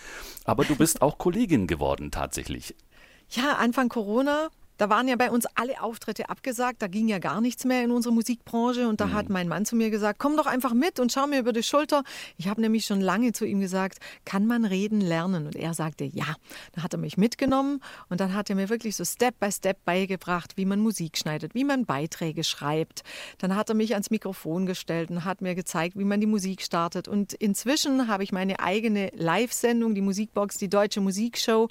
Aber 0.45 0.64
du 0.64 0.77
bist 0.77 1.01
auch 1.01 1.16
Kollegin 1.16 1.66
geworden 1.66 2.11
tatsächlich. 2.11 2.74
Ja, 3.31 3.55
Anfang 3.55 3.89
Corona 3.89 4.51
da 4.77 4.91
waren 4.91 5.09
ja 5.09 5.16
bei 5.16 5.31
uns 5.31 5.47
alle 5.55 5.81
Auftritte 5.83 6.29
abgesagt, 6.29 6.83
da 6.83 6.87
ging 6.87 7.09
ja 7.09 7.18
gar 7.18 7.41
nichts 7.41 7.64
mehr 7.64 7.83
in 7.85 7.91
unserer 7.91 8.12
Musikbranche 8.12 8.89
und 8.89 9.01
da 9.01 9.07
mhm. 9.07 9.12
hat 9.14 9.29
mein 9.29 9.49
Mann 9.49 9.64
zu 9.64 9.77
mir 9.77 9.91
gesagt, 9.91 10.18
komm 10.18 10.37
doch 10.37 10.47
einfach 10.47 10.74
mit 10.74 11.01
und 11.01 11.12
schau 11.12 11.27
mir 11.27 11.41
über 11.41 11.53
die 11.53 11.62
Schulter. 11.62 12.03
Ich 12.37 12.49
habe 12.49 12.61
nämlich 12.61 12.85
schon 12.85 13.01
lange 13.01 13.33
zu 13.33 13.45
ihm 13.45 13.61
gesagt, 13.61 13.99
kann 14.24 14.47
man 14.47 14.64
reden 14.64 15.01
lernen? 15.01 15.47
Und 15.47 15.57
er 15.57 15.74
sagte, 15.74 16.05
ja. 16.05 16.37
Dann 16.72 16.85
hat 16.85 16.93
er 16.93 16.99
mich 16.99 17.16
mitgenommen 17.16 17.81
und 18.09 18.20
dann 18.20 18.35
hat 18.35 18.51
er 18.51 18.57
mir 18.57 18.68
wirklich 18.68 18.97
so 18.97 19.05
Step 19.05 19.39
by 19.41 19.51
Step 19.51 19.85
beigebracht, 19.85 20.57
wie 20.57 20.64
man 20.64 20.81
Musik 20.81 21.16
schneidet, 21.16 21.55
wie 21.55 21.64
man 21.64 21.87
Beiträge 21.87 22.45
schreibt. 22.45 23.03
Dann 23.39 23.55
hat 23.57 23.68
er 23.68 23.74
mich 23.74 23.93
ans 23.93 24.11
Mikrofon 24.11 24.66
gestellt 24.66 25.11
und 25.11 25.24
hat 25.24 25.41
mir 25.41 25.55
gezeigt, 25.55 25.99
wie 25.99 26.05
man 26.05 26.20
die 26.20 26.27
Musik 26.27 26.62
startet. 26.62 27.09
Und 27.09 27.33
inzwischen 27.33 28.09
habe 28.09 28.24
ich 28.24 28.33
meine 28.33 28.61
eigene 28.61 29.11
Live-Sendung, 29.14 29.95
die 29.95 30.01
Musikbox, 30.01 30.59
die 30.59 30.68
Deutsche 30.68 31.01
Musikshow. 31.01 31.68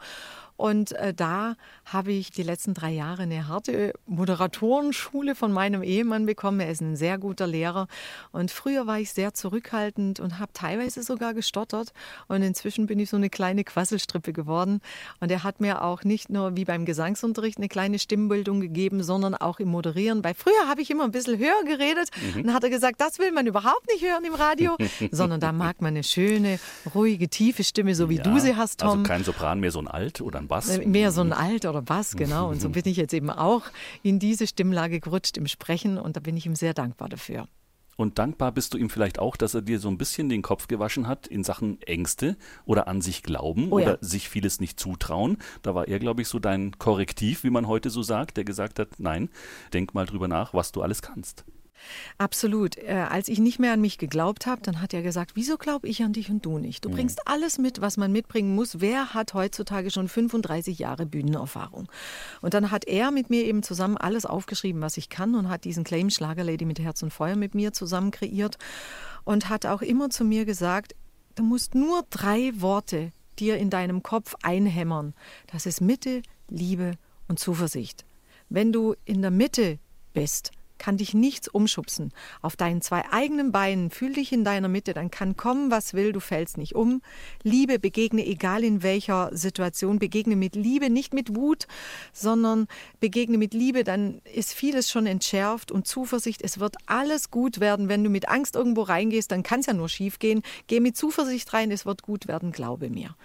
Und 0.58 0.94
äh, 0.94 1.14
da 1.14 1.56
habe 1.86 2.12
ich 2.12 2.32
die 2.32 2.44
letzten 2.44 2.74
drei 2.74 2.92
Jahre 2.92 3.24
eine 3.24 3.48
harte 3.48 3.94
Moderatorenschule 4.06 5.36
von 5.36 5.52
meinem 5.52 5.84
Ehemann 5.84 6.26
bekommen. 6.26 6.60
Er 6.62 6.72
ist 6.72 6.82
ein 6.82 6.96
sehr 6.96 7.18
guter 7.18 7.48
Lehrer. 7.48 7.88
Und 8.32 8.52
früher 8.52 8.88
war 8.88 9.00
ich 9.00 9.12
sehr 9.12 9.34
zurückhaltend 9.34 10.20
und 10.20 10.40
habe 10.40 10.52
teilweise 10.54 11.04
sogar 11.04 11.34
gestottert. 11.34 11.92
Und 12.28 12.42
inzwischen 12.42 12.86
bin 12.88 13.00
ich 13.00 13.10
so 13.10 13.18
eine 13.18 13.30
kleine 13.30 13.64
Quasselstrippe 13.64 14.34
geworden. 14.34 14.82
Und 15.20 15.32
er 15.32 15.44
hat 15.44 15.60
mir 15.60 15.84
auch 15.84 16.04
nicht 16.04 16.30
nur 16.30 16.56
wie 16.56 16.66
beim 16.66 16.86
Gesangsunterricht 16.86 17.58
eine 17.58 17.68
kleine 17.68 18.00
Stimmbildung 18.00 18.62
gegeben, 18.62 19.04
sondern 19.04 19.36
auch 19.36 19.60
im 19.60 19.68
Moderieren. 19.68 20.24
Weil 20.24 20.34
früher 20.34 20.68
habe 20.68 20.82
ich 20.82 20.90
immer 20.90 21.04
ein 21.04 21.12
bisschen 21.12 21.38
höher 21.38 21.64
geredet. 21.66 22.10
Mhm. 22.16 22.38
Und 22.38 22.48
dann 22.48 22.56
hat 22.56 22.64
er 22.64 22.70
gesagt, 22.70 23.02
das 23.02 23.20
will 23.20 23.32
man 23.32 23.46
überhaupt 23.46 23.88
nicht 23.88 24.04
hören 24.04 24.24
im 24.24 24.34
Radio, 24.34 24.78
sondern 25.12 25.40
da 25.40 25.52
mag 25.52 25.82
man 25.82 25.90
eine 25.90 26.04
schöne, 26.04 26.60
ruhige, 26.94 27.28
tiefe 27.28 27.64
Stimme, 27.64 27.94
so 27.94 28.10
wie 28.10 28.18
ja, 28.18 28.24
du 28.24 28.40
sie 28.40 28.56
hast, 28.56 28.80
Tom. 28.80 28.90
Also 28.90 29.04
kein 29.04 29.24
Sopran 29.24 29.60
mehr, 29.60 29.72
so 29.72 29.80
ein 29.80 29.88
Alt 29.88 30.22
oder 30.22 30.40
ein 30.40 30.45
ein 30.46 30.48
Bass. 30.48 30.70
Äh, 30.70 30.86
mehr 30.86 31.12
so 31.12 31.22
ein 31.22 31.34
Alt 31.34 31.66
oder 31.66 31.82
Bass, 31.82 32.16
genau. 32.16 32.50
Und 32.50 32.62
so 32.62 32.70
bin 32.70 32.84
ich 32.86 32.98
jetzt 32.98 33.14
eben 33.14 33.30
auch 33.30 33.64
in 34.04 34.20
diese 34.20 34.48
Stimmlage 34.48 35.00
gerutscht 35.00 35.38
im 35.38 35.48
Sprechen 35.48 35.98
und 35.98 36.16
da 36.16 36.20
bin 36.20 36.38
ich 36.38 36.46
ihm 36.46 36.56
sehr 36.56 36.74
dankbar 36.74 37.10
dafür. 37.10 37.48
Und 37.98 38.20
dankbar 38.20 38.52
bist 38.52 38.74
du 38.74 38.78
ihm 38.78 38.90
vielleicht 38.90 39.20
auch, 39.20 39.38
dass 39.38 39.54
er 39.54 39.62
dir 39.62 39.80
so 39.80 39.88
ein 39.88 39.98
bisschen 39.98 40.28
den 40.28 40.42
Kopf 40.42 40.68
gewaschen 40.68 41.08
hat 41.08 41.28
in 41.28 41.44
Sachen 41.44 41.82
Ängste 41.82 42.36
oder 42.66 42.88
an 42.88 43.02
sich 43.02 43.24
glauben 43.24 43.72
oh 43.72 43.80
ja. 43.80 43.86
oder 43.86 43.98
sich 44.02 44.28
vieles 44.28 44.60
nicht 44.60 44.80
zutrauen. 44.80 45.38
Da 45.62 45.76
war 45.76 45.88
er, 45.88 46.00
glaube 46.00 46.22
ich, 46.22 46.28
so 46.28 46.40
dein 46.40 46.78
Korrektiv, 46.78 47.44
wie 47.44 47.50
man 47.50 47.68
heute 47.68 47.90
so 47.90 48.04
sagt, 48.04 48.38
der 48.38 48.44
gesagt 48.44 48.80
hat, 48.80 48.90
nein, 48.98 49.30
denk 49.72 49.94
mal 49.94 50.06
drüber 50.06 50.28
nach, 50.28 50.54
was 50.54 50.74
du 50.74 50.82
alles 50.82 51.02
kannst. 51.02 51.46
Absolut. 52.18 52.78
Äh, 52.78 53.06
als 53.10 53.28
ich 53.28 53.40
nicht 53.40 53.60
mehr 53.60 53.74
an 53.74 53.82
mich 53.82 53.98
geglaubt 53.98 54.46
habe, 54.46 54.62
dann 54.62 54.82
hat 54.82 54.94
er 54.94 55.02
gesagt, 55.02 55.32
wieso 55.36 55.58
glaube 55.58 55.88
ich 55.88 56.04
an 56.04 56.14
dich 56.14 56.30
und 56.30 56.46
du 56.46 56.58
nicht? 56.58 56.86
Du 56.86 56.90
mhm. 56.90 56.94
bringst 56.94 57.28
alles 57.28 57.58
mit, 57.58 57.82
was 57.82 57.98
man 57.98 58.12
mitbringen 58.12 58.56
muss. 58.56 58.80
Wer 58.80 59.14
hat 59.14 59.34
heutzutage 59.34 59.92
schon 59.92 60.08
35 60.08 60.80
Jahre 60.80 61.06
Bühnenerfahrung? 61.06 61.88
Und 62.42 62.54
dann 62.54 62.72
hat 62.72 62.86
er 62.88 63.12
mit 63.12 63.30
mir 63.30 63.44
eben 63.46 63.64
zusammen 63.64 63.98
alles 63.98 64.26
aufgeschrieben, 64.26 64.82
was 64.82 64.98
ich 64.98 65.10
kann 65.10 65.36
und 65.36 65.50
hat 65.50 65.66
diesen 65.66 65.84
Claim 65.84 66.10
Schlagerlady 66.10 66.66
mit 66.66 66.80
Herz 66.80 67.04
und 67.04 67.12
Feuer 67.12 67.36
mit 67.36 67.56
mir 67.56 67.74
zusammen 67.74 68.12
kreiert 68.12 68.58
und 69.24 69.50
hat 69.50 69.66
auch 69.66 69.82
immer 69.82 70.10
zu 70.10 70.24
mir 70.24 70.46
gesagt, 70.46 70.96
du 71.36 71.44
musst 71.44 71.76
nur 71.76 72.04
drei 72.10 72.52
Worte 72.56 73.12
dir 73.40 73.58
in 73.58 73.70
deinem 73.70 74.04
Kopf 74.04 74.36
einhämmern. 74.42 75.14
Das 75.48 75.66
ist 75.66 75.82
Mitte, 75.82 76.22
Liebe 76.48 76.94
und 77.28 77.40
Zuversicht. 77.40 78.06
Wenn 78.50 78.72
du 78.72 78.96
in 79.06 79.22
der 79.22 79.32
Mitte 79.32 79.80
bist, 80.14 80.52
kann 80.78 80.98
dich 80.98 81.14
nichts 81.14 81.48
umschubsen. 81.48 82.12
Auf 82.42 82.56
deinen 82.56 82.82
zwei 82.82 83.04
eigenen 83.12 83.52
Beinen, 83.52 83.90
fühl 83.90 84.14
dich 84.14 84.32
in 84.32 84.44
deiner 84.44 84.68
Mitte, 84.68 84.94
dann 84.94 85.12
kann 85.12 85.36
kommen, 85.36 85.72
was 85.72 85.94
will, 85.94 86.12
du 86.12 86.20
fällst 86.20 86.58
nicht 86.58 86.76
um. 86.76 87.02
Liebe 87.44 87.80
begegne, 87.80 88.26
egal 88.26 88.64
in 88.64 88.84
welcher 88.84 89.30
Situation, 89.36 90.00
begegne 90.00 90.36
mit 90.36 90.56
Liebe, 90.56 90.90
nicht 90.90 91.14
mit 91.14 91.36
Wut, 91.36 91.68
sondern 92.14 92.68
begegne 93.00 93.38
mit 93.38 93.54
Liebe, 93.54 93.84
dann 93.84 94.22
ist 94.34 94.54
vieles 94.54 94.90
schon 94.90 95.06
entschärft 95.06 95.72
und 95.72 95.88
Zuversicht, 95.88 96.42
es 96.42 96.60
wird 96.60 96.76
alles 96.86 97.32
gut 97.32 97.60
werden. 97.60 97.90
Wenn 97.90 98.04
du 98.04 98.10
mit 98.10 98.30
Angst 98.30 98.56
irgendwo 98.56 98.82
reingehst, 98.82 99.32
dann 99.32 99.44
kann 99.44 99.60
es 99.62 99.66
ja 99.66 99.74
nur 99.74 99.90
schief 99.90 100.20
gehen. 100.20 100.42
Geh 100.68 100.80
mit 100.80 100.98
Zuversicht 100.98 101.54
rein, 101.54 101.72
es 101.72 101.86
wird 101.86 102.02
gut 102.02 102.28
werden, 102.28 102.52
glaube 102.52 102.90
mir. 102.90 103.16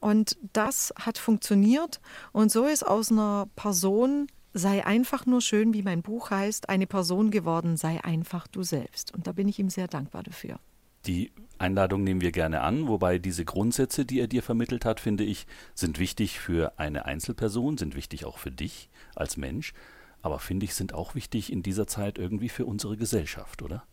Und 0.00 0.36
das 0.52 0.92
hat 1.00 1.16
funktioniert. 1.16 1.98
Und 2.32 2.52
so 2.52 2.66
ist 2.66 2.86
aus 2.86 3.10
einer 3.10 3.48
Person 3.56 4.26
sei 4.54 4.86
einfach 4.86 5.26
nur 5.26 5.40
schön, 5.40 5.74
wie 5.74 5.82
mein 5.82 6.02
Buch 6.02 6.30
heißt, 6.30 6.68
eine 6.68 6.86
Person 6.86 7.30
geworden, 7.30 7.76
sei 7.76 8.02
einfach 8.02 8.46
du 8.46 8.62
selbst. 8.62 9.12
Und 9.12 9.26
da 9.26 9.32
bin 9.32 9.48
ich 9.48 9.58
ihm 9.58 9.68
sehr 9.68 9.88
dankbar 9.88 10.22
dafür. 10.22 10.58
Die 11.06 11.32
Einladung 11.58 12.02
nehmen 12.02 12.22
wir 12.22 12.32
gerne 12.32 12.62
an, 12.62 12.88
wobei 12.88 13.18
diese 13.18 13.44
Grundsätze, 13.44 14.06
die 14.06 14.20
er 14.20 14.28
dir 14.28 14.42
vermittelt 14.42 14.84
hat, 14.84 15.00
finde 15.00 15.24
ich, 15.24 15.46
sind 15.74 15.98
wichtig 15.98 16.40
für 16.40 16.78
eine 16.78 17.04
Einzelperson, 17.04 17.76
sind 17.76 17.94
wichtig 17.94 18.24
auch 18.24 18.38
für 18.38 18.50
dich 18.50 18.88
als 19.14 19.36
Mensch, 19.36 19.74
aber 20.22 20.38
finde 20.38 20.64
ich, 20.64 20.74
sind 20.74 20.94
auch 20.94 21.14
wichtig 21.14 21.52
in 21.52 21.62
dieser 21.62 21.86
Zeit 21.86 22.16
irgendwie 22.16 22.48
für 22.48 22.64
unsere 22.64 22.96
Gesellschaft, 22.96 23.60
oder? 23.60 23.84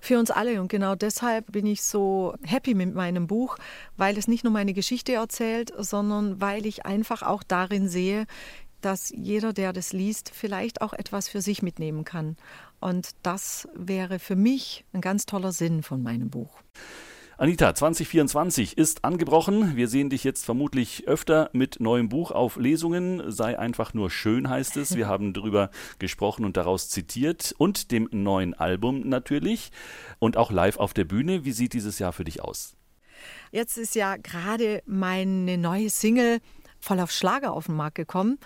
Für 0.00 0.18
uns 0.18 0.30
alle 0.30 0.60
und 0.60 0.68
genau 0.68 0.94
deshalb 0.94 1.52
bin 1.52 1.66
ich 1.66 1.82
so 1.82 2.34
happy 2.42 2.74
mit 2.74 2.94
meinem 2.94 3.26
Buch, 3.26 3.56
weil 3.96 4.16
es 4.16 4.28
nicht 4.28 4.44
nur 4.44 4.52
meine 4.52 4.72
Geschichte 4.72 5.14
erzählt, 5.14 5.72
sondern 5.76 6.40
weil 6.40 6.66
ich 6.66 6.86
einfach 6.86 7.22
auch 7.22 7.42
darin 7.42 7.88
sehe, 7.88 8.26
dass 8.84 9.12
jeder, 9.16 9.52
der 9.52 9.72
das 9.72 9.92
liest, 9.92 10.30
vielleicht 10.34 10.82
auch 10.82 10.92
etwas 10.92 11.28
für 11.28 11.40
sich 11.40 11.62
mitnehmen 11.62 12.04
kann. 12.04 12.36
Und 12.80 13.10
das 13.22 13.68
wäre 13.74 14.18
für 14.18 14.36
mich 14.36 14.84
ein 14.92 15.00
ganz 15.00 15.26
toller 15.26 15.52
Sinn 15.52 15.82
von 15.82 16.02
meinem 16.02 16.30
Buch. 16.30 16.50
Anita, 17.36 17.74
2024 17.74 18.78
ist 18.78 19.04
angebrochen. 19.04 19.74
Wir 19.74 19.88
sehen 19.88 20.08
dich 20.08 20.22
jetzt 20.22 20.44
vermutlich 20.44 21.08
öfter 21.08 21.50
mit 21.52 21.80
neuem 21.80 22.08
Buch 22.08 22.30
auf 22.30 22.56
Lesungen. 22.56 23.32
Sei 23.32 23.58
einfach 23.58 23.92
nur 23.92 24.08
schön, 24.08 24.48
heißt 24.48 24.76
es. 24.76 24.94
Wir 24.94 25.08
haben 25.08 25.32
darüber 25.32 25.70
gesprochen 25.98 26.44
und 26.44 26.56
daraus 26.56 26.88
zitiert. 26.88 27.52
Und 27.58 27.90
dem 27.90 28.08
neuen 28.12 28.54
Album 28.54 29.08
natürlich. 29.08 29.72
Und 30.20 30.36
auch 30.36 30.52
live 30.52 30.76
auf 30.76 30.94
der 30.94 31.04
Bühne. 31.04 31.44
Wie 31.44 31.50
sieht 31.50 31.72
dieses 31.72 31.98
Jahr 31.98 32.12
für 32.12 32.24
dich 32.24 32.40
aus? 32.40 32.76
Jetzt 33.50 33.78
ist 33.78 33.96
ja 33.96 34.16
gerade 34.16 34.82
meine 34.86 35.58
neue 35.58 35.90
Single 35.90 36.40
voll 36.84 37.00
auf 37.00 37.10
Schlager 37.10 37.52
auf 37.52 37.66
den 37.66 37.76
Markt 37.76 37.96
gekommen. 37.96 38.38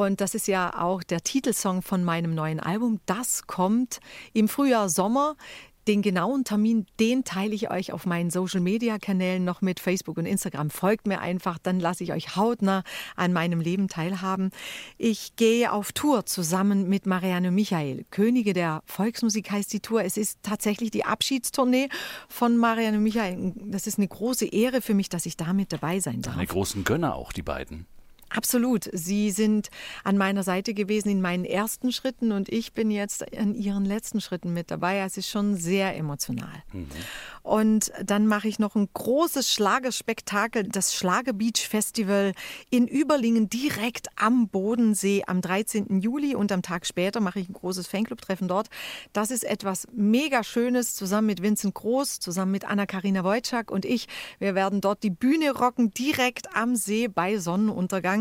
Und 0.00 0.22
das 0.22 0.34
ist 0.34 0.48
ja 0.48 0.80
auch 0.80 1.02
der 1.02 1.20
Titelsong 1.20 1.82
von 1.82 2.02
meinem 2.02 2.34
neuen 2.34 2.58
Album. 2.58 3.00
Das 3.04 3.46
kommt 3.46 4.00
im 4.32 4.48
Frühjahr, 4.48 4.88
Sommer. 4.88 5.36
Den 5.86 6.00
genauen 6.00 6.44
Termin, 6.44 6.86
den 6.98 7.24
teile 7.24 7.54
ich 7.54 7.70
euch 7.70 7.92
auf 7.92 8.06
meinen 8.06 8.30
Social-Media-Kanälen 8.30 9.44
noch 9.44 9.60
mit 9.60 9.78
Facebook 9.78 10.16
und 10.16 10.24
Instagram. 10.24 10.70
Folgt 10.70 11.06
mir 11.06 11.20
einfach, 11.20 11.58
dann 11.58 11.80
lasse 11.80 12.02
ich 12.02 12.12
euch 12.12 12.34
hautnah 12.34 12.82
an 13.14 13.34
meinem 13.34 13.60
Leben 13.60 13.88
teilhaben. 13.88 14.52
Ich 14.96 15.36
gehe 15.36 15.70
auf 15.70 15.92
Tour 15.92 16.24
zusammen 16.24 16.88
mit 16.88 17.04
Marianne 17.04 17.50
Michael. 17.50 18.06
Könige 18.10 18.54
der 18.54 18.82
Volksmusik 18.86 19.50
heißt 19.50 19.70
die 19.70 19.80
Tour. 19.80 20.02
Es 20.02 20.16
ist 20.16 20.38
tatsächlich 20.42 20.90
die 20.90 21.04
Abschiedstournee 21.04 21.90
von 22.26 22.56
Marianne 22.56 23.00
Michael. 23.00 23.52
Das 23.56 23.86
ist 23.86 23.98
eine 23.98 24.08
große 24.08 24.46
Ehre 24.46 24.80
für 24.80 24.94
mich, 24.94 25.10
dass 25.10 25.26
ich 25.26 25.36
da 25.36 25.52
mit 25.52 25.74
dabei 25.74 26.00
sein 26.00 26.22
darf. 26.22 26.36
Eine 26.36 26.46
großen 26.46 26.84
Gönner 26.84 27.16
auch, 27.16 27.32
die 27.32 27.42
beiden. 27.42 27.86
Absolut. 28.30 28.88
Sie 28.92 29.30
sind 29.30 29.70
an 30.04 30.16
meiner 30.16 30.44
Seite 30.44 30.72
gewesen 30.72 31.08
in 31.08 31.20
meinen 31.20 31.44
ersten 31.44 31.90
Schritten 31.90 32.30
und 32.30 32.48
ich 32.48 32.72
bin 32.72 32.90
jetzt 32.90 33.22
in 33.22 33.54
ihren 33.54 33.84
letzten 33.84 34.20
Schritten 34.20 34.52
mit 34.52 34.70
dabei. 34.70 34.98
Es 35.00 35.16
ist 35.16 35.28
schon 35.28 35.56
sehr 35.56 35.96
emotional. 35.96 36.62
Mhm. 36.72 36.86
Und 37.42 37.92
dann 38.04 38.26
mache 38.26 38.48
ich 38.48 38.58
noch 38.58 38.76
ein 38.76 38.88
großes 38.92 39.50
Schlagerspektakel, 39.50 40.68
das 40.68 40.94
Schlager 40.94 41.32
Beach 41.32 41.66
Festival 41.68 42.32
in 42.70 42.86
Überlingen 42.86 43.48
direkt 43.48 44.08
am 44.16 44.48
Bodensee 44.48 45.24
am 45.26 45.40
13. 45.40 46.00
Juli 46.00 46.34
und 46.34 46.52
am 46.52 46.62
Tag 46.62 46.86
später 46.86 47.20
mache 47.20 47.40
ich 47.40 47.48
ein 47.48 47.54
großes 47.54 47.86
Fanclub-Treffen 47.86 48.46
dort. 48.46 48.68
Das 49.12 49.30
ist 49.30 49.44
etwas 49.44 49.88
mega 49.92 50.44
Schönes 50.44 50.94
zusammen 50.94 51.26
mit 51.28 51.42
Vincent 51.42 51.74
Groß, 51.74 52.20
zusammen 52.20 52.52
mit 52.52 52.64
Anna-Karina 52.64 53.24
Wojcik 53.24 53.70
und 53.70 53.84
ich. 53.84 54.06
Wir 54.38 54.54
werden 54.54 54.80
dort 54.80 55.02
die 55.02 55.10
Bühne 55.10 55.52
rocken 55.52 55.90
direkt 55.90 56.54
am 56.54 56.76
See 56.76 57.08
bei 57.08 57.38
Sonnenuntergang. 57.38 58.19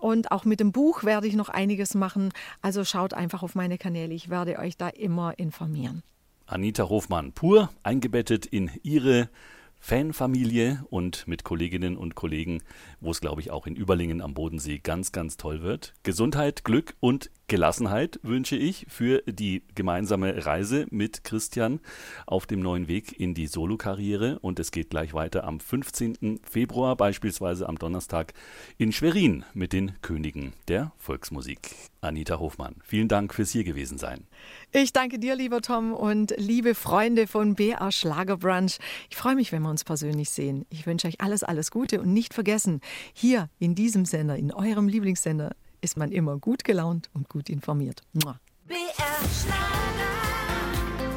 Und 0.00 0.30
auch 0.30 0.44
mit 0.44 0.60
dem 0.60 0.72
Buch 0.72 1.04
werde 1.04 1.26
ich 1.26 1.34
noch 1.34 1.48
einiges 1.48 1.94
machen. 1.94 2.30
Also 2.62 2.84
schaut 2.84 3.14
einfach 3.14 3.42
auf 3.42 3.54
meine 3.54 3.78
Kanäle. 3.78 4.14
Ich 4.14 4.28
werde 4.28 4.58
euch 4.58 4.76
da 4.76 4.88
immer 4.88 5.38
informieren. 5.38 6.02
Anita 6.46 6.88
Hofmann 6.88 7.32
pur 7.32 7.70
eingebettet 7.82 8.44
in 8.44 8.70
ihre 8.82 9.30
Fanfamilie 9.80 10.84
und 10.88 11.28
mit 11.28 11.44
Kolleginnen 11.44 11.96
und 11.98 12.14
Kollegen, 12.14 12.62
wo 13.00 13.10
es, 13.10 13.20
glaube 13.20 13.42
ich, 13.42 13.50
auch 13.50 13.66
in 13.66 13.76
Überlingen 13.76 14.22
am 14.22 14.32
Bodensee 14.32 14.78
ganz, 14.78 15.12
ganz 15.12 15.36
toll 15.36 15.62
wird. 15.62 15.92
Gesundheit, 16.04 16.64
Glück 16.64 16.96
und 17.00 17.30
Gelassenheit 17.46 18.18
wünsche 18.22 18.56
ich 18.56 18.86
für 18.88 19.22
die 19.26 19.62
gemeinsame 19.74 20.46
Reise 20.46 20.86
mit 20.90 21.24
Christian 21.24 21.80
auf 22.26 22.46
dem 22.46 22.60
neuen 22.60 22.88
Weg 22.88 23.20
in 23.20 23.34
die 23.34 23.46
Solokarriere. 23.46 24.38
Und 24.38 24.58
es 24.58 24.70
geht 24.70 24.88
gleich 24.88 25.12
weiter 25.12 25.44
am 25.44 25.60
15. 25.60 26.40
Februar, 26.42 26.96
beispielsweise 26.96 27.68
am 27.68 27.76
Donnerstag 27.78 28.32
in 28.78 28.92
Schwerin 28.92 29.44
mit 29.52 29.74
den 29.74 29.92
Königen 30.00 30.54
der 30.68 30.92
Volksmusik. 30.96 31.76
Anita 32.00 32.38
Hofmann, 32.38 32.76
vielen 32.82 33.08
Dank 33.08 33.34
fürs 33.34 33.50
hier 33.50 33.64
gewesen 33.64 33.98
sein. 33.98 34.26
Ich 34.72 34.92
danke 34.92 35.18
dir, 35.18 35.36
lieber 35.36 35.60
Tom, 35.60 35.92
und 35.92 36.34
liebe 36.36 36.74
Freunde 36.74 37.26
von 37.26 37.54
BR 37.54 37.92
Schlagerbrunch. 37.92 38.78
Ich 39.10 39.16
freue 39.16 39.34
mich, 39.34 39.52
wenn 39.52 39.62
wir 39.62 39.70
uns 39.70 39.84
persönlich 39.84 40.30
sehen. 40.30 40.64
Ich 40.70 40.86
wünsche 40.86 41.08
euch 41.08 41.20
alles, 41.20 41.42
alles 41.44 41.70
Gute 41.70 42.00
und 42.00 42.12
nicht 42.12 42.34
vergessen, 42.34 42.80
hier 43.12 43.48
in 43.58 43.74
diesem 43.74 44.04
Sender, 44.04 44.36
in 44.36 44.52
eurem 44.52 44.88
Lieblingssender, 44.88 45.54
ist 45.84 45.96
man 45.98 46.10
immer 46.10 46.38
gut 46.38 46.64
gelaunt 46.64 47.10
und 47.12 47.28
gut 47.28 47.50
informiert. 47.50 48.02
BR 48.66 48.84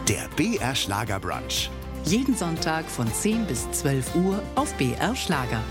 Der 0.08 0.28
BR 0.36 0.76
Schlager 0.76 1.20
Brunch. 1.20 1.70
Jeden 2.04 2.36
Sonntag 2.36 2.86
von 2.86 3.08
10 3.08 3.46
bis 3.46 3.72
12 3.72 4.16
Uhr 4.16 4.44
auf 4.56 4.74
BR 4.74 5.16
Schlager. 5.16 5.64